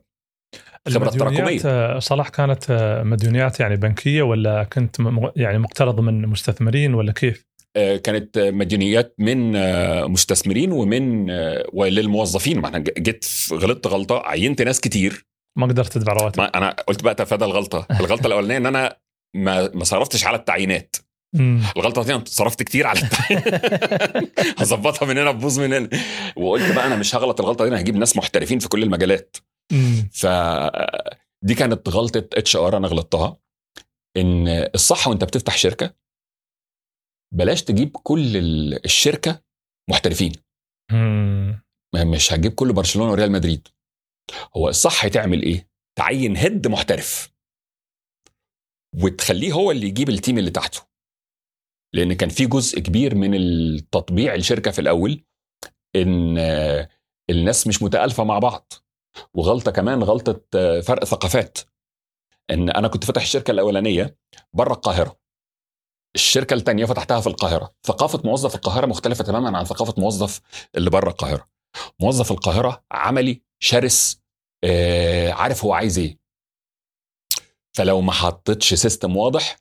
خبرة 0.89 1.09
المديونيات 1.15 1.67
آه، 1.67 1.99
صلاح 1.99 2.29
كانت 2.29 2.71
آه، 2.71 3.03
مديونيات 3.03 3.61
يعني 3.61 3.77
بنكية 3.77 4.23
ولا 4.23 4.65
كنت 4.65 4.97
يعني 5.37 5.59
مقترض 5.59 6.01
من 6.01 6.27
مستثمرين 6.27 6.95
ولا 6.95 7.13
كيف؟ 7.13 7.47
آه، 7.77 7.97
كانت 7.97 8.39
آه، 8.39 8.51
مديونيات 8.51 9.15
من 9.19 9.57
آه، 9.57 10.07
مستثمرين 10.07 10.73
ومن 10.73 11.31
آه، 11.31 11.65
وللموظفين. 11.73 12.61
ما 12.61 12.69
أنا 12.69 12.79
جيت 12.79 13.25
غلطت 13.53 13.87
غلطة 13.87 14.23
عينت 14.25 14.63
ناس 14.63 14.81
كتير. 14.81 15.27
ما 15.59 15.67
قدرت 15.67 15.93
تدفع 15.93 16.13
رواتب. 16.13 16.41
أنا 16.41 16.71
قلت 16.71 17.03
بقى 17.05 17.15
تفادى 17.15 17.45
الغلطة. 17.45 17.87
الغلطة 18.01 18.27
الأولانية 18.27 18.57
إن 18.57 18.67
أنا 18.67 18.97
ما 19.37 19.71
ما 19.75 19.85
صرفتش 19.85 20.27
على 20.27 20.37
التعيينات. 20.37 20.97
الغلطه 21.77 22.01
الثانية 22.01 22.25
صرفت 22.25 22.63
كتير 22.63 22.87
على 22.87 23.01
هظبطها 24.59 25.07
من 25.07 25.19
هنا 25.19 25.33
تبوظ 25.33 25.61
من 25.61 25.73
هنا. 25.73 25.89
وقلت 26.37 26.75
بقى 26.75 26.87
أنا 26.87 26.97
مش 26.97 27.15
هغلط 27.15 27.41
الغلطة 27.41 27.65
دي 27.65 27.71
أنا 27.71 27.81
هجيب 27.81 27.97
ناس 27.97 28.17
محترفين 28.17 28.59
في 28.59 28.69
كل 28.69 28.83
المجالات. 28.83 29.37
ف 30.13 30.27
دي 31.45 31.55
كانت 31.55 31.89
غلطة 31.89 32.29
HR 32.39 32.77
أنا 32.77 32.89
غلطتها. 32.89 33.37
إن 34.17 34.49
الصح 34.49 35.09
وأنت 35.09 35.25
بتفتح 35.25 35.57
شركة 35.57 35.95
بلاش 37.35 37.63
تجيب 37.63 37.91
كل 37.97 38.37
ال- 38.37 38.85
الشركة 38.85 39.43
محترفين. 39.91 40.33
مش 41.95 42.33
هتجيب 42.33 42.53
كل 42.55 42.73
برشلونة 42.73 43.11
وريال 43.13 43.33
مدريد. 43.33 43.69
هو 44.57 44.69
الصح 44.69 45.09
تعمل 45.09 45.43
إيه؟ 45.43 45.69
تعين 45.99 46.37
head 46.37 46.69
محترف. 46.69 47.33
وتخليه 48.95 49.53
هو 49.53 49.71
اللي 49.71 49.87
يجيب 49.87 50.09
التيم 50.09 50.39
اللي 50.39 50.51
تحته. 50.51 50.92
لأن 51.95 52.13
كان 52.13 52.29
في 52.29 52.47
جزء 52.47 52.81
كبير 52.81 53.15
من 53.15 53.35
التطبيع 53.35 54.35
الشركة 54.35 54.71
في 54.71 54.79
الأول 54.79 55.25
إن 55.97 56.39
آه، 56.39 56.89
الناس 57.31 57.67
مش 57.67 57.83
متألفة 57.83 58.25
مع 58.25 58.39
بعض 58.39 58.73
وغلطة 59.35 59.71
كمان 59.71 60.03
غلطة 60.03 60.41
آه، 60.55 60.81
فرق 60.81 61.05
ثقافات. 61.05 61.59
إن 62.51 62.71
أنا 62.71 62.89
كنت 62.89 63.05
فاتح 63.05 63.23
الشركة 63.23 63.51
الأولانية 63.51 64.17
بره 64.53 64.73
القاهرة. 64.73 65.19
الشركة 66.15 66.55
الثانية 66.55 66.85
فتحتها 66.85 67.21
في 67.21 67.27
القاهرة. 67.27 67.75
ثقافة 67.87 68.23
موظف 68.25 68.55
القاهرة 68.55 68.87
مختلفة 68.87 69.25
تماما 69.25 69.59
عن 69.59 69.65
ثقافة 69.65 69.95
موظف 69.99 70.41
اللي 70.75 70.91
بره 70.91 71.09
القاهرة. 71.11 71.49
موظف 72.01 72.33
القاهرة 72.33 72.85
عملي 72.93 73.43
شرس 73.59 74.23
آه، 74.65 75.33
عارف 75.33 75.65
هو 75.65 75.73
عايز 75.73 75.99
إيه. 75.99 76.19
فلو 77.77 78.01
ما 78.01 78.13
حطيتش 78.13 78.75
system 78.75 79.17
واضح 79.17 79.57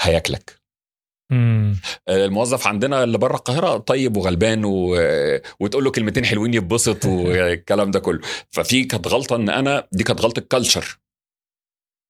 هياكلك. 0.00 0.57
الموظف 2.08 2.66
عندنا 2.66 3.04
اللي 3.04 3.18
بره 3.18 3.36
القاهرة 3.36 3.76
طيب 3.78 4.16
وغلبان 4.16 4.64
و... 4.64 4.96
وتقول 5.60 5.84
له 5.84 5.90
كلمتين 5.90 6.24
حلوين 6.24 6.54
يتبسط 6.54 7.04
والكلام 7.04 7.90
ده 7.90 8.00
كله. 8.00 8.20
ففي 8.50 8.84
كانت 8.84 9.08
غلطة 9.08 9.36
إن 9.36 9.48
أنا 9.48 9.88
دي 9.92 10.04
كانت 10.04 10.20
غلطة 10.20 10.40
culture 10.42 10.98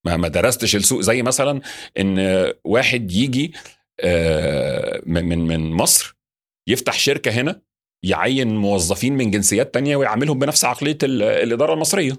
ما 0.07 0.17
ما 0.17 0.29
درستش 0.29 0.77
السوق. 0.77 1.01
زي 1.01 1.23
مثلا 1.23 1.61
إن 1.99 2.19
واحد 2.65 3.13
يجي 3.13 3.53
آه، 4.01 5.03
من 5.07 5.39
من 5.39 5.71
مصر 5.73 6.17
يفتح 6.69 6.99
شركة 6.99 7.31
هنا 7.31 7.61
يعين 8.05 8.57
موظفين 8.57 9.13
من 9.17 9.31
جنسيات 9.31 9.75
تانية 9.75 9.97
ويعاملهم 9.97 10.39
بنفس 10.39 10.65
عقلية 10.65 10.99
ال- 11.03 11.23
الإدارة 11.23 11.75
المصرية. 11.75 12.13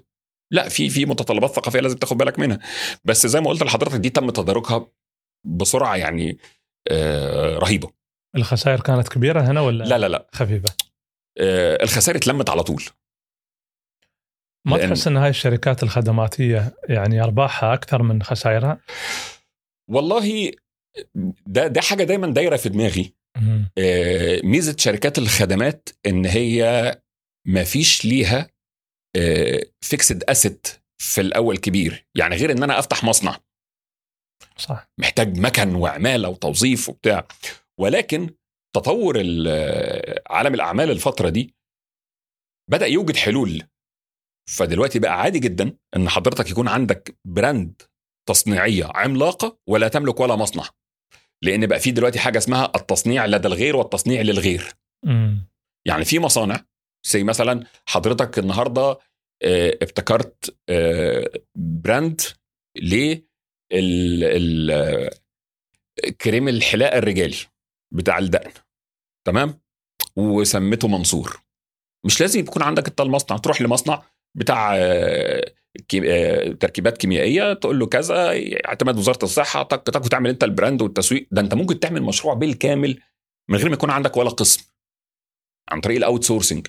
لا 0.52 0.70
في 0.70 0.90
في 0.90 1.06
متطلبات 1.06 1.52
ثقافية 1.52 1.80
لازم 1.80 1.98
تاخد 1.98 2.18
بالك 2.18 2.40
منها. 2.40 2.60
بس 3.06 3.28
زي 3.28 3.42
ما 3.42 3.50
قلت 3.50 3.64
لحضرتك 3.64 3.96
دي 4.00 4.10
تم 4.10 4.30
تداركها 4.30 4.88
بسرعة 5.46 5.96
يعني 5.96 6.32
آه، 6.32 6.38
رهيبة 7.58 7.90
الخسائر 8.36 8.82
كانت 8.82 9.08
كبيرة 9.08 9.42
هنا 9.42 9.62
ولا 9.62 9.84
لا 9.84 9.98
لا 9.98 10.08
لا 10.08 10.28
خفيفة؟ 10.34 10.74
آه، 11.40 11.84
الخسائر 11.84 12.18
اتلمت 12.18 12.50
على 12.50 12.64
طول 12.64 12.84
ما 14.68 14.78
لأن- 14.78 14.80
تحس 14.82 15.08
إن 15.08 15.18
هاي 15.18 15.30
الشركات 15.30 15.84
الخدماتية 15.84 16.74
يعني 16.90 17.22
أرباحها 17.24 17.74
أكثر 17.74 18.04
من 18.04 18.24
خسائرها؟ 18.24 18.80
والله 19.90 20.52
ده 21.48 21.68
ده 21.68 21.82
حاجة 21.82 22.04
دايما 22.04 22.28
دايرة 22.28 22.56
في 22.58 22.70
دماغي. 22.70 23.14
آه، 23.78 24.42
ميزة 24.44 24.76
شركات 24.80 25.18
الخدمات 25.18 25.90
إن 26.06 26.26
هي 26.26 26.62
ما 27.48 27.64
فيش 27.64 28.06
ليها 28.06 28.50
fixed 29.82 30.24
asset 30.24 30.68
في 31.02 31.22
الأول 31.22 31.58
كبير 31.58 32.06
يعني 32.16 32.36
غير 32.36 32.52
إن 32.52 32.64
أنا 32.64 32.80
أفتح 32.80 33.04
مصنع 33.04 33.38
صح. 34.58 34.90
محتاج 34.98 35.38
مكن 35.40 35.76
وعماله 35.76 36.30
وتوظيف 36.30 36.90
وبتاع. 36.90 37.28
ولكن 37.80 38.30
تطور 38.76 39.16
ال- 39.20 40.20
عالم 40.28 40.54
الأعمال 40.54 40.92
الفترة 40.92 41.30
دي 41.30 41.56
بدأ 42.72 42.86
يوجد 42.86 43.16
حلول. 43.16 43.64
فدلوقتي 44.50 45.00
بقى 45.00 45.22
عادي 45.22 45.40
جدا 45.40 45.78
إن 45.96 46.10
حضرتك 46.10 46.50
يكون 46.52 46.68
عندك 46.68 47.18
brand 47.28 47.82
تصنيعية 48.30 48.86
عملاقة 48.86 49.60
ولا 49.70 49.88
تملك 49.88 50.20
ولا 50.20 50.36
مصنع. 50.36 50.70
لأن 51.44 51.68
بقى 51.68 51.80
في 51.80 51.92
دلوقتي 51.92 52.20
حاجة 52.20 52.38
اسمها 52.38 52.72
التصنيع 52.76 53.26
لدى 53.26 53.48
الغير 53.48 53.76
والتصنيع 53.76 54.22
للغير. 54.22 54.74
مم. 55.06 55.48
يعني 55.88 56.06
في 56.06 56.20
مصانع 56.20 56.66
زي 57.08 57.24
مثلا 57.24 57.66
حضرتك 57.86 58.40
النهارده 58.40 59.00
آه، 59.44 59.78
ابتكرت 59.82 60.58
آه، 60.70 61.30
براند 61.58 62.22
ل 62.82 63.18
ال- 63.72 65.10
كريم 66.22 66.48
الحلاقه 66.48 66.98
الرجالي 66.98 67.36
بتاع 67.92 68.18
الدقن 68.18 68.52
تمام؟ 69.28 69.60
وسميته 70.16 70.88
منصور. 70.88 71.42
مش 72.06 72.22
لازم 72.22 72.40
يكون 72.40 72.64
عندك 72.64 72.88
انت 72.88 73.02
المصنع 73.02 73.38
تروح 73.38 73.62
لمصنع 73.62 74.04
بتاع 74.36 74.78
كي- 75.88 76.54
تركيبات 76.54 76.98
كيميائية 76.98 77.54
تقول 77.54 77.80
له 77.80 77.86
كذا 77.86 78.32
اعتماد 78.68 78.98
وزارة 78.98 79.24
الصحة 79.24 79.64
طق 79.64 79.90
طق 79.90 80.06
وتعمل 80.06 80.30
انت 80.30 80.44
ال 80.44 80.50
brand 80.50 80.82
والتسويق. 80.82 81.28
ده 81.32 81.42
انت 81.42 81.54
ممكن 81.54 81.80
تعمل 81.80 82.02
مشروع 82.02 82.34
بالكامل 82.34 83.02
من 83.50 83.58
غير 83.58 83.68
ما 83.70 83.74
يكون 83.74 83.90
عندك 83.90 84.18
ولا 84.18 84.30
قسم. 84.30 84.64
عن 85.72 85.82
طريق 85.82 85.98
ال 85.98 86.24
outsourcing 86.24 86.68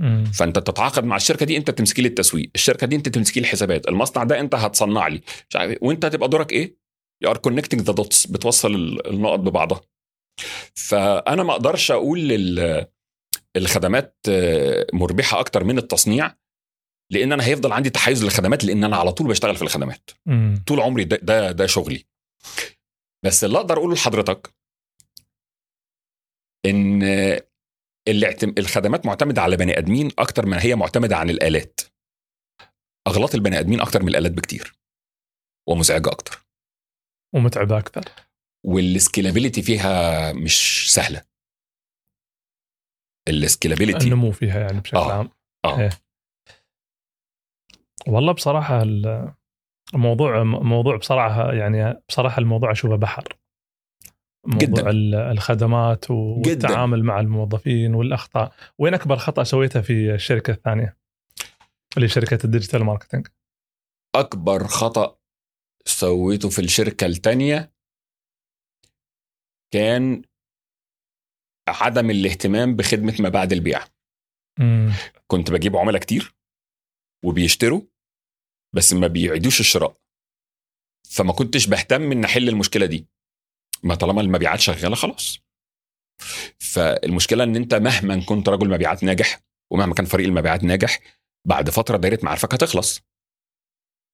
مم. 0.00 0.24
فأنت 0.24 0.58
تتعاقد 0.58 1.04
مع 1.04 1.16
الشركة 1.16 1.46
دي 1.46 1.56
أنت 1.56 1.70
تمسكي 1.70 2.02
لي 2.02 2.08
التسويق 2.08 2.50
الشركة 2.54 2.86
دي 2.86 2.96
أنت 2.96 3.08
تمسكي 3.08 3.40
لي 3.40 3.44
الحسابات 3.46 3.88
المصنع 3.88 4.24
ده 4.24 4.40
أنت 4.40 4.54
هتصنع 4.54 5.08
لي 5.08 5.20
مش 5.50 5.56
عارف 5.56 5.70
إيه. 5.70 5.78
وأنت 5.82 6.04
هتبقى 6.04 6.28
دورك 6.28 6.52
إيه 6.52 6.76
you 7.22 7.30
are 7.30 7.36
connecting 7.36 7.80
the 7.80 7.92
dots 7.92 8.26
بتوصل 8.26 8.74
ال- 8.74 9.06
النقط 9.06 9.38
ببعضها 9.38 9.80
فأنا 10.74 11.42
ما 11.42 11.52
أقدرش 11.52 11.90
أقول 11.90 12.32
الخدمات 13.56 14.16
آه، 14.28 14.86
مربحة 14.92 15.40
أكتر 15.40 15.64
من 15.64 15.78
التصنيع 15.78 16.34
لأن 17.12 17.32
أنا 17.32 17.44
هيفضل 17.46 17.72
عندي 17.72 17.90
تحيز 17.90 18.24
للخدمات 18.24 18.64
لأن 18.64 18.84
أنا 18.84 18.96
على 18.96 19.12
طول 19.12 19.26
بشتغل 19.28 19.56
في 19.56 19.62
الخدمات 19.62 20.10
مم. 20.26 20.64
طول 20.66 20.80
عمري 20.80 21.04
ده 21.04 21.16
ده, 21.16 21.52
ده 21.52 21.66
شغلي 21.66 22.04
بس 23.24 23.44
اللي 23.44 23.58
أقدر 23.58 23.76
أقوله 23.76 23.94
لحضرتك 23.94 24.54
إن. 26.66 27.02
الخدمات 28.58 29.06
معتمدة 29.06 29.42
على 29.42 29.56
بني 29.56 29.78
آدمين 29.78 30.10
أكتر 30.18 30.46
ما 30.46 30.62
هي 30.64 30.74
معتمدة 30.74 31.16
عن 31.16 31.30
الآلات. 31.30 31.80
أغلاط 33.06 33.34
البني 33.34 33.58
آدمين 33.58 33.80
أكتر 33.80 34.02
من 34.02 34.08
الآلات 34.08 34.32
بكتير. 34.32 34.74
ومزعجة 35.68 36.08
أكتر. 36.10 36.46
ومتعبة 37.34 37.78
أكثر 37.78 38.04
وال 38.66 38.81
scalability 38.81 39.62
فيها 39.62 40.32
مش 40.32 40.86
سهلة. 40.94 41.22
ال 43.28 43.34
scalability 43.34 44.04
النمو 44.06 44.32
فيها 44.32 44.60
يعني 44.60 44.80
بشكل 44.80 44.96
آه. 44.96 45.12
عام. 45.12 45.30
آه. 45.64 45.80
إيه. 45.80 45.90
والله 48.08 48.32
بصراحة 48.32 48.82
ال- 48.82 49.34
الموضوع 49.94 50.42
موضوع 50.42 50.96
بصراحة 50.96 51.52
يعني 51.52 52.02
بصراحة 52.08 52.38
الموضوع 52.38 52.72
اشوفه 52.72 52.96
بحر. 52.96 53.36
موضوع 54.46 54.68
جداً. 54.68 54.90
ال- 54.90 55.14
الخدمات 55.14 56.10
والتعامل 56.10 57.04
مع 57.04 57.20
الموظفين 57.20 57.94
والأخطاء. 57.94 58.54
وين 58.78 58.94
أكبر 58.94 59.16
خطأ 59.16 59.44
سويته 59.44 59.80
في 59.80 60.14
الشركة 60.14 60.50
الثانية؟ 60.50 60.96
اللي 61.96 62.08
شركة 62.08 62.38
ال 62.44 62.49
digital 62.49 62.84
marketing. 62.84 63.26
أكبر 64.14 64.66
خطأ 64.66 65.18
سويته 65.86 66.48
في 66.48 66.58
الشركة 66.58 67.06
التانية 67.06 67.72
كان 69.70 70.22
عدم 71.68 72.10
الاهتمام 72.10 72.76
بخدمة 72.76 73.16
ما 73.20 73.28
بعد 73.28 73.52
البيع. 73.52 73.84
مم. 74.58 74.92
كنت 75.26 75.50
بجيب 75.50 75.76
عملاء 75.76 76.00
كتير 76.00 76.34
وبيشتروا 77.24 77.82
بس 78.74 78.92
ما 78.92 79.06
بيعيدوش 79.06 79.60
الشراء. 79.60 79.96
فما 81.10 81.32
كنتش 81.32 81.66
بهتم 81.66 82.12
إن 82.12 82.24
أحل 82.24 82.48
المشكلة 82.48 82.86
دي. 82.86 83.06
ما 83.84 83.94
طالما 83.94 84.20
المبيعات 84.20 84.60
شغالة 84.60 84.94
خلاص. 84.96 85.38
فالمشكلة 86.58 87.44
إن 87.44 87.56
أنت 87.56 87.74
مهما 87.74 88.20
كنت 88.24 88.48
رجل 88.48 88.70
مبيعات 88.70 89.04
ناجح 89.04 89.40
ومهما 89.72 89.94
كان 89.94 90.06
فريق 90.06 90.26
المبيعات 90.26 90.64
ناجح 90.64 91.00
بعد 91.46 91.70
فترة 91.70 91.96
دايرة 91.96 92.18
معارفك 92.22 92.54
هتخلص. 92.54 93.00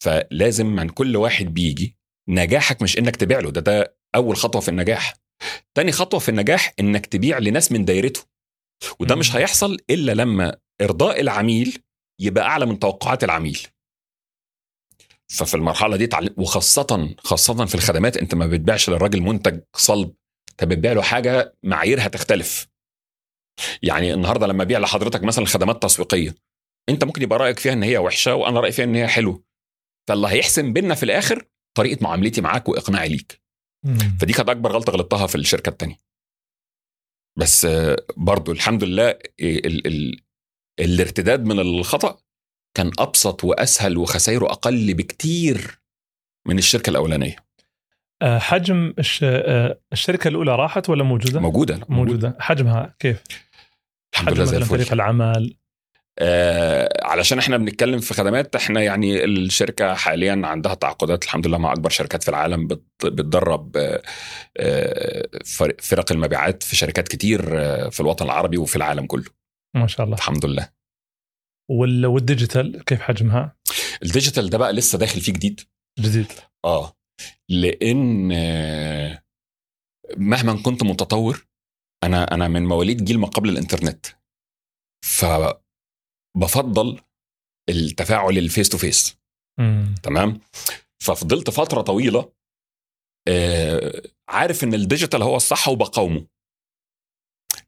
فلازم 0.05 0.67
من 0.67 0.89
كل 0.89 1.17
واحد 1.17 1.47
بيجي 1.47 1.97
نجاحك 2.29 2.83
مش 2.83 2.99
إنك 2.99 3.17
تبيع 3.17 3.41
له 3.41 3.51
ده 3.51 3.61
ده 3.61 3.97
أول 4.15 4.37
خطوة 4.37 4.61
في 4.61 4.69
النجاح. 4.69 5.15
تاني 5.75 5.93
خطوة 5.93 6.21
في 6.21 6.29
النجاح 6.29 6.73
إنك 6.81 7.07
تبيع 7.07 7.39
لناس 7.39 7.73
من 7.73 7.85
دايرته. 7.85 8.21
وده. 9.01 9.15
مش 9.15 9.37
هيحصل 9.37 9.77
إلا 9.91 10.13
لما 10.13 10.57
إرضاء 10.81 11.21
العميل 11.21 11.83
يبقى 12.21 12.45
أعلى 12.45 12.67
من 12.67 12.79
توقعات 12.79 13.25
العميل. 13.25 13.67
ففي 15.31 15.55
المرحلة 15.55 15.97
دي 15.97 16.07
تعلم 16.07 16.35
وخاصه 16.37 17.15
خاصة 17.19 17.65
في 17.65 17.75
الخدمات 17.75 18.17
انت 18.17 18.35
ما 18.35 18.47
بتبيعش 18.47 18.91
للراجل 18.91 19.21
منتج 19.21 19.61
صلب. 19.77 20.15
انت 20.51 20.65
بتبيع 20.65 20.93
له 20.93 21.03
حاجة 21.03 21.57
معاييرها 21.63 22.09
تختلف. 22.09 22.69
يعني 23.83 24.15
النهارده 24.15 24.47
لما 24.47 24.63
ابيع 24.63 24.79
لحضرتك 24.79 25.23
مثلا 25.25 25.47
خدمات 25.47 25.83
تسويقية 25.83 26.35
انت 26.89 27.05
ممكن 27.05 27.23
يبقى 27.23 27.39
رأيك 27.39 27.59
فيها 27.59 27.73
ان 27.73 27.83
هي 27.83 27.99
وحشة 27.99 28.35
وأنا 28.35 28.61
رأيي 28.61 28.73
فيها 28.73 28.85
ان 28.85 28.95
هي 28.95 29.09
حلوة. 29.09 29.45
فاللي 30.09 30.29
هيحسم 30.29 30.73
بينا 30.73 30.95
في 30.95 31.03
الآخر 31.03 31.49
طريقة 31.77 32.03
معاملتي 32.03 32.41
معاك 32.41 32.69
وإقناعي 32.69 33.09
ليك. 33.09 33.43
فدي 34.21 34.33
كانت 34.33 34.49
أكبر 34.49 34.73
غلطة 34.73 34.93
غلطتها 34.93 35.27
في 35.27 35.35
الشركة 35.35 35.71
التانية. 35.71 35.97
بس 37.39 37.67
برضو 38.17 38.53
الحمد 38.53 38.85
لله 38.85 39.11
ال 39.41 39.87
ال 39.87 40.21
الارتداد 40.81 41.45
من 41.45 41.61
الخطأ 41.61 42.21
كان 42.75 42.91
أبسط 42.99 43.45
وأسهل 43.45 43.99
وخسائره 43.99 44.47
أقل 44.47 44.95
بكتير 44.95 45.81
من 46.47 46.59
الشركة 46.59 46.91
الأولانية. 46.91 47.37
آه، 48.23 48.39
حجم 48.39 48.95
الش... 48.99 49.21
آه، 49.25 49.81
الشركة 49.93 50.29
الأولى 50.29 50.57
راحت 50.57 50.91
ولا 50.91 51.05
موجودة؟ 51.05 51.41
موجودة 51.41 51.81
موجودة. 51.89 52.37
حجمها 52.41 52.95
كيف؟ 52.99 53.23
الحمد 54.15 54.33
لله 54.41 54.65
فريق 54.65 54.93
العمل؟ 54.93 55.55
آه 56.19 57.07
علشان 57.07 57.39
إحنا 57.39 57.57
بنتكلم 57.57 58.01
في 58.01 58.15
خدمات 58.15 58.57
إحنا 58.57 58.81
يعني 58.83 59.25
الشركة 59.25 59.95
حاليا 59.95 60.43
عندها 60.45 60.75
تعاقدات 60.75 61.25
الحمد 61.25 61.47
لله 61.47 61.59
مع 61.59 61.73
أكبر 61.73 61.91
شركات 61.91 62.23
في 62.23 62.29
العالم 62.29 62.67
بت- 62.67 63.07
بتدرب 63.07 63.77
آه، 63.77 64.03
آه، 64.57 65.29
فر- 65.47 65.77
فرق 65.83 66.13
المبيعات 66.13 66.63
في 66.63 66.77
شركات 66.77 67.09
كتير 67.09 67.43
في 67.91 68.01
الوطن 68.01 68.25
العربي 68.25 68.57
وفي 68.59 68.77
العالم 68.77 69.07
كله. 69.07 69.25
ما 69.75 69.87
شاء 69.87 70.07
الله. 70.07 70.17
الحمد 70.17 70.47
لله. 70.47 70.80
وال 71.71 71.96
digital 71.96 72.85
كيف 72.85 73.01
حجمها؟ 73.01 73.57
ال 74.03 74.09
digital 74.09 74.51
ده 74.51 74.59
بقى 74.59 74.73
لسه 74.73 74.99
داخل 74.99 75.21
فيه 75.21 75.33
جديد. 75.33 75.61
جديد. 76.01 76.27
آه. 76.65 76.97
لأن 77.49 78.29
مهما 80.17 80.63
كنت 80.63 80.83
متطور 80.83 81.47
أنا 82.05 82.35
أنا 82.35 82.49
من 82.49 82.67
مواليد 82.67 83.05
جيل 83.05 83.19
ما 83.19 83.27
قبل 83.27 83.49
الإنترنت. 83.49 84.07
فبفضل 85.05 87.01
التفاعل 87.69 88.39
ال 88.39 88.45
face 88.45 88.69
to 88.69 88.79
face. 88.79 89.17
تمام؟ 90.03 90.41
ففضلت 91.03 91.51
فترة 91.51 91.81
طويلة 91.83 92.33
آه، 93.29 94.03
عارف 94.29 94.65
إن 94.65 94.75
ال 94.75 94.81
digital 94.81 95.23
هو 95.23 95.37
الصح 95.37 95.69
وبقاومه. 95.69 96.27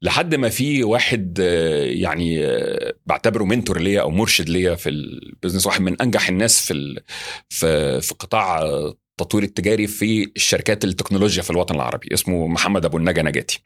لحد 0.03 0.34
ما 0.34 0.48
في 0.48 0.84
واحد 0.84 1.40
آه، 1.40 1.84
يعني 1.84 2.46
آه، 2.46 2.94
بعتبره 3.07 3.44
mentor 3.45 3.80
ليا 3.80 4.00
أو 4.00 4.11
مرشد 4.11 4.48
ليا 4.48 4.74
في 4.74 4.88
ال 4.89 4.97
business 4.97 5.66
واحد 5.66 5.80
من 5.80 6.00
أنجح 6.03 6.28
الناس 6.28 6.61
في 6.61 7.00
في 7.48 8.00
في 8.00 8.14
قطاع 8.14 8.59
آه، 8.59 8.94
التطوير 9.20 9.44
التجاري 9.44 9.86
في 9.86 10.32
الشركات 10.36 10.84
التكنولوجيا 10.84 11.42
في 11.42 11.50
الوطن 11.50 11.74
العربي 11.74 12.09
اسمه 12.14 12.46
محمد 12.46 12.84
أبو 12.84 12.96
النجا 12.96 13.22
نجاتي. 13.22 13.64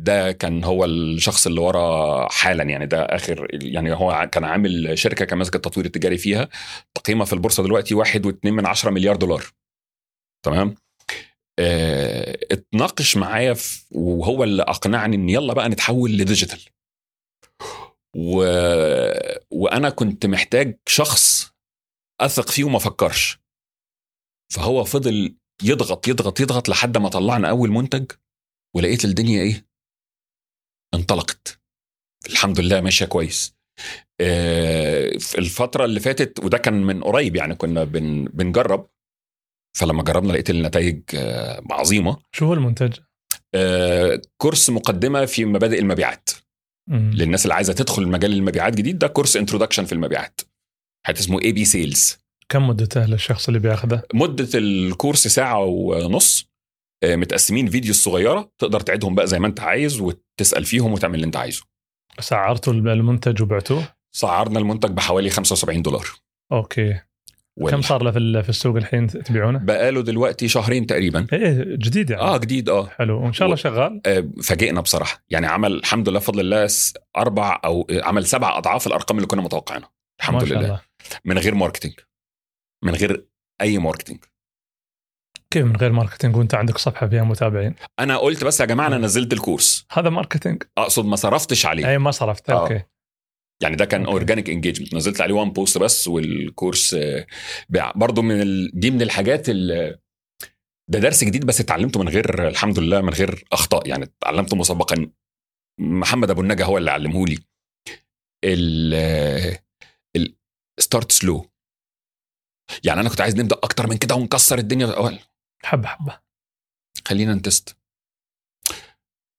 ده 0.00 0.32
كان 0.32 0.64
هو 0.64 0.84
الشخص 0.84 1.46
اللي 1.46 1.60
ورا 1.60 2.28
حالا 2.32 2.64
يعني 2.64 2.86
ده 2.86 3.02
آخر 3.04 3.48
يعني 3.52 3.92
هو 3.92 4.28
كان 4.32 4.44
عامل 4.44 4.98
شركة 4.98 5.24
كان 5.24 5.38
ماسك 5.38 5.56
التطوير 5.56 5.86
التجاري 5.86 6.18
فيها 6.18 6.48
تقييمها 6.94 7.24
في 7.24 7.32
البورصة 7.32 7.62
دلوقتي 7.62 7.94
واحد 7.94 8.26
واتنين 8.26 8.54
من 8.54 8.66
عشرة 8.66 8.90
مليار 8.90 9.16
دولار. 9.16 9.44
تمام؟ 10.44 10.74
آه 11.58 12.38
اتناقش 12.52 13.16
معايا 13.16 13.56
وهو 13.90 14.44
اللي 14.44 14.62
أقنعني 14.62 15.16
إن 15.16 15.28
يلا 15.28 15.54
بقى 15.54 15.68
نتحول 15.68 16.10
لديجيتال. 16.12 16.60
و... 18.16 18.44
وأنا 19.50 19.90
كنت 19.90 20.26
محتاج 20.26 20.78
شخص 20.88 21.52
أثق 22.20 22.50
فيه 22.50 22.64
وما 22.64 22.76
افكرش 22.76 23.38
فهو 24.52 24.84
فضل 24.84 25.36
يضغط 25.62 26.08
يضغط 26.08 26.40
يضغط 26.40 26.68
لحد 26.68 26.98
ما 26.98 27.08
طلعنا 27.08 27.50
أول 27.50 27.70
منتج 27.70 28.12
ولقيت 28.76 29.04
الدنيا 29.04 29.42
إيه؟ 29.42 29.66
انطلقت. 30.94 31.60
الحمد 32.30 32.60
لله 32.60 32.80
ماشية 32.80 33.06
كويس. 33.06 33.54
آه، 34.20 35.18
في 35.18 35.38
الفترة 35.38 35.84
اللي 35.84 36.00
فاتت 36.00 36.44
وده 36.44 36.58
كان 36.58 36.74
من 36.82 37.02
قريب 37.04 37.36
يعني 37.36 37.54
كنا 37.54 37.84
بن 37.84 38.24
بنجرب. 38.24 38.90
فلما 39.76 40.02
جربنا 40.02 40.32
لقيت 40.32 40.50
النتائج 40.50 41.00
آه، 41.14 41.62
عظيمة 41.70 42.16
شو 42.32 42.46
هو 42.46 42.54
المنتج؟ 42.54 42.98
آه، 43.54 44.20
course 44.36 44.70
مقدمة 44.70 45.24
في 45.24 45.44
مبادئ 45.44 45.78
المبيعات 45.78 46.30
مم. 46.90 47.10
للناس 47.14 47.44
اللي 47.44 47.54
عايزة 47.54 47.72
تدخل 47.72 48.08
مجال 48.08 48.32
المبيعات 48.32 48.74
جديد 48.76 48.98
ده 48.98 49.06
course 49.06 49.36
introduction 49.36 49.84
في 49.84 49.92
المبيعات 49.92 50.40
حتى 51.06 51.20
اسمه 51.20 51.42
ABC 51.42 51.64
Sales 51.64 52.18
كم 52.48 52.68
مدته 52.68 53.06
للشخص 53.06 53.48
اللي 53.48 53.58
بياخذه؟ 53.60 54.02
مدة 54.14 54.48
ال 54.54 54.65
course 54.65 55.28
ساعة 55.28 55.64
ونص 55.64 56.46
آه، 57.04 57.16
متقسمين 57.16 57.70
videos 57.70 57.96
صغيرة 57.96 58.52
تقدر 58.58 58.80
تعيدهم 58.80 59.14
بقى 59.14 59.26
زي 59.26 59.38
ما 59.38 59.46
انت 59.46 59.60
عايز 59.60 60.00
وتسأل 60.00 60.64
فيهم 60.64 60.92
وتعمل 60.92 61.14
اللي 61.14 61.26
انت 61.26 61.36
عايزه 61.36 61.62
سعرتوا 62.20 62.72
المنتج 62.72 63.42
وبعتوه؟ 63.42 63.88
سعرنا 64.16 64.58
المنتج 64.58 64.90
بحوالي 64.90 65.30
75 65.30 65.82
دولار 65.82 66.06
okay 66.52 67.00
كم 67.60 67.82
صار 67.82 68.02
له 68.02 68.10
في 68.10 68.42
في 68.42 68.48
السوق 68.48 68.76
الحين 68.76 69.06
تبيعونه؟ 69.06 69.58
بقاله 69.58 70.02
دلوقتي 70.02 70.48
شهرين 70.48 70.86
تقريبا. 70.86 71.26
إيه 71.32 71.64
جديد 71.76 72.10
يعني. 72.10 72.22
آه 72.22 72.36
جديد 72.36 72.68
آه. 72.68 72.86
حلو. 72.86 73.22
وإن 73.24 73.32
شاء 73.32 73.46
الله 73.46 73.56
شغال؟ 73.56 74.00
آه، 74.06 74.28
فاجئنا 74.42 74.80
بصراحة. 74.80 75.22
يعني 75.30 75.46
عمل 75.46 75.72
الحمد 75.72 76.08
لله 76.08 76.18
بفضل 76.18 76.40
الله 76.40 76.68
أربع 77.16 77.60
أو 77.64 77.86
آه، 77.90 78.04
عمل 78.04 78.26
سبع 78.26 78.58
أضعاف 78.58 78.86
الأرقام 78.86 79.16
اللي 79.16 79.26
كنا 79.26 79.42
متوقعينها. 79.42 79.90
الحمد 80.20 80.42
ما 80.42 80.48
شاء 80.48 80.58
لله. 80.58 80.66
الله. 80.66 80.80
من 81.24 81.38
غير 81.38 81.54
marketing. 81.54 81.94
من 82.84 82.94
غير 82.94 83.26
أي 83.60 83.78
marketing. 83.78 84.18
كيف 85.50 85.64
من 85.64 85.76
غير 85.76 85.92
marketing 85.92 86.36
وأنت 86.36 86.54
عندك 86.54 86.78
صفحة 86.78 87.08
فيها 87.08 87.24
متابعين؟ 87.24 87.74
أنا 87.98 88.16
قلت 88.16 88.44
بس 88.44 88.60
يا 88.60 88.66
جماعة 88.66 88.86
أنا 88.86 88.98
نزلت 88.98 89.32
الكورس. 89.32 89.86
هذا 89.92 90.10
marketing؟ 90.10 90.62
أقصد 90.78 91.04
ما 91.04 91.16
صرفتش 91.16 91.66
عليه. 91.66 91.88
أي 91.88 91.98
ما 91.98 92.10
صرفت. 92.10 92.50
آه. 92.50 92.60
okay 92.60 92.82
يعني 93.62 93.76
ده 93.76 93.84
كان. 93.84 94.06
organic 94.06 94.50
engagement 94.50 94.94
نزلت 94.94 95.20
عليه 95.20 95.34
one 95.34 95.50
post 95.50 95.78
بس 95.78 96.08
والكورس 96.08 96.94
آه، 96.94 97.26
بيع 97.68 97.92
برضو 97.92 98.22
من 98.22 98.42
ال... 98.42 98.70
دي 98.74 98.90
من 98.90 99.02
الحاجات 99.02 99.48
ال... 99.48 99.98
ده 100.90 100.98
درس 100.98 101.24
جديد 101.24 101.46
بس 101.46 101.60
اتعلمته 101.60 102.00
من 102.00 102.08
غير 102.08 102.48
الحمد 102.48 102.78
لله 102.78 103.00
من 103.00 103.12
غير 103.12 103.44
أخطاء. 103.52 103.88
يعني 103.88 104.04
اتعلمته 104.04 104.56
مسبقا 104.56 105.10
محمد 105.80 106.30
أبو 106.30 106.40
النجا 106.40 106.64
هو 106.64 106.78
اللي 106.78 106.90
علمه 106.90 107.26
لي. 107.26 107.38
ال 108.44 109.58
start 110.80 111.12
slow 111.12 111.50
يعني 112.84 113.00
أنا 113.00 113.08
كنت 113.08 113.20
عايز 113.20 113.36
نبدأ 113.36 113.56
أكتر 113.56 113.86
من 113.86 113.96
كده 113.96 114.14
ونكسر 114.14 114.58
الدنيا. 114.58 114.86
الأول 114.86 115.18
حبة 115.64 115.88
حبة. 115.88 116.20
خلينا 117.04 117.34
نتست. 117.34 117.76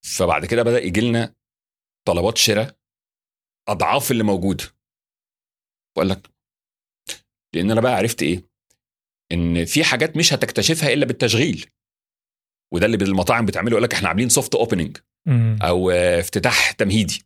فبعد 0.06 0.46
كده 0.46 0.64
بدأ 0.64 0.80
يجي 0.84 1.02
لنا 1.02 1.36
طلبات 2.08 2.38
شراء. 2.38 2.78
أضعاف 3.70 4.12
اللي 4.12 4.24
موجود. 4.24 4.62
بقول 5.96 6.10
لك 6.10 6.30
لأن 7.56 7.72
أنا 7.72 7.82
بقى 7.82 7.96
عرفت 7.96 8.22
إيه؟ 8.24 8.44
إن 9.32 9.66
في 9.66 9.84
حاجات 9.84 10.18
مش 10.18 10.34
هتكتشفها 10.34 10.94
إلا 10.94 11.06
بالتشغيل. 11.06 11.66
وده 12.74 12.86
اللي 12.86 12.98
المطاعم 13.06 13.46
بتعمله 13.46 13.72
يقول 13.72 13.84
لك 13.84 13.94
إحنا 13.94 14.10
عاملين 14.10 14.30
soft 14.30 14.56
opening. 14.56 14.98
أو 15.62 15.92
افتتاح 15.92 16.72
تمهيدي. 16.72 17.24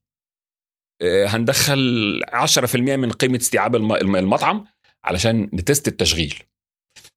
آه، 1.02 1.26
هندخل 1.26 2.22
10% 2.34 2.96
من 2.96 3.12
قيمة 3.12 3.38
استيعاب 3.38 3.76
الم- 3.76 3.96
الم- 3.96 4.16
المطعم 4.16 4.68
علشان 5.04 5.50
نتست 5.54 5.88
التشغيل. 5.88 6.44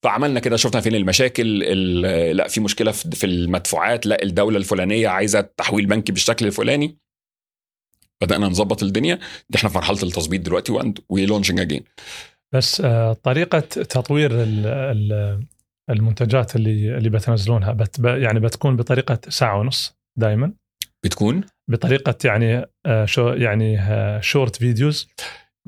فعملنا 0.02 0.40
كده 0.40 0.56
شفنا 0.56 0.80
فين 0.80 0.94
المشاكل 0.94 1.62
ال- 1.62 2.36
لا 2.36 2.48
في 2.48 2.60
مشكلة 2.60 2.92
في 2.92 3.10
في 3.10 3.26
المدفوعات 3.26 4.06
لا 4.06 4.22
الدولة 4.22 4.56
الفلانية 4.56 5.08
عايزة 5.08 5.40
تحويل 5.40 5.86
بنكي 5.86 6.12
بالشكل 6.12 6.46
الفلاني. 6.46 6.98
بدأنا 8.22 8.48
نظبط 8.48 8.82
الدنيا. 8.82 9.18
دي 9.50 9.58
إحنا 9.58 9.68
في 9.68 9.74
مرحلة 9.78 10.02
التظبيط 10.02 10.40
دلوقتي 10.40 10.92
we're 11.08 11.26
launching 11.26 11.60
again 11.60 11.84
بس 12.54 12.80
آه، 12.80 13.12
طريقة 13.12 13.60
تطوير 13.60 14.30
ال- 14.42 14.66
ال- 14.66 15.46
المنتجات 15.90 16.56
اللي 16.56 16.96
اللي 16.98 17.10
بتنزلونها 17.10 17.72
بت 17.72 17.98
يعني 17.98 18.40
بتكون 18.40 18.76
بطريقة 18.76 19.18
ساعة 19.28 19.58
ونص 19.60 19.94
دائما 20.18 20.52
بتكون؟ 21.04 21.44
بطريقة 21.70 22.14
يعني 22.24 22.64
آه، 22.86 23.04
شو 23.04 23.28
يعني 23.28 23.78
short 24.22 24.56
videos 24.56 25.08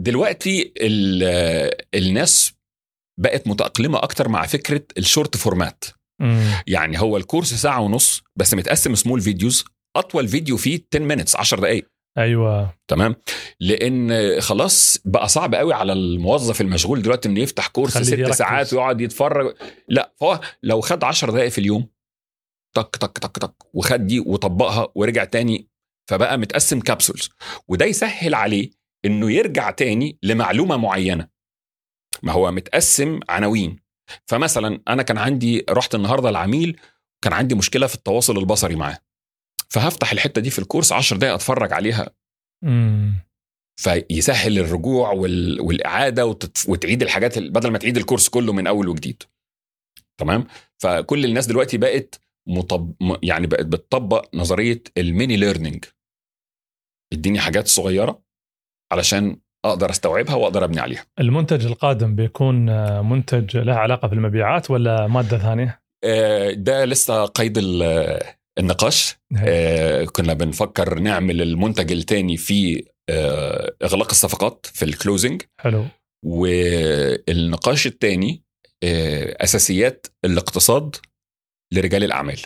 دلوقتي 0.01 0.73
ال- 0.81 1.71
الناس 1.95 2.53
بقت 3.21 3.49
متأقلمة 3.49 3.99
أكتر 3.99 4.29
مع 4.29 4.47
فكرة 4.47 4.83
ال 4.99 5.05
short 5.05 5.37
format 5.37 5.85
يعني 6.67 7.01
هو 7.01 7.17
الكورس 7.17 7.55
ساعة 7.55 7.81
ونص 7.81 8.23
بس 8.39 8.55
متقسم 8.55 8.95
small 8.95 9.21
videos 9.21 9.65
أطول 9.97 10.29
فيديو 10.29 10.57
فيه 10.57 10.81
10 10.95 11.05
minutes 11.05 11.37
10 11.37 11.61
دقايق. 11.61 11.89
أيوه. 12.19 12.75
تمام؟ 12.89 13.17
لأن 13.61 14.41
خلاص 14.41 14.99
بقى 15.05 15.29
صعب 15.29 15.55
قوي 15.55 15.75
على 15.75 15.93
الموظف 15.93 16.61
المشغول 16.61 17.03
دلوقتي 17.03 17.29
إنه 17.29 17.41
يفتح 17.41 17.67
كورس 17.67 17.99
ست. 17.99 18.31
ساعات 18.31 18.73
ويقعد 18.73 19.01
يتفرج. 19.01 19.55
لا 19.89 20.13
فهو 20.21 20.41
لو 20.63 20.81
خد 20.81 21.05
10 21.05 21.31
دقائق 21.31 21.49
في 21.49 21.59
اليوم 21.59 21.89
تك 22.77 22.97
تك 22.97 23.19
تك 23.19 23.39
تك 23.39 23.55
وخد 23.75 24.07
دي 24.07 24.21
وطبقها 24.21 24.89
ورجع 24.95 25.25
تاني 25.25 25.69
فبقى 26.11 26.39
متقسم 26.39 26.81
capsules 26.81 27.31
وده 27.69 27.87
يسهل 27.87 28.35
عليه 28.35 28.71
إنه 29.05 29.31
يرجع 29.31 29.71
تاني 29.71 30.19
لمعلومة 30.23 30.77
معينة. 30.77 31.29
ما 32.23 32.33
هو 32.33 32.51
متقسم 32.51 33.21
عناوين. 33.29 33.79
فمثلا 34.27 34.83
أنا 34.89 35.03
كان 35.03 35.19
عندي 35.19 35.65
رحت 35.71 35.95
النهارده 35.95 36.29
العميل 36.29 36.81
كان 37.25 37.33
عندي 37.33 37.55
مشكلة 37.55 37.87
في 37.87 37.95
التواصل 37.95 38.39
البصري 38.39 38.77
معاه. 38.77 38.99
فهفتح 39.69 40.13
الحتة 40.13 40.41
دي 40.41 40.51
في 40.51 40.59
الكورس 40.59 40.93
10 40.93 41.17
دقائق 41.17 41.35
أتفرج 41.35 41.73
عليها. 41.73 42.11
امم 42.65 43.15
فيسهل 43.81 44.59
الرجوع 44.59 45.11
وال... 45.13 45.61
والإعادة 45.61 46.27
وتت... 46.27 46.69
وتعيد 46.69 47.03
الحاجات 47.03 47.39
ال- 47.39 47.51
بدل 47.51 47.71
ما 47.71 47.79
تعيد 47.79 47.97
الكورس 47.97 48.29
كله 48.29 48.53
من 48.53 48.67
أول 48.67 48.89
وجديد. 48.89 49.23
تمام؟ 50.21 50.47
فكل 50.83 51.25
الناس 51.25 51.47
دلوقتي 51.47 51.79
بقت 51.79 52.21
مطب... 52.49 52.95
يعني 53.23 53.47
بقت 53.47 53.67
بتطبق 53.67 54.35
نظرية 54.35 54.83
ال 54.99 55.06
mini 55.06 55.37
learning. 55.37 55.85
اديني 57.13 57.41
حاجات 57.41 57.69
صغيرة 57.69 58.23
علشان 58.93 59.37
أقدر 59.65 59.91
أستوعبها 59.91 60.35
وأقدر 60.35 60.65
أبني 60.65 60.81
عليها. 60.81 61.07
المنتج 61.21 61.67
القادم 61.67 62.17
بيكون 62.17 62.57
منتج 63.09 63.57
له 63.57 63.75
علاقة 63.75 64.09
بالمبيعات 64.09 64.71
ولا 64.71 65.07
مادة 65.07 65.39
ثانية؟ 65.39 65.83
آه، 66.05 66.51
ده 66.51 66.85
لسه 66.85 67.25
قيد 67.25 67.59
النقاش 68.59 69.17
آه، 69.39 70.05
كنا 70.05 70.35
بنفكر 70.35 70.99
نعمل 70.99 71.43
المنتج 71.43 71.93
التاني 71.93 72.37
في 72.37 72.85
آه، 73.11 73.77
إغلاق 73.83 74.11
الصفقات 74.11 74.67
في 74.67 74.85
ال 74.85 74.92
closing 74.92 75.43
حلو. 75.61 75.87
والنقاش 76.27 77.87
الثاني 77.87 78.43
أساسيات 79.41 80.07
الاقتصاد 80.25 80.97
لرجال 81.73 82.05
الأعمال. 82.05 82.43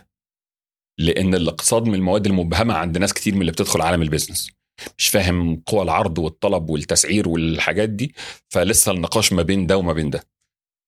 لأن 0.99 1.35
الاقتصاد 1.35 1.83
من 1.83 1.95
المواد 1.95 2.27
المبهمة 2.27 2.75
عند 2.75 2.99
ناس 2.99 3.13
كتير 3.13 3.35
من 3.35 3.41
اللي 3.41 3.53
بتدخل 3.53 3.81
عالم 3.81 4.03
البيزنس 4.03 4.51
مش 4.99 5.09
فاهم 5.09 5.63
قوى 5.67 5.83
العرض 5.83 6.19
والطلب 6.19 6.71
والتسعير 6.71 7.29
والحاجات 7.29 7.89
دي 7.89 8.15
فلسه 8.53 8.93
النقاش 8.93 9.33
ما 9.33 9.43
بين 9.43 9.67
ده 9.67 9.77
وما 9.79 9.93
بين 9.93 10.11
ده. 10.11 10.25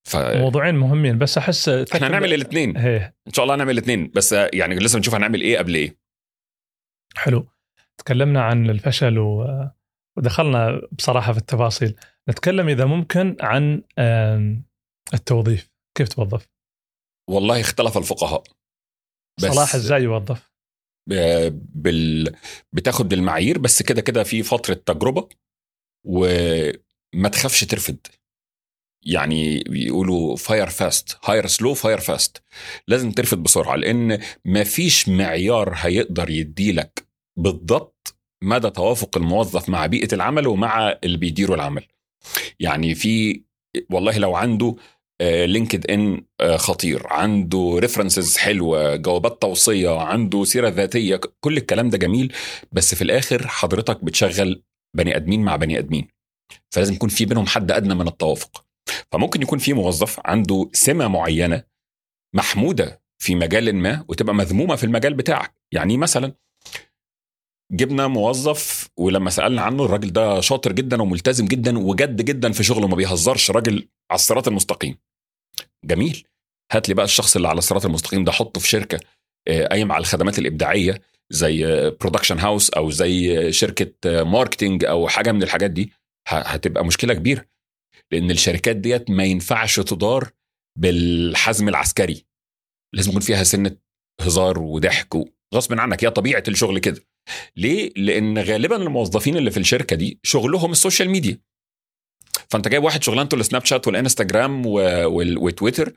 فاحنا 0.09 0.41
موضوعين 0.41 0.75
مهمين 0.75 1.19
بس 1.19 1.39
أحس 1.39 1.69
هنعمل 1.69 2.35
الاثنين 2.35 2.77
إيه. 2.77 3.17
إن 3.27 3.33
شاء 3.33 3.43
الله 3.43 3.55
هنعمل 3.55 3.71
الاثنين 3.73 4.11
بس 4.15 4.33
يعني 4.33 4.75
لسه 4.75 4.99
نشوف 4.99 5.15
هنعمل 5.15 5.41
إيه 5.41 5.59
قبل 5.59 5.75
إيه. 5.75 5.99
حلو. 7.17 7.49
تكلمنا 7.99 8.43
عن 8.43 8.71
الفشل 8.71 9.19
و... 9.19 9.47
ودخلنا 10.19 10.81
بصراحة 10.93 11.33
في 11.33 11.39
التفاصيل. 11.39 11.97
نتكلم 12.31 12.69
إذا 12.69 12.85
ممكن 12.85 13.37
عن 13.41 13.83
التوظيف. 15.15 15.71
كيف 15.99 16.09
توظف؟ 16.09 16.49
والله 17.31 17.61
اختلف 17.61 17.99
الفقهاء. 17.99 18.43
بس- 19.39 19.45
صلاح 19.53 19.75
إزاي 19.75 20.03
يوظف؟ 20.03 20.51
ب- 21.09 21.83
بال... 21.83 22.37
بتاخد 22.73 23.09
بالمعايير 23.09 23.59
بس 23.59 23.83
كده 23.83 24.01
كده 24.01 24.23
في 24.23 24.43
فترة 24.43 24.75
تجربة 24.75 25.29
وما 26.07 27.29
تخافش 27.33 27.65
ترفد 27.65 28.07
يعني 29.07 29.59
بيقولوا 29.69 30.37
fire 30.37 30.67
fast 30.71 31.19
hire 31.25 31.47
slow 31.47 31.75
fire 31.75 32.01
fast 32.01 32.43
لازم 32.89 33.11
ترفد 33.13 33.43
بسرعة 33.43 33.77
لأن 33.77 34.19
ما 34.45 34.65
فيش 34.65 35.09
معيار 35.09 35.73
هيقدر 35.77 36.31
يديلك 36.31 37.07
بالضبط 37.37 38.17
مدى 38.43 38.71
توافق 38.71 39.17
الموظف 39.17 39.69
مع 39.69 39.87
بيئة 39.87 40.15
العمل 40.15 40.47
ومع 40.47 40.99
اللي 41.05 41.19
بيديروا 41.19 41.57
العمل. 41.57 41.85
يعني 42.61 42.95
في 42.95 43.43
والله 43.91 44.19
لو 44.19 44.35
عنده 44.35 44.77
LinkedIn 45.23 46.25
خطير 46.57 47.07
عنده 47.07 47.77
references 47.79 48.37
حلوة 48.37 48.97
جوابات 48.97 49.43
توصية 49.43 50.01
عنده 50.01 50.45
سيرة 50.45 50.69
ذاتية 50.69 51.21
كل 51.41 51.57
الكلام 51.57 51.91
ده 51.91 51.99
جميل 51.99 52.33
بس 52.73 52.95
في 52.95 53.03
الآخر 53.03 53.47
حضرتك 53.47 54.05
بتشغل 54.05 54.63
بني 54.97 55.17
آدمين 55.17 55.43
مع 55.43 55.57
بني 55.57 55.79
آدمين. 55.79 56.09
فلازم 56.75 56.95
يكون 56.95 57.09
في 57.09 57.25
بينهم 57.25 57.47
حد 57.47 57.71
أدنى 57.73 57.95
من 57.95 58.09
التوافق. 58.09 58.65
فممكن 59.13 59.43
يكون 59.43 59.59
في 59.59 59.73
موظف 59.73 60.21
عنده 60.25 60.71
سمة 60.73 61.09
معينة 61.09 61.63
محمودة 62.35 63.03
في 63.19 63.35
مجال 63.35 63.75
ما 63.75 64.05
وتبقى 64.09 64.35
مذمومة 64.35 64.77
في 64.77 64.85
المجال 64.85 65.15
بتاعك. 65.15 65.55
يعني 65.73 65.97
مثلا 65.97 66.33
جبنا 67.73 68.07
موظف 68.07 68.89
ولما 68.97 69.31
سألنا 69.31 69.63
عنه 69.63 69.85
الراجل 69.85 70.13
ده 70.13 70.41
شاطر 70.41 70.73
جدا 70.73 71.03
وملتزم 71.03 71.47
جدا 71.47 71.79
وجد 71.79 72.25
جدا 72.25 72.53
في 72.53 72.65
شغله 72.65 72.89
ما 72.89 72.97
بيهزرش 72.97 73.51
راجل 73.51 73.89
على 74.11 74.19
الصراط 74.19 74.49
المستقيم. 74.49 74.99
جميل. 75.85 76.27
هات 76.73 76.89
لي 76.89 76.95
بقى 76.95 77.05
الشخص 77.05 77.37
اللي 77.37 77.49
على 77.49 77.59
الصراط 77.59 77.85
المستقيم 77.87 78.25
ده 78.25 78.33
حطه 78.33 78.61
في 78.61 78.69
شركة 78.69 79.01
آه، 79.49 79.67
قايم 79.67 79.93
على 79.93 80.01
الخدمات 80.01 80.39
الإبداعية 80.39 81.01
زي 81.31 81.65
production 82.01 82.39
house 82.39 82.71
أو 82.71 82.91
زي 82.91 83.49
آه، 83.49 83.51
شركة 83.51 83.93
آه، 84.07 84.23
marketing 84.23 84.85
أو 84.85 85.09
حاجة 85.09 85.33
من 85.33 85.43
الحاجات 85.43 85.71
دي. 85.71 85.93
هتبقى 86.29 86.85
مشكلة 86.85 87.15
كبيرة. 87.15 87.45
لأن 88.13 88.31
الشركات 88.31 88.77
ديت 88.77 89.11
ما 89.11 89.25
ينفعش 89.25 89.81
تدار 89.81 90.31
بالحزم 90.79 91.69
العسكري. 91.69 92.27
لازم 92.95 93.11
يكون 93.11 93.23
فيها 93.23 93.43
سنة 93.43 93.77
هزار 94.21 94.59
وضحك 94.59 95.15
غصب 95.55 95.81
عنك 95.81 96.05
هي 96.05 96.11
طبيعة 96.11 96.43
الشغل 96.49 96.79
كده. 96.79 97.07
ليه؟ 97.57 97.93
لأن 97.97 98.39
غالبا 98.39 98.77
الموظفين 98.77 99.37
اللي 99.37 99.51
في 99.51 99.57
الشركة 99.57 99.97
دي 99.97 100.21
شغلهم 100.23 100.71
ال 100.73 100.78
social 100.78 101.11
media. 101.11 101.41
فأنت 102.49 102.69
جايب 102.69 102.83
واحد 102.85 103.03
شغلانته 103.03 103.35
السناب 103.35 103.65
شات 103.65 103.87
والإنستجرام. 103.87 104.63
وتويتر 104.67 105.93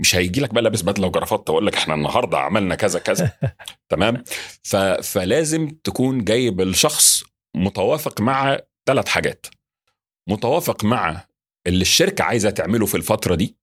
مش 0.00 0.16
هيجي 0.16 0.40
لك 0.40 0.54
بقى 0.54 0.62
لابس 0.62 0.82
بدلة 0.82 1.06
وجرافطه 1.06 1.52
ويقول 1.52 1.66
لك 1.66 1.74
إحنا 1.74 1.94
النهارده 1.94 2.38
عملنا 2.38 2.74
كذا 2.74 2.98
كذا. 2.98 3.32
تمام؟ 3.90 4.24
ف... 4.62 4.76
فلازم 4.76 5.68
تكون 5.68 6.24
جايب 6.24 6.60
الشخص 6.60 7.24
متوافق 7.56 8.20
مع 8.20 8.60
ثلاث 8.88 9.08
حاجات. 9.08 9.46
متوافق 10.28 10.84
مع 10.84 11.26
اللي 11.66 11.82
الشركة 11.82 12.24
عايزة 12.24 12.50
تعمله 12.50 12.86
في 12.86 12.96
الفترة 12.96 13.34
دي 13.34 13.56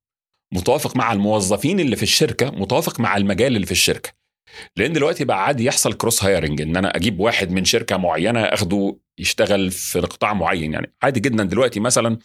متوافق 0.53 0.95
مع 0.97 1.13
الموظفين 1.13 1.79
اللي 1.79 1.95
في 1.95 2.03
الشركة 2.03 2.51
متوافق 2.51 2.99
مع 2.99 3.17
المجال 3.17 3.55
اللي 3.55 3.65
في 3.65 3.71
الشركة. 3.71 4.11
لأن 4.77 4.93
دلوقتي 4.93 5.25
بقى 5.25 5.45
عادي 5.45 5.65
يحصل 5.65 5.93
كروس 5.93 6.23
هايرنج 6.23 6.61
إن 6.61 6.77
أنا 6.77 6.95
أجيب 6.95 7.19
واحد 7.19 7.51
من 7.51 7.65
شركة 7.65 7.97
معينة 7.97 8.39
أخده 8.41 8.97
يشتغل 9.19 9.71
في 9.71 9.99
قطاع 9.99 10.33
معين. 10.33 10.73
يعني 10.73 10.93
عادي 11.03 11.19
جدا 11.19 11.43
دلوقتي 11.43 11.79
مثلا 11.79 12.19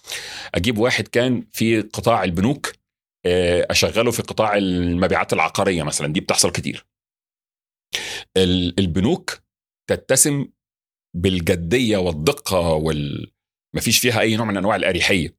أجيب 0.55 0.79
واحد 0.79 1.09
كان 1.09 1.47
في 1.53 1.81
قطاع 1.81 2.25
البنوك 2.25 2.73
آه، 3.27 3.67
أشغله 3.71 4.11
في 4.11 4.23
قطاع 4.23 4.57
المبيعات 4.57 5.33
العقارية 5.33 5.83
مثلا 5.83 6.13
دي 6.13 6.21
بتحصل 6.21 6.51
كتير. 6.53 6.87
ال- 8.37 8.79
البنوك 8.81 9.39
تتسم 9.91 10.47
بالجدية 11.17 11.97
والدقة 11.97 12.61
وال 12.73 13.33
مفيش 13.77 13.99
فيها 13.99 14.21
أي 14.21 14.37
نوع 14.37 14.47
من 14.47 14.57
أنواع 14.57 14.77
الأريحية. 14.77 15.38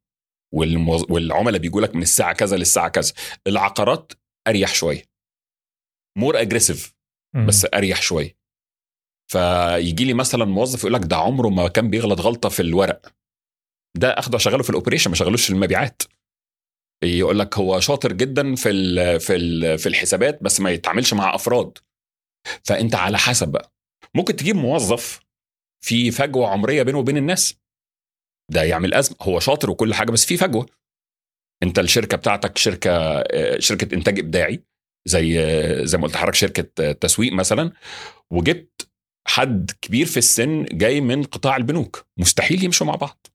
والموز... 0.53 1.05
والعملاء 1.09 1.61
بيجوا 1.61 1.81
لك 1.81 1.95
من 1.95 2.01
الساعة 2.01 2.33
كذا 2.33 2.57
للساعة 2.57 2.89
كذا. 2.89 3.13
العقارات 3.47 4.13
أريح 4.47 4.73
شوية 4.73 5.03
more 6.17 6.41
aggressive. 6.41 6.95
بس 7.47 7.67
أريح 7.73 8.01
شوية 8.01 8.37
فيجي 9.31 10.05
لي 10.05 10.13
مثلا 10.13 10.45
موظف 10.45 10.79
يقول 10.79 10.93
لك 10.93 11.01
ده 11.03 11.15
عمره 11.15 11.49
ما 11.49 11.67
كان 11.67 11.89
بيغلط 11.89 12.21
غلطة 12.21 12.49
في 12.49 12.61
الورق. 12.61 13.13
ده 13.97 14.09
أخده 14.19 14.37
أشغله 14.37 14.63
في 14.63 14.69
ال 14.69 14.73
operation 14.73 15.09
ما 15.09 15.15
شغلوش 15.15 15.45
في 15.45 15.53
المبيعات. 15.53 16.01
يقول 17.03 17.39
لك 17.39 17.57
هو 17.57 17.79
شاطر 17.79 18.13
جدا 18.13 18.55
في 18.55 18.69
ال 18.69 19.19
في 19.19 19.35
ال 19.35 19.79
في 19.79 19.89
الحسابات 19.89 20.43
بس 20.43 20.59
ما 20.59 20.69
يتعاملش 20.71 21.13
مع 21.13 21.35
أفراد. 21.35 21.77
فأنت 22.63 22.95
على 22.95 23.17
حسب 23.17 23.47
بقى. 23.47 23.73
ممكن 24.15 24.35
تجيب 24.35 24.55
موظف 24.55 25.19
في 25.85 26.11
فجوة 26.11 26.47
عمرية 26.47 26.83
بينه 26.83 26.97
وبين 26.97 27.17
الناس. 27.17 27.55
ده 28.49 28.63
يعمل 28.63 28.93
أزمة. 28.93 29.17
هو 29.21 29.39
شاطر 29.39 29.69
وكل 29.69 29.93
حاجة 29.93 30.11
بس 30.11 30.25
في 30.25 30.37
فجوة. 30.37 30.65
أنت 31.63 31.79
الشركة 31.79 32.17
بتاعتك 32.17 32.57
شركة 32.57 32.91
آه، 32.91 33.59
شركة 33.59 33.95
إنتاج 33.95 34.19
إبداعي 34.19 34.63
زي 35.07 35.39
آه، 35.39 35.83
زي 35.83 35.97
ما 35.97 36.03
قلت 36.03 36.13
لحضرتك 36.13 36.35
شركة 36.35 36.83
آه، 36.83 36.91
تسويق 36.91 37.33
مثلا. 37.33 37.71
وجبت 38.31 38.89
حد 39.27 39.71
كبير 39.81 40.05
في 40.05 40.17
السن 40.17 40.63
جاي 40.71 41.01
من 41.01 41.23
قطاع 41.23 41.57
البنوك. 41.57 42.05
مستحيل 42.17 42.63
يمشوا 42.63 42.87
مع 42.87 42.95
بعض. 42.95 43.27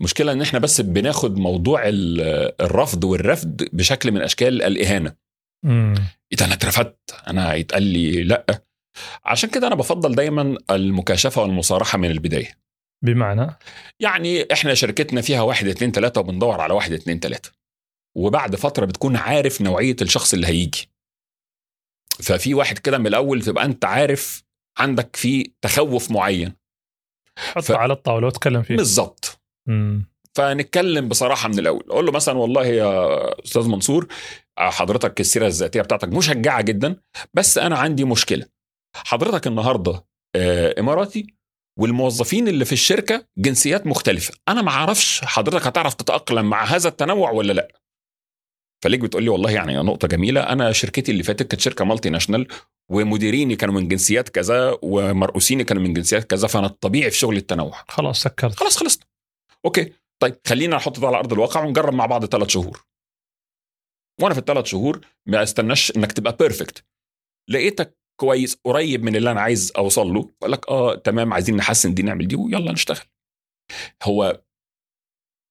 المشكلة 0.00 0.32
إن 0.32 0.42
إحنا 0.42 0.58
بس 0.58 0.80
بناخد 0.80 1.36
موضوع 1.38 1.88
ال- 1.88 2.20
الرفض 2.62 3.04
والرفض 3.04 3.62
بشكل 3.72 4.12
من 4.12 4.20
أشكال 4.22 4.62
الإهانة. 4.62 5.16
مم. 5.64 5.94
اذا 6.32 6.46
أنا 6.46 6.54
اترفدت. 6.54 7.14
أنا 7.26 7.54
يتقال 7.54 7.82
لي 7.82 8.22
لأ. 8.22 8.62
عشان 9.24 9.50
كده 9.50 9.66
أنا 9.66 9.74
بفضل 9.74 10.14
دايما 10.14 10.58
المكاشفة 10.70 11.42
والمصارحة 11.42 11.98
من 11.98 12.10
البداية. 12.10 12.58
بمعنى؟ 13.04 13.56
يعني 14.00 14.52
إحنا 14.52 14.74
شركتنا 14.74 15.20
فيها 15.20 15.42
واحد 15.42 15.66
اتنين 15.66 15.92
تلاتة 15.92 16.20
وبندور 16.20 16.60
على 16.60 16.74
واحد 16.74 16.92
اتنين 16.92 17.20
تلاتة. 17.20 17.50
وبعد 18.16 18.56
فترة 18.56 18.84
بتكون 18.86 19.16
عارف 19.16 19.60
نوعية 19.60 19.96
الشخص 20.02 20.34
اللي 20.34 20.46
هيجي. 20.46 20.90
ففي 22.22 22.54
واحد 22.54 22.78
كده 22.78 22.98
من 22.98 23.06
الأول 23.06 23.42
تبقى 23.42 23.64
أنت 23.64 23.84
عارف 23.84 24.42
عندك 24.78 25.16
فيه 25.16 25.44
تخوف 25.62 26.10
معين. 26.10 26.54
حطه 27.38 27.60
ف- 27.60 27.70
على 27.70 27.92
الطاولة 27.92 28.26
وتكلم 28.26 28.62
فيه 28.62 28.76
بالظبط. 28.76 29.40
فنتكلم 30.34 31.08
بصراحة 31.08 31.48
من 31.48 31.58
الأول. 31.58 31.84
أقول 31.90 32.06
له 32.06 32.12
مثلا 32.12 32.38
والله 32.38 32.66
يا 32.66 33.18
أستاذ 33.44 33.68
منصور 33.68 34.06
حضرتك 34.58 35.20
السيرة 35.20 35.46
الذاتية 35.46 35.82
بتاعتك 35.82 36.08
مشجعة 36.08 36.62
جدا 36.62 36.96
بس 37.34 37.58
أنا 37.58 37.78
عندي 37.78 38.04
مشكلة. 38.04 38.46
حضرتك 38.96 39.46
النهارده 39.46 40.04
آه، 40.36 40.74
إماراتي 40.80 41.26
والموظفين 41.78 42.48
اللي 42.48 42.64
في 42.64 42.72
الشركة 42.72 43.26
جنسيات 43.38 43.86
مختلفة. 43.86 44.34
أنا 44.48 44.62
ما 44.62 44.70
أعرفش 44.70 45.24
حضرتك 45.24 45.66
هتعرف 45.66 45.94
تتأقلم 45.94 46.50
مع 46.50 46.64
هذا 46.64 46.88
التنوع 46.88 47.30
ولا 47.30 47.52
لأ. 47.52 47.68
فليك 48.84 49.00
بتقول 49.00 49.22
لي 49.22 49.28
والله 49.28 49.50
يعني 49.50 49.76
نقطة 49.76 50.08
جميلة. 50.08 50.40
أنا 50.40 50.72
شركتي 50.72 51.12
اللي 51.12 51.22
فاتت 51.22 51.42
كانت 51.42 51.60
شركة 51.60 51.84
مالتي 51.84 52.10
ناشونال 52.10 52.48
ومديريني 52.90 53.56
كانوا 53.56 53.74
من 53.74 53.88
جنسيات 53.88 54.28
كذا 54.28 54.78
ومرؤوسيني 54.82 55.64
كانوا 55.64 55.82
من 55.82 55.92
جنسيات 55.94 56.24
كذا 56.24 56.48
فأنا 56.48 56.66
الطبيعي 56.66 57.10
في 57.10 57.18
شغل 57.18 57.36
التنوع. 57.36 57.84
خلاص 57.88 58.22
سكرت. 58.22 58.54
خلاص 58.54 58.76
خلصنا 58.76 59.04
okay. 59.64 59.92
طيب 60.22 60.36
خلينا 60.46 60.76
نحط 60.76 61.00
ده 61.00 61.06
على 61.06 61.16
أرض 61.16 61.32
الواقع 61.32 61.64
ونجرب 61.64 61.94
مع 61.94 62.06
بعض 62.06 62.24
ثلاث 62.24 62.48
شهور. 62.48 62.84
وأنا 64.20 64.34
في 64.34 64.40
الثلاث 64.40 64.66
شهور 64.66 65.00
ما 65.26 65.42
استناش 65.42 65.92
إنك 65.96 66.12
تبقى 66.12 66.36
perfect 66.40 66.84
لقيتك 67.48 67.98
كويس 68.20 68.54
قريب 68.64 69.02
من 69.02 69.16
اللي 69.16 69.30
أنا 69.30 69.40
عايز 69.40 69.72
أوصل 69.76 70.06
له 70.06 70.30
أقول 70.42 70.52
لك 70.52 70.68
آه 70.68 70.94
تمام 70.94 71.32
عايزين 71.32 71.56
نحسن 71.56 71.94
دي 71.94 72.02
نعمل 72.02 72.28
دي 72.28 72.36
ويلا 72.36 72.72
نشتغل. 72.72 73.04
هو 74.02 74.42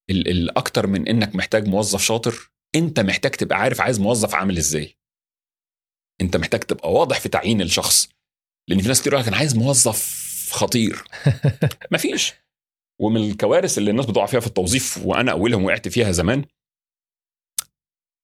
ال- 0.09 0.27
الأكتر 0.27 0.87
من 0.87 1.07
إنك 1.07 1.35
محتاج 1.35 1.67
موظف 1.67 2.01
شاطر 2.01 2.51
أنت 2.75 2.99
محتاج 2.99 3.31
تبقى 3.31 3.57
عارف 3.57 3.81
عايز 3.81 3.99
موظف 3.99 4.35
عامل 4.35 4.57
إزاي. 4.57 4.97
أنت 6.21 6.37
محتاج 6.37 6.59
تبقى 6.59 6.91
واضح 6.93 7.19
في 7.19 7.29
تعيين 7.29 7.61
الشخص 7.61 8.09
لأن 8.69 8.81
في 8.81 8.87
ناس 8.87 9.01
كتير 9.01 9.13
يقول 9.13 9.21
لك 9.23 9.27
أنا 9.27 9.37
عايز 9.37 9.55
موظف 9.57 10.27
خطير. 10.51 11.03
مفيش 11.93 12.33
ومن 13.01 13.29
الكوارث 13.29 13.77
اللي 13.77 13.91
الناس 13.91 14.05
بتقع 14.05 14.25
فيها 14.25 14.39
في 14.39 14.47
التوظيف 14.47 14.97
وأنا 15.05 15.31
أولهم 15.31 15.65
وقعت 15.65 15.87
فيها 15.87 16.11
زمان 16.11 16.45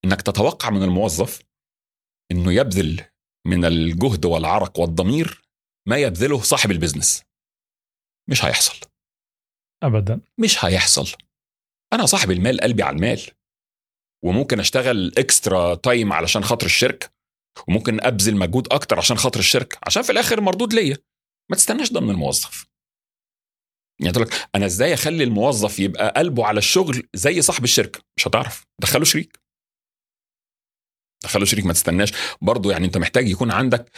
إنك 0.04 0.22
تتوقع 0.22 0.70
من 0.70 0.82
الموظف 0.82 1.42
إنه 2.32 2.52
يبذل 2.52 3.04
من 3.46 3.64
الجهد 3.64 4.24
والعرق 4.24 4.78
والضمير 4.78 5.42
ما 5.88 5.96
يبذله 5.96 6.40
صاحب 6.42 6.70
البزنس. 6.70 7.22
مش 8.30 8.44
هيحصل. 8.44 8.86
ابدا. 9.82 10.20
مش 10.40 10.64
هيحصل. 10.64 11.16
أنا 11.92 12.06
صاحب 12.06 12.30
المال 12.30 12.60
قلبي 12.60 12.82
على 12.82 12.96
المال. 12.96 13.20
وممكن 14.24 14.60
أشتغل 14.60 15.12
extra 15.18 15.74
time 15.74 16.12
علشان 16.12 16.44
خاطر 16.44 16.66
الشركة. 16.66 17.10
وممكن 17.68 18.04
أبذل 18.04 18.36
مجهود 18.36 18.72
أكتر 18.72 18.98
عشان 18.98 19.16
خاطر 19.16 19.40
الشركة. 19.40 19.78
عشان 19.86 20.02
في 20.02 20.12
الآخر 20.12 20.40
مردود 20.40 20.72
ليا. 20.72 20.98
ما 21.50 21.56
تستناش 21.56 21.92
ده 21.92 22.00
من 22.00 22.10
الموظف. 22.10 22.66
يعني 24.00 24.12
تقول 24.12 24.26
لك 24.26 24.48
أنا 24.54 24.66
إزاي 24.66 24.94
أخلي 24.94 25.24
الموظف 25.24 25.78
يبقى 25.78 26.14
قلبه 26.16 26.46
على 26.46 26.58
الشغل 26.58 27.08
زي 27.14 27.42
صاحب 27.42 27.64
الشركة؟ 27.64 28.00
مش 28.16 28.28
هتعرف. 28.28 28.64
دخله 28.82 29.04
شريك. 29.04 29.43
دخله 31.24 31.44
شريك 31.44 31.66
ما 31.66 31.72
تستناش. 31.72 32.12
برضه 32.40 32.72
يعني 32.72 32.86
انت 32.86 32.98
محتاج 32.98 33.28
يكون 33.28 33.50
عندك 33.50 33.90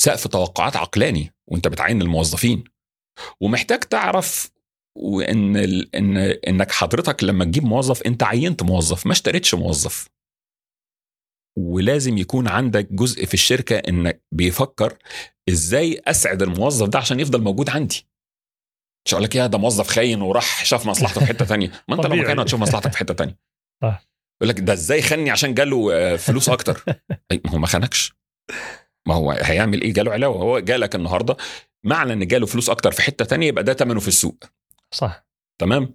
سقف 0.00 0.26
توقعات 0.26 0.76
عقلاني 0.76 1.34
وانت 1.46 1.68
بتعين 1.68 2.02
الموظفين. 2.02 2.64
ومحتاج 3.40 3.80
تعرف 3.80 4.50
وان 4.98 5.56
ال... 5.56 5.96
ان 5.96 6.16
انك 6.48 6.70
حضرتك 6.70 7.24
لما 7.24 7.44
تجيب 7.44 7.64
موظف 7.64 8.02
انت 8.02 8.22
عينت 8.22 8.62
موظف 8.62 9.06
ما 9.06 9.12
اشتريتش 9.12 9.54
موظف. 9.54 10.08
ولازم 11.58 12.18
يكون 12.18 12.48
عندك 12.48 12.92
جزء 12.92 13.26
في 13.26 13.34
الشركة 13.34 13.76
انك 13.76 14.22
بيفكر 14.32 14.98
إزاي 15.48 16.02
اسعد 16.06 16.42
الموظف 16.42 16.88
ده 16.88 16.98
عشان 16.98 17.20
يفضل 17.20 17.42
موجود 17.42 17.70
عندي. 17.70 18.06
مش 19.06 19.14
هقول 19.14 19.24
لك 19.24 19.34
يا 19.34 19.46
ده 19.46 19.58
موظف 19.58 19.88
خاين 19.88 20.22
وراح 20.22 20.64
شاف 20.64 20.86
مصلحته 20.86 21.20
في 21.20 21.26
حتة 21.26 21.44
تانية. 21.44 21.72
ما 21.88 21.94
انت 21.94 22.06
لو. 22.06 22.16
مكانه 22.16 22.42
هتشوف 22.42 22.60
مصلحتك 22.60 22.92
في 22.92 22.98
حتة 22.98 23.14
تانية. 23.14 23.38
صح. 23.82 24.09
يقول 24.42 24.48
لك 24.48 24.60
ده 24.60 24.72
إزاي 24.72 25.02
خاني 25.02 25.30
عشان 25.30 25.54
جاله 25.54 25.94
آه، 25.94 26.16
فلوس 26.16 26.48
أكتر؟ 26.48 26.84
أي، 27.32 27.40
ما 27.44 27.50
هو 27.50 27.58
ما 27.58 27.66
خانكش. 27.66 28.12
ما 29.08 29.14
هو 29.14 29.30
هيعمل 29.30 29.82
إيه؟ 29.82 29.92
جاله 29.92 30.12
علاوة. 30.12 30.36
هو 30.42 30.58
جالك 30.58 30.94
النهارده 30.94 31.36
معنى 31.86 32.12
إن 32.12 32.26
جاله 32.26 32.46
فلوس 32.46 32.70
أكتر 32.70 32.92
في 32.92 33.02
حتة 33.02 33.24
تانية 33.24 33.48
يبقى 33.48 33.64
ده 33.64 33.74
ثمنه 33.74 34.00
في 34.00 34.08
السوق. 34.08 34.44
صح. 34.94 35.26
تمام؟ 35.60 35.94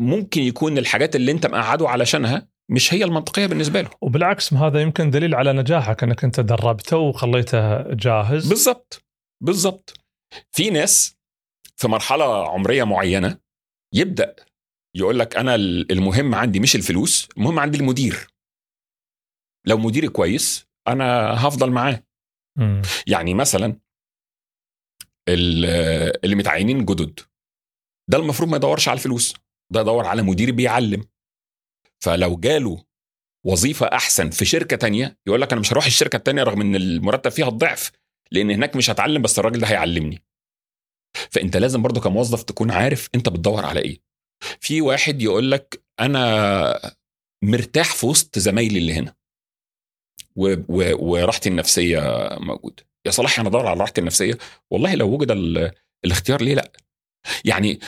ممكن 0.00 0.42
يكون 0.42 0.78
الحاجات 0.78 1.16
اللي 1.16 1.32
أنت 1.32 1.46
مقعده 1.46 1.88
علشانها 1.88 2.48
مش 2.70 2.94
هي 2.94 3.04
المنطقية 3.04 3.46
بالنسبة 3.46 3.80
له. 3.80 3.90
وبالعكس 4.00 4.54
هذا 4.54 4.80
يمكن 4.82 5.10
دليل 5.10 5.34
على 5.34 5.52
نجاحك 5.52 6.02
إنك 6.02 6.24
أنت 6.24 6.40
دربته 6.40 6.96
وخليته 6.96 7.94
جاهز. 7.94 8.48
بالظبط 8.48 9.04
بالظبط 9.42 9.94
في 10.52 10.70
ناس 10.70 11.16
في 11.76 11.88
مرحلة 11.88 12.48
عمرية 12.48 12.84
معينة 12.84 13.38
يبدأ 13.94 14.36
يقول 14.94 15.18
لك 15.18 15.36
أنا 15.36 15.54
المهم 15.90 16.34
عندي 16.34 16.60
مش 16.60 16.76
الفلوس 16.76 17.28
المهم 17.36 17.58
عندي 17.58 17.78
المدير. 17.78 18.26
لو 19.66 19.78
مديري 19.78 20.08
كويس 20.08 20.66
أنا 20.88 21.04
هفضل 21.46 21.70
معاه. 21.70 22.02
يعني 23.06 23.34
مثلا 23.34 23.80
ال- 25.28 25.64
اللي 26.24 26.36
متعينين 26.36 26.84
جدد 26.84 27.20
ده 28.10 28.18
المفروض 28.18 28.48
ما 28.48 28.56
يدورش 28.56 28.88
على 28.88 28.96
الفلوس 28.96 29.34
ده 29.72 29.80
يدور 29.80 30.06
على 30.06 30.22
مدير 30.22 30.50
بيعلم. 30.52 31.04
فلو 32.04 32.36
جاله 32.36 32.84
وظيفة 33.46 33.86
أحسن 33.86 34.30
في 34.30 34.44
شركة 34.44 34.76
تانية 34.76 35.18
يقول 35.26 35.40
لك 35.40 35.52
أنا 35.52 35.60
مش 35.60 35.72
هروح 35.72 35.86
الشركة 35.86 36.16
التانية 36.16 36.42
رغم 36.42 36.60
إن 36.60 36.76
المرتب 36.76 37.30
فيها 37.30 37.48
الضعف 37.48 37.92
لأن 38.30 38.50
هناك 38.50 38.76
مش 38.76 38.90
هتعلم 38.90 39.22
بس 39.22 39.38
الراجل 39.38 39.60
ده 39.60 39.66
هيعلمني. 39.66 40.22
فأنت 41.30 41.56
لازم 41.56 41.82
برضو 41.82 42.00
كموظف 42.00 42.42
تكون 42.42 42.70
عارف 42.70 43.08
أنت 43.14 43.28
بتدور 43.28 43.64
على 43.66 43.80
إيه. 43.80 44.11
في 44.60 44.80
واحد 44.80 45.22
يقول 45.22 45.50
لك 45.50 45.82
أنا 46.00 46.94
مرتاح 47.44 47.94
في 47.94 48.06
وسط 48.06 48.38
زمايلي 48.38 48.78
اللي 48.78 48.94
هنا. 48.94 49.14
و... 50.36 50.54
و... 50.68 51.10
وراحتي 51.10 51.48
النفسية 51.48 52.00
موجودة 52.40 52.84
يا 53.06 53.10
صلاح 53.10 53.38
أنا 53.40 53.48
أدور 53.48 53.66
على 53.66 53.80
راحتي 53.80 54.00
النفسية. 54.00 54.38
والله 54.70 54.94
لو 54.94 55.08
وجد 55.14 55.30
ال... 55.30 55.70
الاختيار 56.04 56.42
ليه 56.42 56.54
لأ؟ 56.54 56.72
يعني 57.44 57.80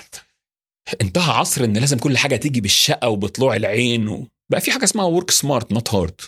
انتهى 1.00 1.32
عصر 1.32 1.64
إن 1.64 1.76
لازم 1.76 1.98
كل 1.98 2.18
حاجة 2.18 2.36
تيجي 2.36 2.60
بالشقا 2.60 3.08
وبطلوع 3.08 3.56
العين 3.56 4.08
و... 4.08 4.28
بقى 4.50 4.60
في 4.60 4.70
حاجة 4.72 4.84
اسمها 4.84 5.04
work 5.04 5.30
smart 5.30 5.72
not 5.72 5.94
hard 5.94 6.20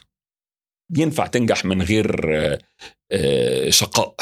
ينفع 0.99 1.27
تنجح 1.27 1.65
من 1.65 1.83
غير 1.83 2.27
آه، 3.13 3.71
شقاء. 3.71 4.15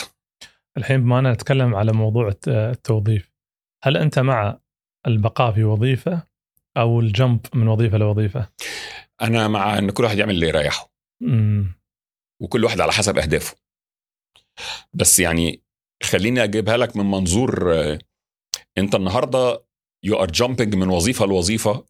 الحين 0.77 1.01
بما 1.03 1.19
أنا 1.19 1.33
نتكلم 1.33 1.75
على 1.75 1.93
موضوع 1.93 2.29
الت- 2.29 2.49
التوظيف. 2.49 3.33
هل 3.85 3.97
أنت 3.97 4.19
مع 4.19 4.59
البقاء 5.07 5.53
في 5.53 5.65
وظيفة 5.65 6.23
أو 6.77 7.01
ال 7.01 7.09
jump 7.09 7.41
من 7.55 7.69
وظيفة 7.69 7.99
لوظيفة؟ 7.99 8.49
أنا 9.23 9.49
مع 9.49 9.79
إن 9.79 9.91
كل 9.91 10.05
واحد 10.05 10.19
يعمل 10.19 10.35
اللي 10.35 10.49
يريحه 10.49 10.91
مم. 11.23 11.75
وكل 12.43 12.65
واحد 12.65 12.81
على 12.81 12.93
حسب 12.93 13.19
أهدافه 13.19 13.57
بس 14.95 15.19
يعني 15.19 15.63
خليني 16.03 16.45
أجيبها 16.45 16.77
لك 16.77 16.97
من 16.97 17.05
منظور 17.11 17.75
آه، 17.75 17.99
أنت 18.79 18.95
النهارده 18.95 19.65
you 20.05 20.17
are 20.23 20.31
jumping 20.31 20.75
من 20.75 20.89
وظيفة 20.89 21.27
لوظيفة 21.27 21.87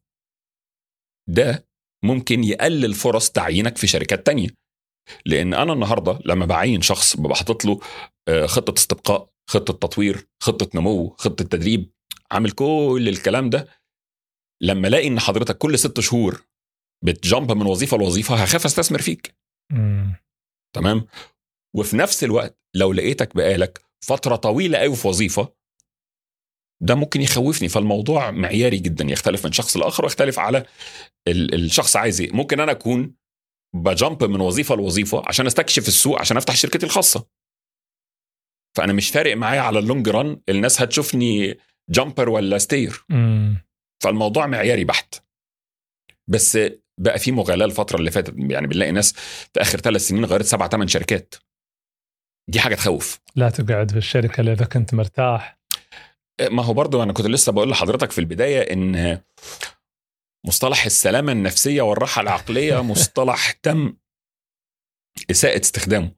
ده 1.28 1.66
ممكن 2.04 2.44
يقلل 2.44 2.94
فرص 2.94 3.30
تعيينك 3.30 3.76
في 3.76 3.86
شركات 3.86 4.26
تانية 4.26 4.48
لأن 5.26 5.54
أنا 5.54 5.72
النهارده 5.72 6.18
لما 6.24 6.46
بعين 6.46 6.82
شخص 6.82 7.16
ببقى 7.16 7.36
حاطط 7.36 7.64
له 7.64 7.80
آه، 8.28 8.46
خطة 8.46 8.74
استبقاء 8.78 9.30
خطة 9.50 9.74
تطوير 9.74 10.28
خطة 10.42 10.68
نمو 10.74 11.08
خطة 11.18 11.44
تدريب 11.44 11.90
عامل 12.34 12.50
كل 12.50 13.06
الكلام 13.08 13.50
ده 13.50 13.68
لما 14.62 14.88
الاقي 14.88 15.08
ان 15.08 15.20
حضرتك 15.20 15.58
كل 15.58 15.78
ست 15.78 16.00
شهور 16.00 16.46
بت 17.04 17.20
jump 17.20 17.52
من 17.52 17.66
وظيفة 17.66 17.96
لوظيفة 17.96 18.34
هخاف 18.34 18.64
استثمر 18.64 19.02
فيك. 19.02 19.36
مم. 19.72 20.16
تمام؟ 20.76 21.06
وفي 21.76 21.96
نفس 21.96 22.24
الوقت 22.24 22.58
لو 22.74 22.92
لقيتك 22.92 23.36
بقالك 23.36 23.84
فترة 24.04 24.36
طويلة 24.36 24.78
قوي 24.78 24.96
في 24.96 25.08
وظيفة 25.08 25.54
ده 26.82 26.94
ممكن 26.94 27.20
يخوفني. 27.20 27.68
فالموضوع 27.68 28.30
معياري 28.30 28.78
جدا 28.78 29.04
يختلف 29.04 29.46
من 29.46 29.52
شخص 29.52 29.76
لآخر 29.76 30.04
ويختلف 30.04 30.38
على 30.38 30.66
ال- 31.28 31.54
الشخص 31.54 31.96
عايز 31.96 32.20
إيه. 32.20 32.32
ممكن 32.32 32.60
أنا 32.60 32.72
أكون 32.72 33.14
ب 33.74 33.84
jump 33.84 34.24
من 34.24 34.40
وظيفة 34.40 34.74
لوظيفة 34.74 35.22
عشان 35.26 35.46
أستكشف 35.46 35.88
السوق 35.88 36.20
عشان 36.20 36.36
أفتح 36.36 36.56
شركتي 36.56 36.86
الخاصة. 36.86 37.26
فأنا 38.76 38.92
مش 38.92 39.10
فارق 39.10 39.36
معايا 39.36 39.60
على 39.60 39.78
ال 39.78 39.84
long 39.84 40.08
run 40.08 40.40
الناس 40.48 40.80
هتشوفني 40.80 41.58
jumper 41.90 42.28
ولا 42.28 42.58
stayer. 42.58 43.04
مم. 43.08 43.64
فالموضوع 44.02 44.46
معياري 44.46 44.84
بحت. 44.84 45.14
بس 46.28 46.58
بقى 47.00 47.18
في 47.18 47.32
مغالاه 47.32 47.66
الفترة 47.66 47.96
اللي 47.96 48.10
فاتت. 48.10 48.34
يعني 48.36 48.66
بنلاقي 48.66 48.92
ناس 48.92 49.12
في 49.52 49.60
آخر 49.60 49.78
ثلاث 49.80 50.00
سنين 50.02 50.24
غيرت 50.24 50.44
سبع 50.44 50.68
ثمان 50.68 50.88
شركات. 50.88 51.34
دي 52.50 52.60
حاجة 52.60 52.74
تخوف. 52.74 53.20
لا 53.36 53.50
تقعد 53.50 53.90
في 53.90 53.96
الشركة 53.96 54.40
اللي 54.40 54.52
اذا 54.52 54.64
كنت 54.64 54.94
مرتاح. 54.94 55.58
ما 56.50 56.62
هو 56.64 56.74
برضو 56.74 57.02
أنا 57.02 57.12
كنت 57.12 57.26
لسه 57.26 57.52
بقول 57.52 57.70
لحضرتك 57.70 58.10
في 58.10 58.18
البداية 58.18 58.72
إن 58.72 59.20
مصطلح 60.46 60.84
السلامة 60.84 61.32
النفسية 61.32 61.82
والراحة 61.82 62.22
العقلية 62.22 62.82
مصطلح 62.92 63.50
تم 63.50 63.96
إساءة 65.30 65.60
استخدامه. 65.60 66.14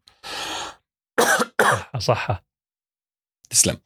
صح 1.98 1.98
صح 1.98 2.44
تسلم. 3.50 3.76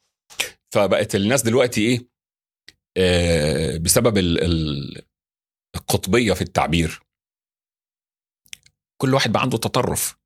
فبقت 0.73 1.15
الناس 1.15 1.41
دلوقتي 1.41 1.81
إيه؟ 1.81 2.07
آه 2.97 3.77
بسبب 3.77 4.17
ال- 4.17 4.43
ال- 4.43 5.01
القطبية 5.75 6.33
في 6.33 6.41
التعبير. 6.41 6.99
كل 9.01 9.13
واحد 9.13 9.31
بقى 9.31 9.41
عنده 9.41 9.57
تطرف. 9.57 10.17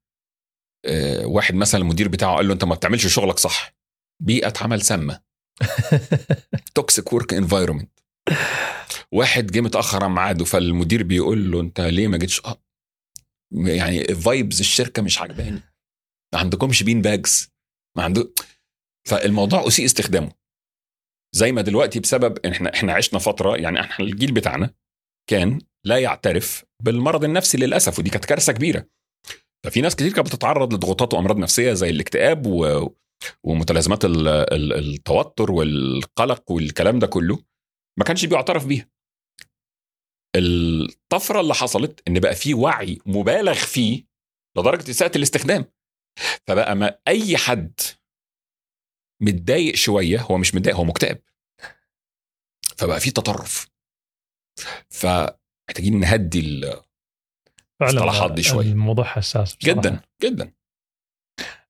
آه 0.85 1.25
واحد 1.25 1.53
مثلا 1.55 1.81
المدير 1.81 2.07
بتاعه 2.07 2.35
قال 2.35 2.47
له 2.47 2.53
أنت 2.53 2.63
ما 2.63 2.75
بتعملش 2.75 3.07
شغلك 3.07 3.39
صح. 3.39 3.75
بيئة 4.23 4.53
عمل 4.61 4.81
سامة. 4.81 5.21
toxic 6.75 7.13
work 7.13 7.33
environment 7.33 7.99
واحد 9.13 9.45
جه 9.51 9.61
متأخر 9.61 10.03
عن 10.03 10.11
ميعاده 10.11 10.45
فالمدير 10.45 11.03
بيقول 11.03 11.51
له 11.51 11.61
أنت 11.61 11.81
ليه 11.81 12.07
ما 12.07 12.17
جيتش؟ 12.17 12.45
آه 12.45 12.61
يعني 13.53 14.03
vibes 14.03 14.59
الشركة 14.59 15.01
مش 15.01 15.19
عجباني. 15.21 15.61
ما 16.33 16.39
عندكمش 16.39 16.83
bean 16.83 17.01
bags 17.01 17.49
ما 17.97 18.03
عنده 18.03 18.33
فالموضوع 19.09 19.67
أسيء 19.67 19.85
استخدامه. 19.85 20.31
زي 21.35 21.51
ما 21.51 21.61
دلوقتي 21.61 21.99
بسبب 21.99 22.45
إحنا 22.45 22.73
إحنا 22.73 22.93
عشنا 22.93 23.19
فترة 23.19 23.57
يعني 23.57 23.79
إحنا 23.79 24.05
الجيل 24.05 24.31
بتاعنا 24.31 24.73
كان 25.29 25.61
لا 25.85 25.97
يعترف 25.97 26.65
بالمرض 26.83 27.23
النفسي 27.23 27.57
للأسف 27.57 27.99
ودي 27.99 28.09
كانت 28.09 28.25
كارثة 28.25 28.53
كبيرة. 28.53 28.87
ففي 29.65 29.81
ناس 29.81 29.95
كتير 29.95 30.13
كانت 30.13 30.27
بتتعرض 30.27 30.73
لضغوطات 30.73 31.13
وأمراض 31.13 31.37
نفسية 31.37 31.73
زي 31.73 31.89
الاكتئاب 31.89 32.45
و... 32.45 32.89
ومتلازمات 33.43 34.05
ال... 34.05 34.27
ال... 34.27 34.73
التوتر 34.73 35.51
والقلق 35.51 36.51
والكلام 36.51 36.99
ده 36.99 37.07
كله 37.07 37.43
ما 37.99 38.05
كانش 38.05 38.25
بيعترف 38.25 38.65
بيها. 38.65 38.89
الطفرة 40.35 41.41
اللي 41.41 41.53
حصلت 41.53 42.07
إن 42.07 42.19
بقى 42.19 42.35
في 42.35 42.53
وعي 42.53 42.99
مبالغ 43.05 43.53
فيه 43.53 44.03
لدرجة 44.57 44.89
اساءه 44.91 45.17
الاستخدام. 45.17 45.65
فبقى 46.47 46.75
ما 46.75 46.97
أي 47.07 47.37
حد 47.37 47.79
متضايق 49.21 49.75
شوية 49.75 50.21
هو 50.21 50.37
مش 50.37 50.55
متضايق 50.55 50.75
هو 50.77 50.83
مكتئب 50.83 51.17
فبقى 52.77 52.99
في 52.99 53.11
تطرف 53.11 53.67
فمحتاجين 54.89 55.99
نهدي 55.99 56.39
ال- 56.39 56.61
فعلا 57.79 57.91
الاصطلاحات 57.91 58.31
دي 58.31 58.43
شوي. 58.43 58.63
الموضوع 58.63 59.05
حساس 59.05 59.55
بصراحة. 59.55 59.79
جدا 59.81 59.99
جدا 60.23 60.51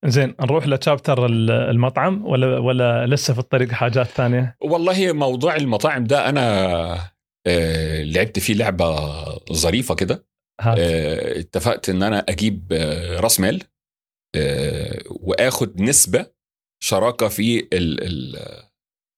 زين 0.05 0.35
نروح 0.41 0.67
لتشابتر 0.67 1.25
المطعم 1.25 2.25
ولا 2.25 2.59
ولا 2.59 3.05
لسه 3.07 3.33
في 3.33 3.39
الطريق 3.39 3.71
حاجات 3.71 4.07
ثانية؟ 4.07 4.57
والله 4.61 5.13
موضوع 5.13 5.55
المطاعم 5.55 6.03
ده 6.03 6.29
أنا 6.29 6.93
آه، 7.47 8.03
لعبت 8.03 8.39
فيه 8.39 8.53
لعبة 8.53 8.95
ظريفة 9.53 9.95
كده 9.95 10.25
آه، 10.61 11.39
اتفقت 11.39 11.89
إن 11.89 12.03
أنا 12.03 12.19
أجيب 12.29 12.73
آه، 12.73 13.19
راس 13.19 13.39
مال 13.39 13.63
وآخد 15.09 15.81
نسبة 15.81 16.34
شراكة 16.85 17.27
في 17.27 17.59
ال 17.59 18.03
ال 18.03 18.35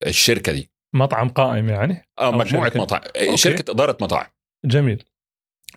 الشركة 0.07 0.51
دي. 0.51 0.70
مطعم 0.95 1.30
قائم 1.30 1.70
يعني؟ 1.70 2.05
آه 2.20 2.32
مجموعة 2.32 2.70
شركة. 2.70 2.80
مطاعم. 2.82 3.01
آه، 3.01 3.26
okay. 3.25 3.38
شركة 3.38 3.72
إدارة 3.72 3.97
مطاعم. 4.01 4.28
جميل. 4.65 5.03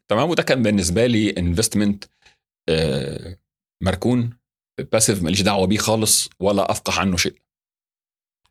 تمام 0.08 0.30
وده 0.30 0.42
كان 0.42 0.62
بالنسبة 0.62 1.06
لي 1.06 1.30
investment 1.30 2.04
مركون 3.82 4.38
passive 4.92 5.22
ماليش 5.22 5.42
دعوة 5.42 5.66
بيه 5.66 5.78
خالص 5.78 6.30
ولا 6.40 6.70
أفقه 6.70 7.00
عنه 7.00 7.16
شيء. 7.16 7.34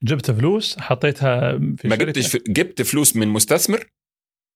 جبت 0.04 0.32
فلوس 0.32 0.80
حطيتها 0.80 1.52
في 1.52 1.88
ما 1.88 1.96
شركة؟ 1.96 2.06
جبتش 2.06 2.36
جبت 2.38 2.82
فلوس 2.82 3.16
من 3.16 3.28
مستثمر. 3.28 3.90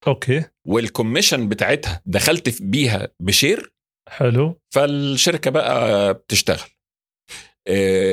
okay. 0.06 0.44
وال 0.66 0.80
commission 0.80 1.48
بتاعتها 1.48 2.02
دخلت 2.06 2.62
بيها 2.62 3.08
ب 3.20 3.27
share. 3.27 3.72
حلو. 4.08 4.60
فالشركة 4.74 5.50
بقى 5.50 6.14
بتشتغل. 6.14 6.68
آه، 7.68 8.03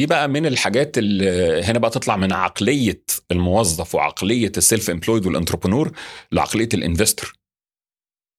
ودي 0.00 0.06
بقى 0.06 0.28
من 0.28 0.46
الحاجات 0.46 0.98
اللي 0.98 1.62
هنا 1.62 1.78
بقى 1.78 1.90
تطلع 1.90 2.16
من 2.16 2.32
عقلية 2.32 3.02
الموظف 3.30 3.94
وعقلية 3.94 4.52
ال 4.56 4.90
self-employed 4.90 5.26
وال 5.26 5.35
entrepreneur 5.35 5.92
لعقلية 6.32 6.68
ال 6.74 6.80
investor 6.80 7.32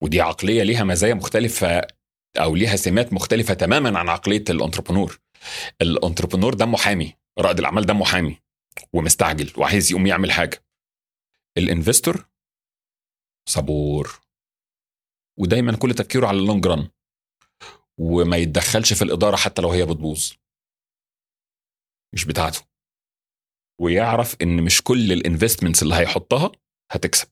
ودي 0.04 0.22
عقلية 0.22 0.64
ليها 0.64 0.84
مزايا 0.84 1.14
مختلفة 1.14 1.88
أو 2.38 2.56
ليها 2.56 2.76
سمات 2.76 3.14
مختلفة 3.14 3.54
تماما 3.54 4.00
عن 4.00 4.10
عقلية 4.10 4.44
ال 4.50 4.55
entrepreneur 4.55 5.20
ال 5.82 5.87
entrepreneur 5.87 6.54
ده 6.54 6.66
حامي 6.66 7.14
رائد 7.40 7.60
الأعمال 7.60 7.86
ده 7.86 7.94
حامي 7.94 8.38
ومستعجل 8.94 9.52
وعايز 9.58 9.92
يقوم 9.92 10.08
يعمل 10.08 10.32
حاجة. 10.32 10.64
ال 11.58 11.65
investor 11.65 12.26
صبور. 13.50 14.20
ودايما 15.40 15.76
كل 15.76 15.94
تفكيره 15.94 16.28
على 16.28 16.38
ال 16.38 16.44
long 16.44 16.68
run 16.68 16.88
وما 18.00 18.38
يتدخلش 18.38 18.94
في 18.94 19.02
الإدارة 19.04 19.36
حتى 19.36 19.62
لو 19.62 19.72
هي 19.72 19.86
بتبوظ. 19.86 20.32
مش 22.14 22.26
بتاعته. 22.26 22.62
ويعرف 23.82 24.36
إن 24.42 24.64
مش 24.64 24.82
كل 24.82 25.12
ال 25.12 25.18
investments 25.18 25.84
اللي 25.84 25.96
هيحطها 25.96 26.52
هتكسب. 26.92 27.28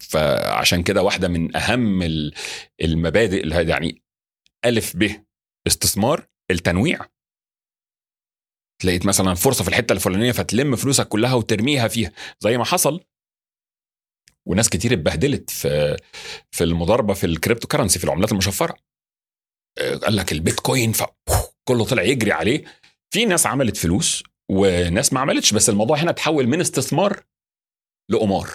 فعشان 0.00 0.82
كده 0.82 1.02
واحدة 1.02 1.28
من 1.28 1.56
أهم 1.56 2.02
ال- 2.02 2.34
المبادئ 2.82 3.40
اللي 3.42 3.70
يعني 3.70 4.02
ألف 4.64 4.96
ب 4.96 5.24
استثمار 5.66 6.28
التنويع. 6.50 6.98
ت- 8.82 8.90
لقيت 8.90 9.06
مثلا 9.06 9.34
فرصة 9.34 9.64
في 9.64 9.70
الحتة 9.70 9.92
الفلانية 9.92 10.32
فتلم 10.32 10.76
فلوسك 10.76 11.08
كلها 11.08 11.34
وترميها 11.34 11.88
فيها. 11.88 12.12
زي 12.40 12.58
ما 12.58 12.64
حصل. 12.64 13.04
وناس 14.46 14.68
كتير 14.68 14.92
اتبهدلت 14.92 15.50
في 15.50 15.96
في 16.50 16.64
المضاربة 16.64 17.14
في 17.14 17.26
ال 17.26 17.68
cryptocurrency 17.68 17.98
في 17.98 18.04
العملات 18.04 18.32
المشفرة. 18.32 18.76
قال 20.02 20.16
لك 20.16 20.32
البيتكوين 20.32 20.92
فكله 21.66 21.84
طلع 21.84 22.02
يجري 22.02 22.32
عليه. 22.32 22.64
في 23.10 23.24
ناس 23.24 23.46
عملت 23.46 23.76
فلوس 23.76 24.22
وناس 24.50 25.12
ما 25.12 25.20
عملتش 25.20 25.54
بس 25.54 25.68
الموضوع 25.68 25.96
هنا 25.96 26.12
تحول 26.12 26.46
من 26.46 26.60
استثمار 26.60 27.24
لقمار. 28.10 28.48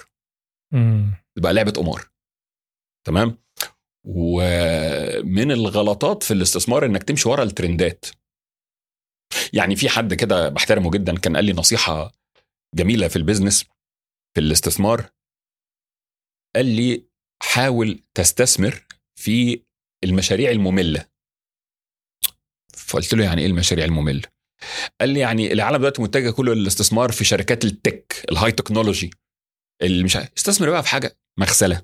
بقى 1.38 1.54
لعبة 1.54 1.72
قمار. 1.72 2.10
تمام؟ 3.08 3.38
ومن 4.08 5.52
الغلطات 5.52 6.24
في 6.24 6.34
الاستثمار 6.34 6.86
إنك 6.86 7.04
تمشي 7.04 7.30
ورا 7.30 7.44
الترندات. 7.44 8.06
يعني 9.54 9.76
في 9.76 9.90
حد 9.90 10.14
كده 10.14 10.50
بحترمه 10.50 10.92
جدا 10.92 11.18
كان 11.18 11.36
قال 11.36 11.46
لي 11.46 11.54
نصيحة 11.54 12.12
جميلة 12.76 13.08
في 13.08 13.16
البيزنس 13.16 13.64
في 14.36 14.42
الاستثمار. 14.42 15.10
قال 16.56 16.66
لي 16.66 17.06
حاول 17.44 18.04
تستثمر 18.14 18.86
في 19.16 19.64
المشاريع 20.04 20.52
المملة. 20.52 21.11
فقلت 22.78 23.14
له 23.14 23.24
يعني 23.24 23.42
إيه 23.42 23.48
المشاريع 23.48 23.86
المملة 23.86 24.22
قال 25.02 25.10
لي 25.10 25.20
يعني 25.20 25.54
العالم 25.54 25.78
دلوقتي 25.78 26.02
متجه 26.02 26.32
كله 26.32 26.54
للاستثمار 26.54 27.12
في 27.12 27.24
شركات 27.24 27.66
ال 27.66 27.78
tech 27.78 28.26
ال 28.32 28.52
high 28.52 28.68
technology 28.68 29.10
اللي 29.82 30.04
مش. 30.04 30.18
استثمر 30.18 30.70
بقى 30.70 30.84
في 30.84 30.90
حاجة 30.90 31.18
مغسلة 31.40 31.82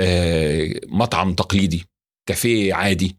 آه، 0.00 0.80
مطعم 0.86 1.34
تقليدي 1.34 1.84
كافيه 2.28 2.74
عادي 2.74 3.18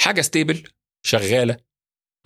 حاجة 0.00 0.20
stable 0.20 0.68
شغالة 1.06 1.56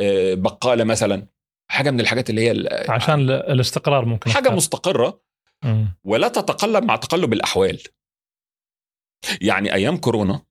آه، 0.00 0.34
بقالة 0.34 0.84
مثلا 0.84 1.26
حاجة 1.70 1.90
من 1.90 2.00
الحاجات 2.00 2.30
اللي 2.30 2.40
هي 2.50 2.68
عشان 2.88 3.20
ال- 3.20 3.30
الاستقرار 3.30 4.04
ممكن 4.04 4.30
حاجة 4.30 4.42
أختار. 4.42 4.56
مستقرة. 4.56 5.22
ولا 6.04 6.28
تتقلب 6.28 6.84
مع 6.84 6.96
تقلب 6.96 7.32
الأحوال 7.32 7.82
يعني 9.40 9.74
أيام 9.74 9.96
كورونا 9.96 10.42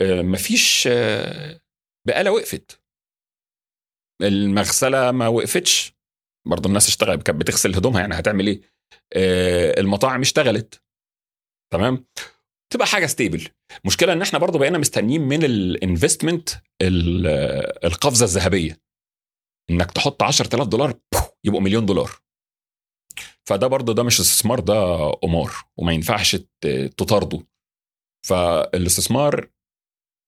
آه، 0.00 0.22
مفيش 0.22 0.88
بقاله 2.06 2.30
وقفت. 2.30 2.82
المغسلة 4.22 5.10
ما 5.10 5.28
وقفتش. 5.28 5.98
برضه 6.48 6.68
الناس 6.68 6.88
اشتغلت 6.88 7.22
كانت 7.22 7.40
بتغسل 7.40 7.74
هدومها 7.74 8.00
يعني 8.00 8.14
هتعمل 8.14 8.46
إيه؟ 8.46 8.60
آه، 9.16 9.80
المطاعم 9.80 10.20
اشتغلت. 10.20 10.82
تمام؟ 11.72 12.06
تبقى 12.72 12.86
حاجة 12.86 13.06
stable 13.06 13.48
مشكلة 13.84 14.12
إن 14.12 14.22
إحنا 14.22 14.38
برضه 14.38 14.58
بقينا 14.58 14.78
مستنيين 14.78 15.20
من 15.20 15.44
ال 15.44 15.53
investment 15.53 16.48
القفزة 17.84 18.24
الذهبية. 18.24 18.80
إنك 19.70 19.90
تحط 19.92 20.22
10000 20.22 20.66
دولار 20.68 20.94
يبقوا 21.44 21.60
مليون 21.60 21.86
دولار. 21.86 22.10
فده 23.48 23.66
برضه 23.66 23.94
ده 23.94 24.02
مش 24.02 24.20
استثمار 24.20 24.60
ده 24.60 25.10
قمار 25.10 25.50
وما 25.76 25.92
ينفعش 25.92 26.36
تطارده. 26.96 27.46
فالاستثمار 28.26 29.50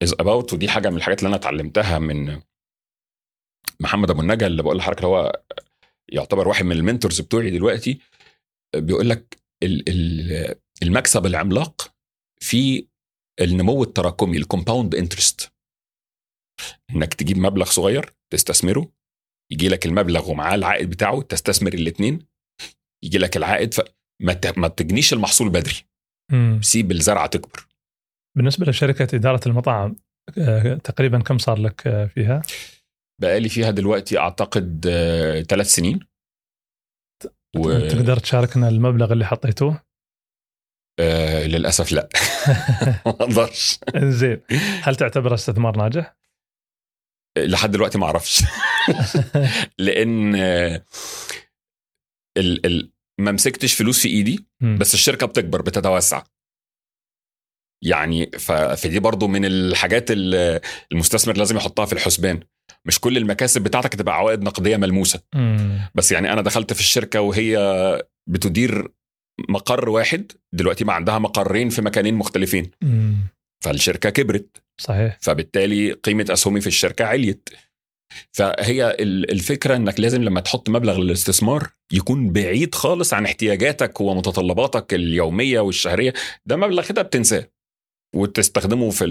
is 0.02 0.12
about 0.20 0.52
ودي 0.52 0.68
حاجة 0.68 0.90
من 0.90 0.96
الحاجات 0.96 1.18
اللي 1.18 1.28
أنا 1.28 1.36
اتعلمتها 1.36 1.98
من 1.98 2.42
محمد 3.80 4.10
أبو 4.10 4.20
النجا 4.20 4.46
اللي 4.46 4.62
بقول 4.62 4.76
لحضرتك 4.76 4.98
اللي 4.98 5.08
هو 5.08 5.42
يعتبر 6.12 6.48
واحد 6.48 6.64
من 6.64 6.72
ال 6.76 6.82
mentors 6.82 7.20
بتوعي 7.20 7.50
دلوقتي. 7.50 8.00
بيقول 8.76 9.08
لك 9.08 9.36
ال- 9.62 9.88
ال- 9.88 10.60
المكسب 10.82 11.26
العملاق 11.26 11.94
في 12.40 12.86
النمو 13.40 13.82
التراكمي 13.82 14.36
ال 14.36 14.43
compound 14.43 14.94
interest 14.94 15.52
إنك 16.90 17.14
تجيب 17.14 17.38
مبلغ 17.38 17.64
صغير 17.70 18.14
تستثمره 18.32 18.92
يجي 19.52 19.68
لك 19.68 19.86
المبلغ 19.86 20.30
ومعاه 20.30 20.54
العائد 20.54 20.90
بتاعه 20.90 21.22
تستثمر 21.22 21.74
الاثنين 21.74 22.26
يجي 23.04 23.18
لك 23.18 23.36
العائد 23.36 23.74
فما 23.74 24.38
ما 24.56 24.68
تجنيش 24.68 25.12
المحصول 25.12 25.48
بدري. 25.50 25.74
مم. 26.32 26.60
سيب 26.62 26.90
الزرعة 26.90 27.26
تكبر. 27.26 27.66
بالنسبة 28.36 28.66
لشركة 28.66 29.16
إدارة 29.16 29.40
المطاعم 29.46 29.96
آه، 30.38 30.74
تقريبا 30.74 31.18
كم 31.18 31.38
صار 31.38 31.58
لك 31.58 31.86
آه، 31.86 32.06
فيها؟ 32.06 32.42
بقالي 33.20 33.48
فيها 33.48 33.70
دلوقتي 33.70 34.18
أعتقد 34.18 34.86
ثلاث 35.48 35.66
سنين 35.66 36.00
و... 37.56 37.88
تقدر 37.88 38.16
تشاركنا 38.16 38.68
المبلغ 38.68 39.12
اللي 39.12 39.26
حطيتوه؟ 39.26 39.82
آه 41.00 41.46
للأسف 41.46 41.92
لا 41.92 42.08
ما 43.06 43.12
أقدرش 43.12 43.78
زين 43.96 44.40
هل 44.82 44.96
تعتبره 44.96 45.34
استثمار 45.34 45.76
ناجح؟ 45.76 46.16
لحد 47.38 47.70
دلوقتي 47.70 47.98
ما 47.98 48.06
أعرفش 48.06 48.42
لأن 49.78 50.34
آه، 50.34 50.84
ال 52.38 52.66
ال 52.66 52.92
ما 53.20 53.32
مسكتش 53.32 53.74
فلوس 53.74 54.02
في 54.02 54.08
إيدي. 54.08 54.46
بس 54.78 54.94
الشركة 54.94 55.26
بتكبر 55.26 55.62
بتتوسع 55.62 56.22
يعني 57.84 58.30
فدي 58.76 58.98
برضو 59.00 59.26
من 59.28 59.44
الحاجات 59.44 60.10
اللي 60.10 60.60
المستثمر 60.92 61.36
لازم 61.36 61.56
يحطها 61.56 61.84
في 61.86 61.92
الحسبان. 61.92 62.40
مش 62.84 63.00
كل 63.00 63.16
المكاسب 63.16 63.62
بتاعتك 63.62 63.94
تبقى 63.94 64.16
عوائد 64.16 64.42
نقدية 64.42 64.76
ملموسة. 64.76 65.20
مم. 65.34 65.80
بس 65.94 66.12
يعني 66.12 66.32
أنا 66.32 66.42
دخلت 66.42 66.72
في 66.72 66.80
الشركة 66.80 67.20
وهي 67.20 67.56
بتدير 68.28 68.88
مقر 69.48 69.88
واحد 69.88 70.32
دلوقتي 70.54 70.84
ما 70.84 70.92
عندها 70.92 71.18
مقرين 71.18 71.68
في 71.68 71.82
مكانين 71.82 72.14
مختلفين. 72.14 72.70
مم. 72.82 73.16
فالشركة 73.64 74.10
كبرت. 74.10 74.62
صحيح. 74.80 75.18
فبالتالي 75.20 75.92
قيمة 75.92 76.26
أسهمي 76.30 76.60
في 76.60 76.66
الشركة 76.66 77.04
عليت. 77.04 77.48
فهي 78.32 78.90
ال- 78.90 79.30
الفكرة 79.30 79.76
إنك 79.76 80.00
لازم 80.00 80.22
لما 80.22 80.40
تحط 80.40 80.68
مبلغ 80.70 80.98
للاستثمار 80.98 81.68
يكون 81.92 82.32
بعيد 82.32 82.74
خالص 82.74 83.14
عن 83.14 83.24
احتياجاتك 83.24 84.00
ومتطلباتك 84.00 84.94
اليومية 84.94 85.60
والشهرية. 85.60 86.12
ده 86.46 86.56
مبلغ 86.56 86.86
كده 86.86 87.02
بتنساه. 87.02 87.48
وتستخدمه 88.14 88.90
في 88.90 89.04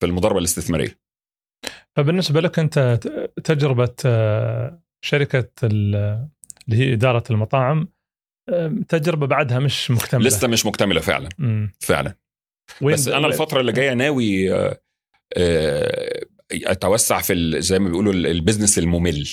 في 0.00 0.06
المضاربة 0.06 0.38
الاستثمارية. 0.38 0.98
فبالنسبة 1.96 2.40
لك 2.40 2.58
أنت 2.58 2.78
تجربة 3.44 3.94
آه، 4.06 4.82
شركة 5.04 5.50
ال- 5.62 6.28
اللي 6.68 6.76
هي 6.76 6.92
إدارة 6.92 7.24
المطاعم 7.30 7.88
آه، 8.48 8.74
تجربة 8.88 9.26
بعدها 9.26 9.58
مش 9.58 9.90
مكتملة. 9.90 10.26
لسه 10.26 10.48
مش 10.48 10.66
مكتملة 10.66 11.00
فعلا. 11.00 11.28
مم. 11.38 11.72
فعلا. 11.80 12.14
وين 12.82 12.94
بس 12.94 13.08
أنا 13.08 13.26
الفترة 13.26 13.60
اللي 13.60 13.72
جاية 13.72 13.94
ناوي 13.94 14.54
آه، 14.54 14.80
أتوسع 16.52 17.20
في 17.20 17.60
زي 17.60 17.78
ما 17.78 17.88
بيقولوا 17.88 18.12
ال- 18.12 18.26
business 18.26 18.78
الممل. 18.78 19.28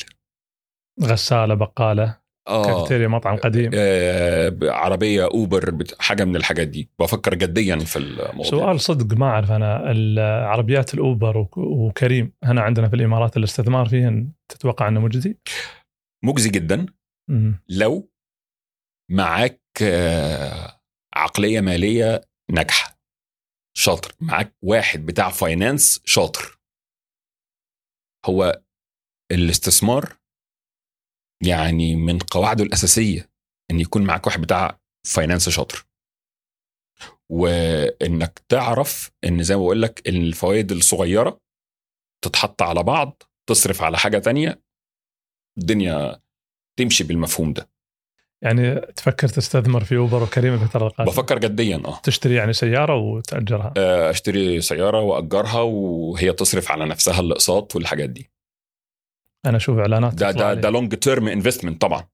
غسالة 1.03 1.53
بقالة. 1.53 2.19
كافيتيريا 2.47 3.07
مطعم 3.07 3.37
قديم. 3.37 3.71
آه، 3.73 4.57
عربية 4.61 5.25
أوبر 5.25 5.83
حاجة 5.99 6.25
من 6.25 6.35
الحاجات 6.35 6.67
دي. 6.67 6.89
بفكر 6.99 7.35
جديا 7.35 7.75
في 7.79 7.95
الموضوع. 7.99 8.43
سؤال 8.43 8.79
صدق 8.81 9.17
ما 9.17 9.25
أعرف 9.25 9.51
أنا. 9.51 9.91
العربيات 9.91 10.93
الأوبر 10.93 11.37
وك- 11.37 11.57
وكريم 11.57 12.33
هنا 12.43 12.61
عندنا 12.61 12.89
في 12.89 12.95
الإمارات 12.95 13.37
الاستثمار 13.37 13.89
فيهن 13.89 14.31
تتوقع 14.51 14.87
أنه 14.87 14.99
مجزي؟ 14.99 15.37
مجزي 16.25 16.49
جدا. 16.49 16.85
لو 17.69 18.11
معاك 19.11 19.61
آه، 19.83 20.81
عقلية 21.15 21.61
مالية 21.61 22.21
ناجحة. 22.51 22.99
شاطر. 23.77 24.11
معاك 24.19 24.55
واحد 24.63 25.05
بتاع 25.05 25.29
finance 25.29 26.01
شاطر. 26.05 26.59
هو 28.25 28.61
الاستثمار 29.31 30.13
يعني 31.43 31.95
من 31.95 32.19
قواعده 32.19 32.63
الأساسية 32.63 33.29
إن 33.71 33.79
يكون 33.79 34.03
معاك 34.03 34.27
واحد 34.27 34.41
بتاع 34.41 34.79
finance 35.07 35.49
شاطر. 35.49 35.85
وإنك 37.29 38.41
تعرف 38.49 39.11
إن 39.23 39.43
زي 39.43 39.55
ما 39.55 39.61
بقول 39.61 39.81
لك 39.81 40.07
الفوائد 40.07 40.71
الصغيرة 40.71 41.41
تتحط 42.23 42.61
على 42.61 42.83
بعض 42.83 43.23
تصرف 43.49 43.81
على 43.81 43.97
حاجة 43.97 44.17
تانية 44.17 44.61
الدنيا 45.57 46.21
تمشي 46.79 47.03
بالمفهوم 47.03 47.53
ده. 47.53 47.69
يعني 48.41 48.75
تفكر 48.75 49.27
تستثمر 49.27 49.83
في 49.83 49.97
اوبر 49.97 50.23
وكريم 50.23 50.53
الفترة 50.53 50.87
القادمه 50.87 51.13
بفكر 51.13 51.39
جديا 51.39 51.81
آه. 51.85 51.99
تشتري 52.03 52.35
يعني 52.35 52.53
سيارة 52.53 52.95
وتأجرها؟ 52.95 53.73
آه، 53.77 54.09
أشتري 54.09 54.61
سيارة 54.61 55.01
وأجرها 55.01 55.61
وهي 55.61 56.33
تصرف 56.33 56.71
على 56.71 56.85
نفسها 56.85 57.19
الأقساط 57.19 57.75
والحاجات 57.75 58.09
دي. 58.09 58.31
أنا 59.45 59.57
أشوف 59.57 59.77
إعلانات 59.77 60.13
ده 60.13 60.31
ده. 60.31 60.53
ده 60.53 60.69
long 60.69 60.95
term 60.95 61.27
investment 61.27 61.81
طبعا. 61.81 62.07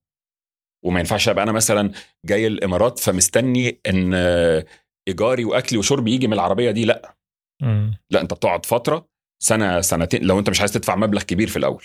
وما 0.84 1.00
ينفعش 1.00 1.28
أبقى 1.28 1.42
أنا 1.44 1.52
مثلا 1.52 1.92
جاي 2.26 2.46
الإمارات 2.46 2.98
فمستني 2.98 3.80
إن 3.88 4.12
آه، 4.14 4.66
إيجاري 5.08 5.44
وأكلي 5.44 5.78
وشربي 5.78 6.12
يجي 6.14 6.26
من 6.26 6.32
العربية 6.32 6.70
دي 6.70 6.84
لأ. 6.84 7.16
مم. 7.62 7.96
لأ 8.10 8.20
أنت 8.20 8.34
بتقعد 8.34 8.66
فترة 8.66 9.08
سنة 9.42 9.80
سنتين 9.80 10.22
لو 10.24 10.38
أنت 10.38 10.50
مش 10.50 10.60
عايز 10.60 10.72
تدفع 10.72 10.96
مبلغ 10.96 11.22
كبير 11.22 11.48
في 11.48 11.56
الأول. 11.56 11.84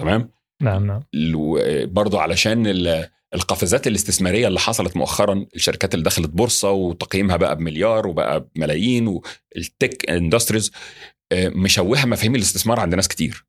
تمام؟ 0.00 0.30
نعم 0.62 0.86
نعم. 0.86 1.02
ال- 1.14 1.86
برضو 1.86 2.18
علشان 2.18 2.66
ال- 2.66 3.08
القفزات 3.34 3.86
الاستثمارية 3.86 4.48
اللي 4.48 4.60
حصلت 4.60 4.96
مؤخرا 4.96 5.46
الشركات 5.54 5.94
اللي 5.94 6.04
دخلت 6.04 6.30
بورصة 6.30 6.70
وتقييمها 6.70 7.36
بقى 7.36 7.56
بمليار 7.56 8.06
وبقى 8.06 8.48
بملايين 8.56 9.06
وال 9.06 9.41
tech 9.41 10.10
industries 10.10 10.72
مشوهة 11.34 12.06
مفاهيم 12.06 12.34
الاستثمار 12.34 12.80
عند 12.80 12.94
ناس 12.94 13.08
كتير. 13.08 13.46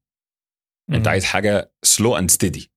انت 0.89 1.05
مم. 1.05 1.09
عايز 1.11 1.25
حاجة 1.25 1.71
slow 1.83 2.17
and 2.17 2.31
steady 2.31 2.71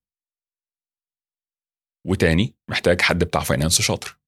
وتاني 2.07 2.55
محتاج 2.69 3.01
حد 3.01 3.23
بتاع 3.23 3.41
finance 3.41 3.81
شاطر. 3.81 4.19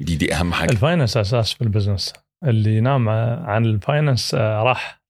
دي 0.00 0.16
دي 0.16 0.34
أهم 0.34 0.52
حاجة. 0.52 0.70
ال 0.70 0.76
finance 0.76 1.16
أساس 1.16 1.52
في 1.52 1.62
ال 1.62 1.68
business 1.68 2.12
اللي 2.44 2.76
ينام 2.76 3.08
عن 3.08 3.64
ال 3.64 3.73
finance 3.73 4.34
آه، 4.34 4.62
راح. 4.62 5.02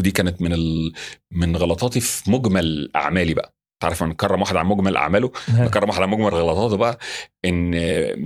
ودي 0.00 0.10
كانت 0.10 0.42
من 0.42 0.52
ال... 0.52 0.92
من 1.30 1.56
غلطاتي 1.56 2.00
في 2.00 2.30
مجمل 2.30 2.90
أعمالي 2.96 3.34
بقى. 3.34 3.54
تعرف 3.82 4.02
أنا 4.02 4.12
نكرم 4.12 4.40
واحد 4.40 4.56
عن 4.56 4.66
مجمل 4.66 4.96
أعماله؟ 4.96 5.32
نكرم 5.58 5.88
واحد 5.88 6.02
عن 6.02 6.08
مجمل 6.08 6.28
غلطاته 6.34 6.76
بقى 6.76 6.98
إن 7.44 7.70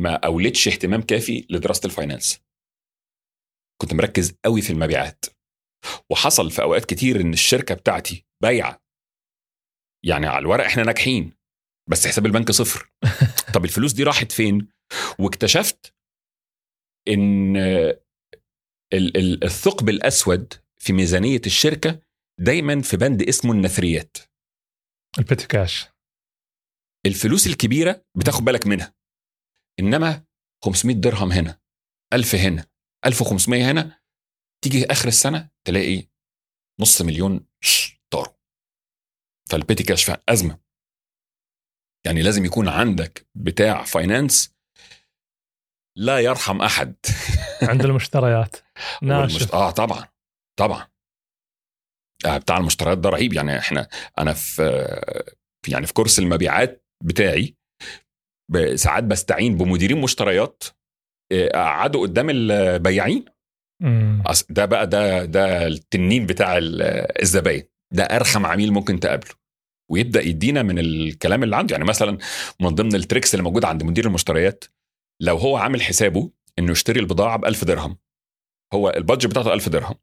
ما 0.01 0.15
أولدش 0.15 0.69
اهتمام 0.69 1.03
كافي 1.03 1.47
لدراسة 1.51 1.87
ال 1.87 1.93
finance 1.93 2.41
كنت 3.83 3.95
مركز 3.95 4.35
قوي 4.45 4.63
في 4.63 4.73
المبيعات. 4.73 5.25
وحصل 6.11 6.51
في 6.51 6.63
أوقات 6.63 6.85
كتير 6.85 7.21
إن 7.21 7.33
الشركة 7.33 7.75
بتاعتي 7.75 8.27
بايعة. 8.43 8.86
يعني 10.05 10.27
على 10.27 10.39
الورق 10.39 10.65
إحنا 10.65 10.83
ناجحين 10.83 11.33
بس 11.91 12.07
حساب 12.07 12.27
البنك 12.27 12.51
صفر. 12.51 12.91
طب 13.55 13.65
الفلوس 13.65 13.93
دي 13.93 14.03
راحت 14.03 14.33
فين؟ 14.33 14.69
واكتشفت 15.19 15.95
إن 17.09 17.57
ال- 17.57 19.17
ال- 19.17 19.45
الثقب 19.45 19.89
الأسود 19.89 20.55
في 20.77 20.93
ميزانية 20.93 21.41
الشركة 21.47 22.01
دايما 22.41 22.83
في 22.83 22.97
بند 22.97 23.23
اسمه 23.23 23.53
النثريات. 23.53 24.17
البيتي 25.19 25.47
كاش 25.47 25.87
الفلوس 27.07 27.47
الكبيرة 27.47 28.05
بتاخد 28.15 28.45
بالك 28.45 28.67
منها 28.67 28.95
إنما 29.81 30.25
500 30.65 30.97
درهم 30.97 31.33
هنا 31.33 31.59
1000 32.13 32.35
هنا 32.35 32.67
1500 33.07 33.71
هنا 33.71 34.01
تيجي 34.65 34.87
آخر 34.87 35.09
السنة 35.09 35.51
تلاقي 35.65 36.07
نص 36.81 37.03
مليون. 37.03 37.47
فال 39.51 39.60
petty 39.60 39.83
cash 39.85 40.11
أزمة. 40.29 40.59
يعني 42.07 42.23
لازم 42.23 42.45
يكون 42.45 42.69
عندك 42.69 43.27
بتاع 43.35 43.85
finance 43.85 44.57
لا 45.97 46.19
يرحم 46.19 46.63
أحد. 46.63 46.95
عند 47.63 47.85
المشتريات. 47.85 48.57
ناشف. 49.03 49.55
آه 49.55 49.71
طبعا 49.71 50.09
طبعا. 50.59 50.89
آه 52.27 52.39
بتاع 52.39 52.57
المشتريات 52.57 52.99
ده 52.99 53.09
رهيب. 53.11 53.33
يعني 53.33 53.59
إحنا 53.59 53.89
أنا 54.19 54.33
في 54.33 54.63
يعني 55.69 55.87
في 55.87 55.93
كورس 55.93 56.19
المبيعات 56.19 56.85
بتاعي 57.05 57.57
ساعات 58.75 59.05
بستعين 59.05 59.57
بمديرين 59.57 60.01
مشتريات 60.01 60.65
آه، 61.33 61.49
قعدوا 61.49 62.03
قدام 62.03 62.31
البياعين. 62.31 63.25
ده 64.51 64.65
بقى 64.65 64.87
ده 64.87 65.25
ده 65.25 65.67
التنين 65.67 66.27
بتاع 66.27 66.59
ال- 66.59 66.83
الزباين. 67.23 67.69
ده 67.93 68.03
أرخم 68.03 68.47
عميل 68.47 68.73
ممكن 68.73 69.01
تقابله 69.01 69.31
ويبدأ 69.91 70.23
يدينا 70.23 70.63
من 70.63 70.79
الكلام 70.79 71.43
اللي 71.43 71.57
عنده. 71.57 71.73
يعني 71.73 71.85
مثلا 71.85 72.19
من 72.61 72.69
ضمن 72.69 72.95
ال 72.95 73.00
tricks 73.00 73.35
اللي 73.35 73.43
موجوده 73.43 73.69
عند 73.69 73.83
مدير 73.83 74.07
المشتريات 74.07 74.65
لو 75.23 75.37
هو 75.37 75.57
عامل 75.57 75.83
حسابه 75.83 76.31
إنه 76.59 76.73
يشتري 76.73 77.01
البضاعة 77.01 77.37
ب 77.37 77.45
1000 77.45 77.65
درهم 77.65 77.99
هو 78.75 78.91
ال 78.91 78.96
budget 78.96 79.27
بتاعته 79.27 79.53
1000 79.53 79.69
درهم. 79.69 79.95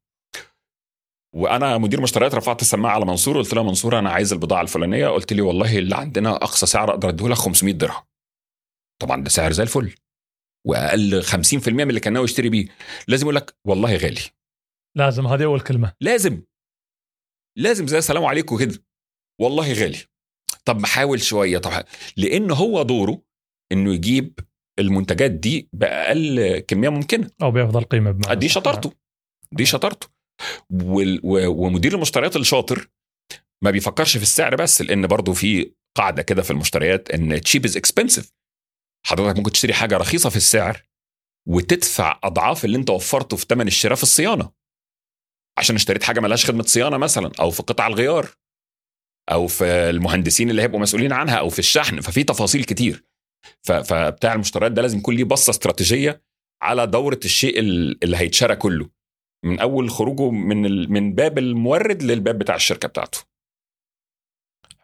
وأنا 1.36 1.78
مدير 1.78 2.02
مشتريات 2.02 2.36
رفعت 2.36 2.62
السماعة 2.62 2.94
على 2.94 3.06
منصور 3.06 3.38
قلت 3.38 3.54
له 3.54 3.64
منصور 3.64 4.00
أنا 4.00 4.10
عايز 4.10 4.34
البضاعة 4.34 4.62
الفلانية 4.62 5.08
قلت 5.08 5.34
لي 5.34 5.42
والله 5.42 5.78
اللي 5.78 5.96
عندنا 5.96 6.36
أقصى 6.36 6.66
سعر 6.66 6.90
أقدر 6.90 7.10
اديه 7.10 7.28
لك 7.28 7.38
500 7.38 7.74
درهم. 7.74 8.04
طبعا 9.02 9.24
ده 9.24 9.30
سعر 9.30 9.52
زي 9.52 9.64
الفل 9.64 9.96
وأقل 10.68 11.24
50% 11.24 11.68
من 11.68 11.90
اللي 11.90 12.00
كان 12.00 12.14
ناوي 12.14 12.26
يشتري 12.26 12.50
بيه. 12.50 12.68
لازم 13.08 13.24
يقول 13.24 13.36
لك 13.36 13.56
والله 13.68 13.96
غالي. 13.96 14.22
لازم 14.98 15.28
هذه 15.28 15.44
أول 15.44 15.60
كلمة. 15.60 15.94
لازم. 16.02 16.42
لازم 17.58 17.88
زي 17.88 17.98
السلام 17.98 18.26
عليكم 18.26 18.58
كده. 18.58 18.84
والله 19.42 19.74
غالي. 19.74 19.98
طب 20.66 20.80
محاول 20.80 21.22
شوية. 21.22 21.58
طب 21.58 21.84
لأن 22.18 22.52
هو 22.52 22.84
دوره 22.84 23.22
إنه 23.72 23.94
يجيب 23.94 24.40
المنتجات 24.80 25.32
دي 25.32 25.70
بأقل 25.74 26.60
كمية 26.60 26.90
ممكنة. 26.90 27.30
أو 27.42 27.52
بأفضل 27.52 27.84
قيمة 27.84 28.12
بمعنى 28.12 28.40
دي. 28.40 28.50
شطارته. 28.50 28.94
دي 29.52 29.66
شطارته. 29.66 30.08
وال- 30.70 31.20
و- 31.24 31.66
ومدير 31.66 31.96
المشتريات 31.96 32.36
الشاطر 32.36 32.90
ما 33.64 33.72
بيفكرش 33.72 34.18
في 34.18 34.24
السعر 34.24 34.56
بس 34.56 34.82
لأن 34.82 35.08
برضه 35.08 35.34
في 35.34 35.74
قاعدة 35.98 36.22
كده 36.22 36.42
في 36.42 36.52
المشتريات 36.52 37.12
إن 37.12 37.42
cheap 37.42 37.66
is 37.66 37.78
expensive 37.78 38.32
حضرتك 39.06 39.38
ممكن 39.38 39.52
تشتري 39.52 39.74
حاجة 39.74 39.98
رخيصة 39.98 40.30
في 40.30 40.36
السعر 40.36 40.84
وتدفع 41.48 42.20
أضعاف 42.24 42.66
اللي 42.66 42.78
أنت 42.78 42.90
وفرته 42.90 43.38
في 43.38 43.46
ثمن 43.50 43.68
الشراء 43.68 43.96
في 43.96 44.04
الصيانة. 44.04 44.52
عشان 45.58 45.76
اشتريت 45.76 46.04
حاجة 46.04 46.20
ملهاش 46.20 46.46
خدمة 46.46 46.64
صيانة 46.64 46.98
مثلا 46.98 47.32
أو 47.40 47.52
في 47.52 47.64
قطع 47.64 47.88
الغيار 47.88 48.30
أو 49.32 49.48
في 49.48 49.66
المهندسين 49.66 50.50
اللي 50.50 50.62
هيبقوا 50.62 50.80
مسؤولين 50.80 51.14
عنها 51.14 51.36
أو 51.36 51.50
في 51.50 51.60
الشحن 51.60 52.02
ففي 52.02 52.24
تفاصيل 52.24 52.64
كتير. 52.64 53.04
فبتاع 53.62 54.34
المشتريات 54.34 54.72
ده 54.72 54.82
لازم 54.82 54.98
يكون 54.98 55.16
ليه 55.16 55.24
بصة 55.24 55.50
استراتيجية 55.50 56.22
على 56.62 56.88
دورة 56.88 57.20
الشيء 57.26 57.60
ال- 57.60 58.04
اللي 58.04 58.18
هيتشرى 58.18 58.56
كله. 58.56 58.90
من 59.46 59.60
أول 59.60 59.90
خروجه 59.90 60.30
من 60.30 60.66
ال- 60.66 60.92
من 60.92 61.16
باب 61.16 61.38
المورد 61.38 62.04
للباب 62.04 62.40
بتاع 62.40 62.56
الشركة 62.56 62.88
بتاعته. 62.88 63.20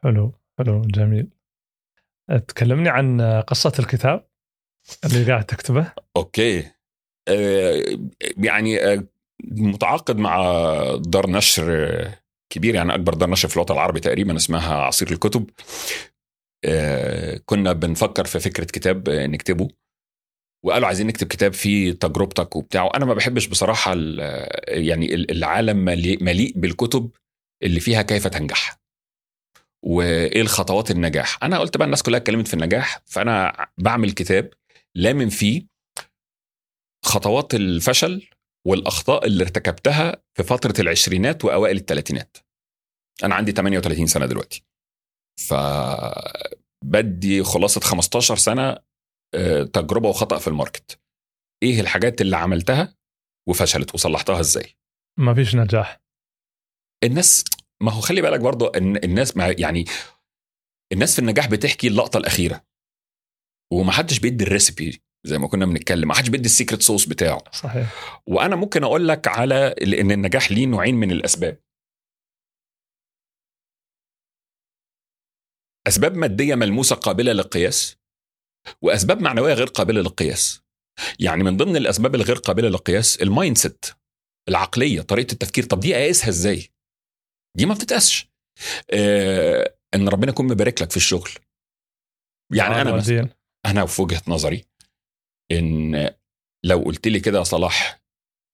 حلو 0.03 0.33
حلو 0.57 0.81
جميل. 0.81 1.27
تكلمني 2.47 2.89
عن 2.89 3.21
قصة 3.47 3.73
الكتاب 3.79 4.29
اللي 5.05 5.25
قاعد 5.31 5.45
تكتبه. 5.45 5.93
أوكي. 6.15 6.71
آه، 7.27 7.83
يعني 8.37 8.79
آه، 8.83 9.03
متعاقد 9.43 10.17
مع 10.17 10.41
دار 10.95 11.29
نشر 11.29 11.65
آه، 11.69 12.19
كبير 12.53 12.75
يعني 12.75 12.95
أكبر 12.95 13.13
دار 13.13 13.29
نشر 13.29 13.47
في 13.49 13.55
الوطن 13.55 13.73
العربي 13.73 13.99
تقريبا 13.99 14.35
اسمها 14.35 14.75
عصير 14.75 15.11
الكتب. 15.11 15.49
آه، 16.65 17.41
كنا 17.45 17.73
بنفكر 17.73 18.25
في 18.25 18.39
فكرة 18.39 18.63
كتاب 18.65 19.09
آه، 19.09 19.27
نكتبه. 19.27 19.67
وقالوا 20.65 20.87
عايزين 20.87 21.07
نكتب 21.07 21.27
كتاب 21.27 21.53
فيه 21.53 21.91
تجربتك 21.91 22.55
وبتاع. 22.55 22.83
وأنا 22.83 23.05
ما 23.05 23.13
بحبش 23.13 23.47
بصراحة 23.47 23.93
ال- 23.93 24.19
يعني 24.67 25.13
ال- 25.15 25.31
العالم 25.31 25.77
مليء 26.23 26.53
بالكتب 26.55 27.09
اللي 27.63 27.79
فيها 27.79 28.01
كيف 28.01 28.27
تنجح. 28.27 28.79
وإيه 29.85 30.41
الخطوات 30.41 30.91
النجاح. 30.91 31.43
أنا 31.43 31.59
قلت 31.59 31.77
بقى 31.77 31.85
الناس 31.85 32.03
كلها 32.03 32.19
اتكلمت 32.19 32.47
في 32.47 32.53
النجاح 32.53 33.01
فأنا 33.05 33.67
بعمل 33.77 34.11
كتاب 34.11 34.49
لامن 34.95 35.29
فيه 35.29 35.65
خطوات 37.05 37.55
الفشل 37.55 38.29
والأخطاء 38.67 39.25
اللي 39.25 39.43
ارتكبتها 39.43 40.23
في 40.37 40.43
فترة 40.43 40.73
العشرينات 40.81 41.45
وأوائل 41.45 41.77
الثلاثينات 41.77 42.37
أنا 43.23 43.35
عندي 43.35 43.51
38 43.51 44.07
سنة 44.07 44.25
دلوقتي. 44.25 44.63
ف 45.39 45.53
بدي 46.85 47.43
خلاصة 47.43 47.81
15 47.81 48.35
سنة 48.35 48.77
آه، 49.35 49.63
تجربة 49.63 50.09
وخطأ 50.09 50.37
في 50.37 50.47
الماركت. 50.47 50.99
إيه 51.63 51.81
الحاجات 51.81 52.21
اللي 52.21 52.37
عملتها 52.37 52.95
وفشلت 53.49 53.93
وصلحتها 53.93 54.39
إزاي؟ 54.39 54.75
ما 55.19 55.33
فيش 55.33 55.55
نجاح. 55.55 56.01
الناس 57.03 57.43
ما 57.83 57.91
هو 57.91 58.01
خلي 58.01 58.21
بالك 58.21 58.39
برضو 58.39 58.67
إن 58.67 58.97
الناس 58.97 59.37
ما 59.37 59.55
يعني 59.59 59.85
الناس 60.93 61.15
في 61.15 61.19
النجاح 61.19 61.47
بتحكي 61.47 61.87
اللقطة 61.87 62.17
الأخيرة. 62.17 62.65
ومحدش 63.73 64.19
بيدي 64.19 64.43
ال 64.43 64.51
recipe 64.51 65.01
زي 65.23 65.37
ما 65.37 65.47
كنا 65.47 65.65
بنتكلم 65.65 66.07
ما 66.07 66.13
حدش 66.13 66.29
بيدي 66.29 66.45
ال 66.45 66.50
secret 66.50 66.81
sauce 66.81 67.05
بتاعه. 67.05 67.43
صحيح. 67.51 68.21
وأنا 68.27 68.55
ممكن 68.55 68.83
أقول 68.83 69.07
لك 69.07 69.27
على 69.27 69.75
إن 70.01 70.11
النجاح 70.11 70.51
ليه 70.51 70.65
نوعين 70.65 70.95
من 70.95 71.11
الأسباب. 71.11 71.61
أسباب 75.87 76.15
مادية 76.15 76.55
ملموسة 76.55 76.95
قابلة 76.95 77.31
للقياس 77.31 77.97
وأسباب 78.81 79.21
معنوية 79.21 79.53
غير 79.53 79.67
قابلة 79.67 80.01
للقياس. 80.01 80.61
يعني 81.19 81.43
من 81.43 81.57
ضمن 81.57 81.75
الأسباب 81.75 82.15
الغير 82.15 82.35
قابلة 82.35 82.69
للقياس 82.69 83.21
ال 83.21 83.57
mindset 83.57 83.85
العقلية 84.49 85.01
طريقة 85.01 85.33
التفكير. 85.33 85.63
طب 85.63 85.79
دي 85.79 85.95
اقيسها 85.95 86.29
إزاي؟ 86.29 86.69
دي 87.57 87.65
ما 87.65 87.73
بتتقاسش. 87.73 88.29
آه 88.91 89.75
إن 89.95 90.09
ربنا 90.09 90.31
يكون 90.31 90.47
مبارك 90.47 90.81
لك 90.81 90.91
في 90.91 90.97
الشغل. 90.97 91.29
يعني 92.53 92.81
أنا 92.81 92.91
مثلا. 92.91 93.29
أنا 93.65 93.85
في 93.85 94.01
وجهة 94.01 94.21
نظري 94.27 94.65
إن 95.51 96.09
لو 96.65 96.79
قلت 96.79 97.07
لي 97.07 97.19
كده 97.19 97.39
يا 97.39 97.43
صلاح 97.43 98.01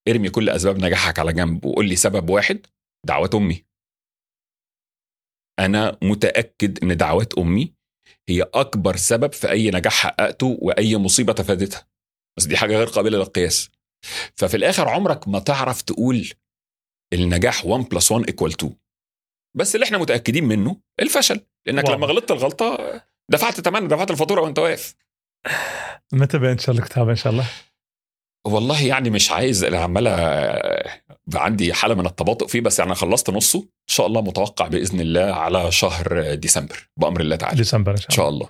ارمي 0.10 0.30
كل 0.30 0.50
أسباب 0.50 0.78
نجاحك 0.78 1.20
على 1.20 1.34
جنب 1.34 1.66
وقول 1.66 1.90
لي 1.90 1.96
سبب 1.96 2.30
واحد 2.30 2.68
دعوات 3.08 3.36
أمي. 3.36 3.66
أنا 5.60 5.98
متأكد 6.04 6.84
إن 6.84 6.98
دعوات 6.98 7.34
أمي 7.34 7.74
هي 8.30 8.42
أكبر 8.54 8.96
سبب 8.96 9.34
في 9.34 9.52
أي 9.52 9.72
نجاح 9.72 9.94
حققته 9.94 10.58
وأي 10.62 10.98
مصيبة 10.98 11.34
تفادتها. 11.34 11.88
بس 12.38 12.46
دي 12.46 12.58
حاجة 12.58 12.78
غير 12.78 12.88
قابلة 12.88 13.18
للقياس. 13.18 13.70
ففي 14.36 14.58
الآخر 14.58 14.90
عمرك 14.90 15.28
ما 15.28 15.40
تعرف 15.40 15.82
تقول 15.82 16.30
النجاح 17.14 17.66
1 17.66 17.90
plus 17.90 18.12
1 18.12 18.26
equal 18.28 18.52
2 18.52 18.76
بس 19.58 19.76
اللي 19.76 19.86
إحنا 19.86 19.98
متأكدين 19.98 20.44
منه 20.44 20.82
الفشل 21.00 21.42
لإنك 21.68 21.84
واضح. 21.84 21.98
لما 21.98 22.08
غلطت 22.08 22.32
الغلطة 22.32 23.02
دفعت 23.32 23.62
ثمن 23.62 23.88
دفعت 23.88 24.12
الفاتورة 24.12 24.42
وأنت 24.42 24.60
واقف. 24.60 24.96
متى 26.14 26.38
بينشر 26.38 26.72
الكتاب 26.72 27.10
إن 27.10 27.16
شاء 27.16 27.34
الله؟ 27.34 27.46
والله 28.48 28.86
يعني 28.86 29.10
مش 29.10 29.32
عايز 29.32 29.64
أنا 29.64 29.80
عمال 29.80 30.08
عندي 31.36 31.74
حالة 31.74 31.96
من 31.96 32.06
التباطؤ 32.06 32.48
فيه 32.48 32.62
بس 32.62 32.80
يعني 32.80 32.96
خلصت 32.96 33.30
نصه. 33.30 33.60
إن 33.60 33.94
شاء 33.94 34.08
الله 34.08 34.22
متوقع 34.22 34.68
بإذن 34.68 35.00
الله 35.02 35.34
على 35.34 35.72
شهر 35.72 36.34
ديسمبر 36.34 36.90
بأمر 36.98 37.22
الله 37.22 37.36
تعالى. 37.36 37.58
ديسمبر 37.58 37.92
إن 37.92 37.98
إن 37.98 38.02
شاء 38.02 38.10
الله. 38.10 38.16
شاء 38.16 38.30
الله. 38.30 38.50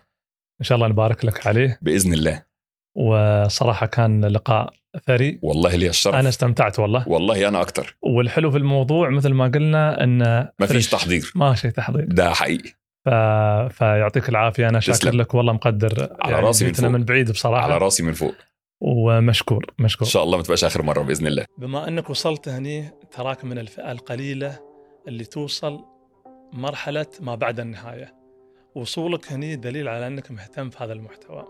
إن 0.62 0.66
شاء 0.66 0.76
الله 0.76 0.88
نبارك 0.88 1.26
لك 1.26 1.48
عليه. 1.48 1.80
بإذن 1.82 2.14
الله. 2.14 2.44
وصراحة 2.98 3.86
كان 3.86 4.26
لقاء 4.26 4.74
ثري. 5.08 5.40
والله 5.42 5.76
لي 5.76 5.90
الشرف. 5.90 6.16
أنا 6.16 6.30
استمتعت 6.30 6.80
والله. 6.80 7.10
والله 7.10 7.48
أنا 7.48 7.62
أكتر. 7.62 7.98
والحلو 8.02 8.52
في 8.52 8.58
الموضوع 8.58 9.10
مثل 9.10 9.34
ما 9.34 9.48
قلنا 9.48 10.04
انه 10.04 10.50
ما 10.60 10.66
فيش. 10.68 10.90
تحضير. 10.90 11.32
ما 11.36 11.56
شيء 11.56 11.72
تحضير. 11.72 12.06
ده 12.06 12.34
حقيقي. 12.34 12.72
ف... 13.06 13.10
فيعطيك 13.78 14.30
العافية. 14.30 14.70
أنا 14.70 14.80
شاكر. 14.80 15.16
لك 15.16 15.34
والله 15.34 15.54
مقدر. 15.54 16.18
على 16.22 16.40
راسي 16.40 16.66
من 16.66 16.74
فوق. 16.74 16.90
من 16.90 17.04
بعيد 17.04 17.32
بصراحة. 17.32 17.64
على 17.64 17.78
راسي 17.78 18.04
من 18.04 18.14
فوق. 18.14 18.36
ومشكور 18.82 19.66
مشكور. 19.80 20.08
إن 20.08 20.12
شاء 20.12 20.24
الله 20.24 20.38
ما 20.38 20.44
تبقاش 20.44 20.64
آخر 20.64 20.82
مرة 20.82 21.02
بإذن 21.02 21.28
الله. 21.28 21.46
بما 21.58 21.88
أنك 21.88 22.10
وصلت 22.10 22.50
هني 22.50 22.92
تراك 23.12 23.46
من 23.46 23.58
الفئه 23.58 23.92
القليلة 23.92 24.60
اللي 25.08 25.26
توصل 25.26 25.86
مرحلة 26.54 27.06
ما 27.20 27.36
بعد 27.36 27.60
النهاية. 27.60 28.16
وصولك 28.76 29.32
هني 29.32 29.56
دليل 29.56 29.88
على 29.88 30.08
أنك 30.08 30.32
مهتم 30.32 30.70
في 30.70 30.84
هذا 30.84 30.94
المحتوى. 30.94 31.46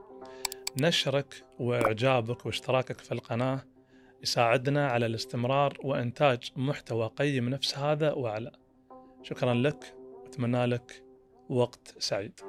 نشرك 0.78 1.44
وإعجابك 1.60 2.46
واشتراكك 2.46 3.02
في 3.02 3.12
القناة 3.12 3.64
يساعدنا 4.24 4.88
على 4.88 5.06
الاستمرار 5.06 5.74
وإنتاج 5.84 6.52
محتوى 6.56 7.12
قيم 7.18 7.50
نفس 7.50 7.78
هذا 7.78 8.12
وأعلى. 8.12 8.52
شكرا 9.24 9.54
لك 9.54 9.96
وأتمنى 10.24 10.66
لك 10.66 11.05
وقت 11.50 11.96
سعيد. 12.00 12.40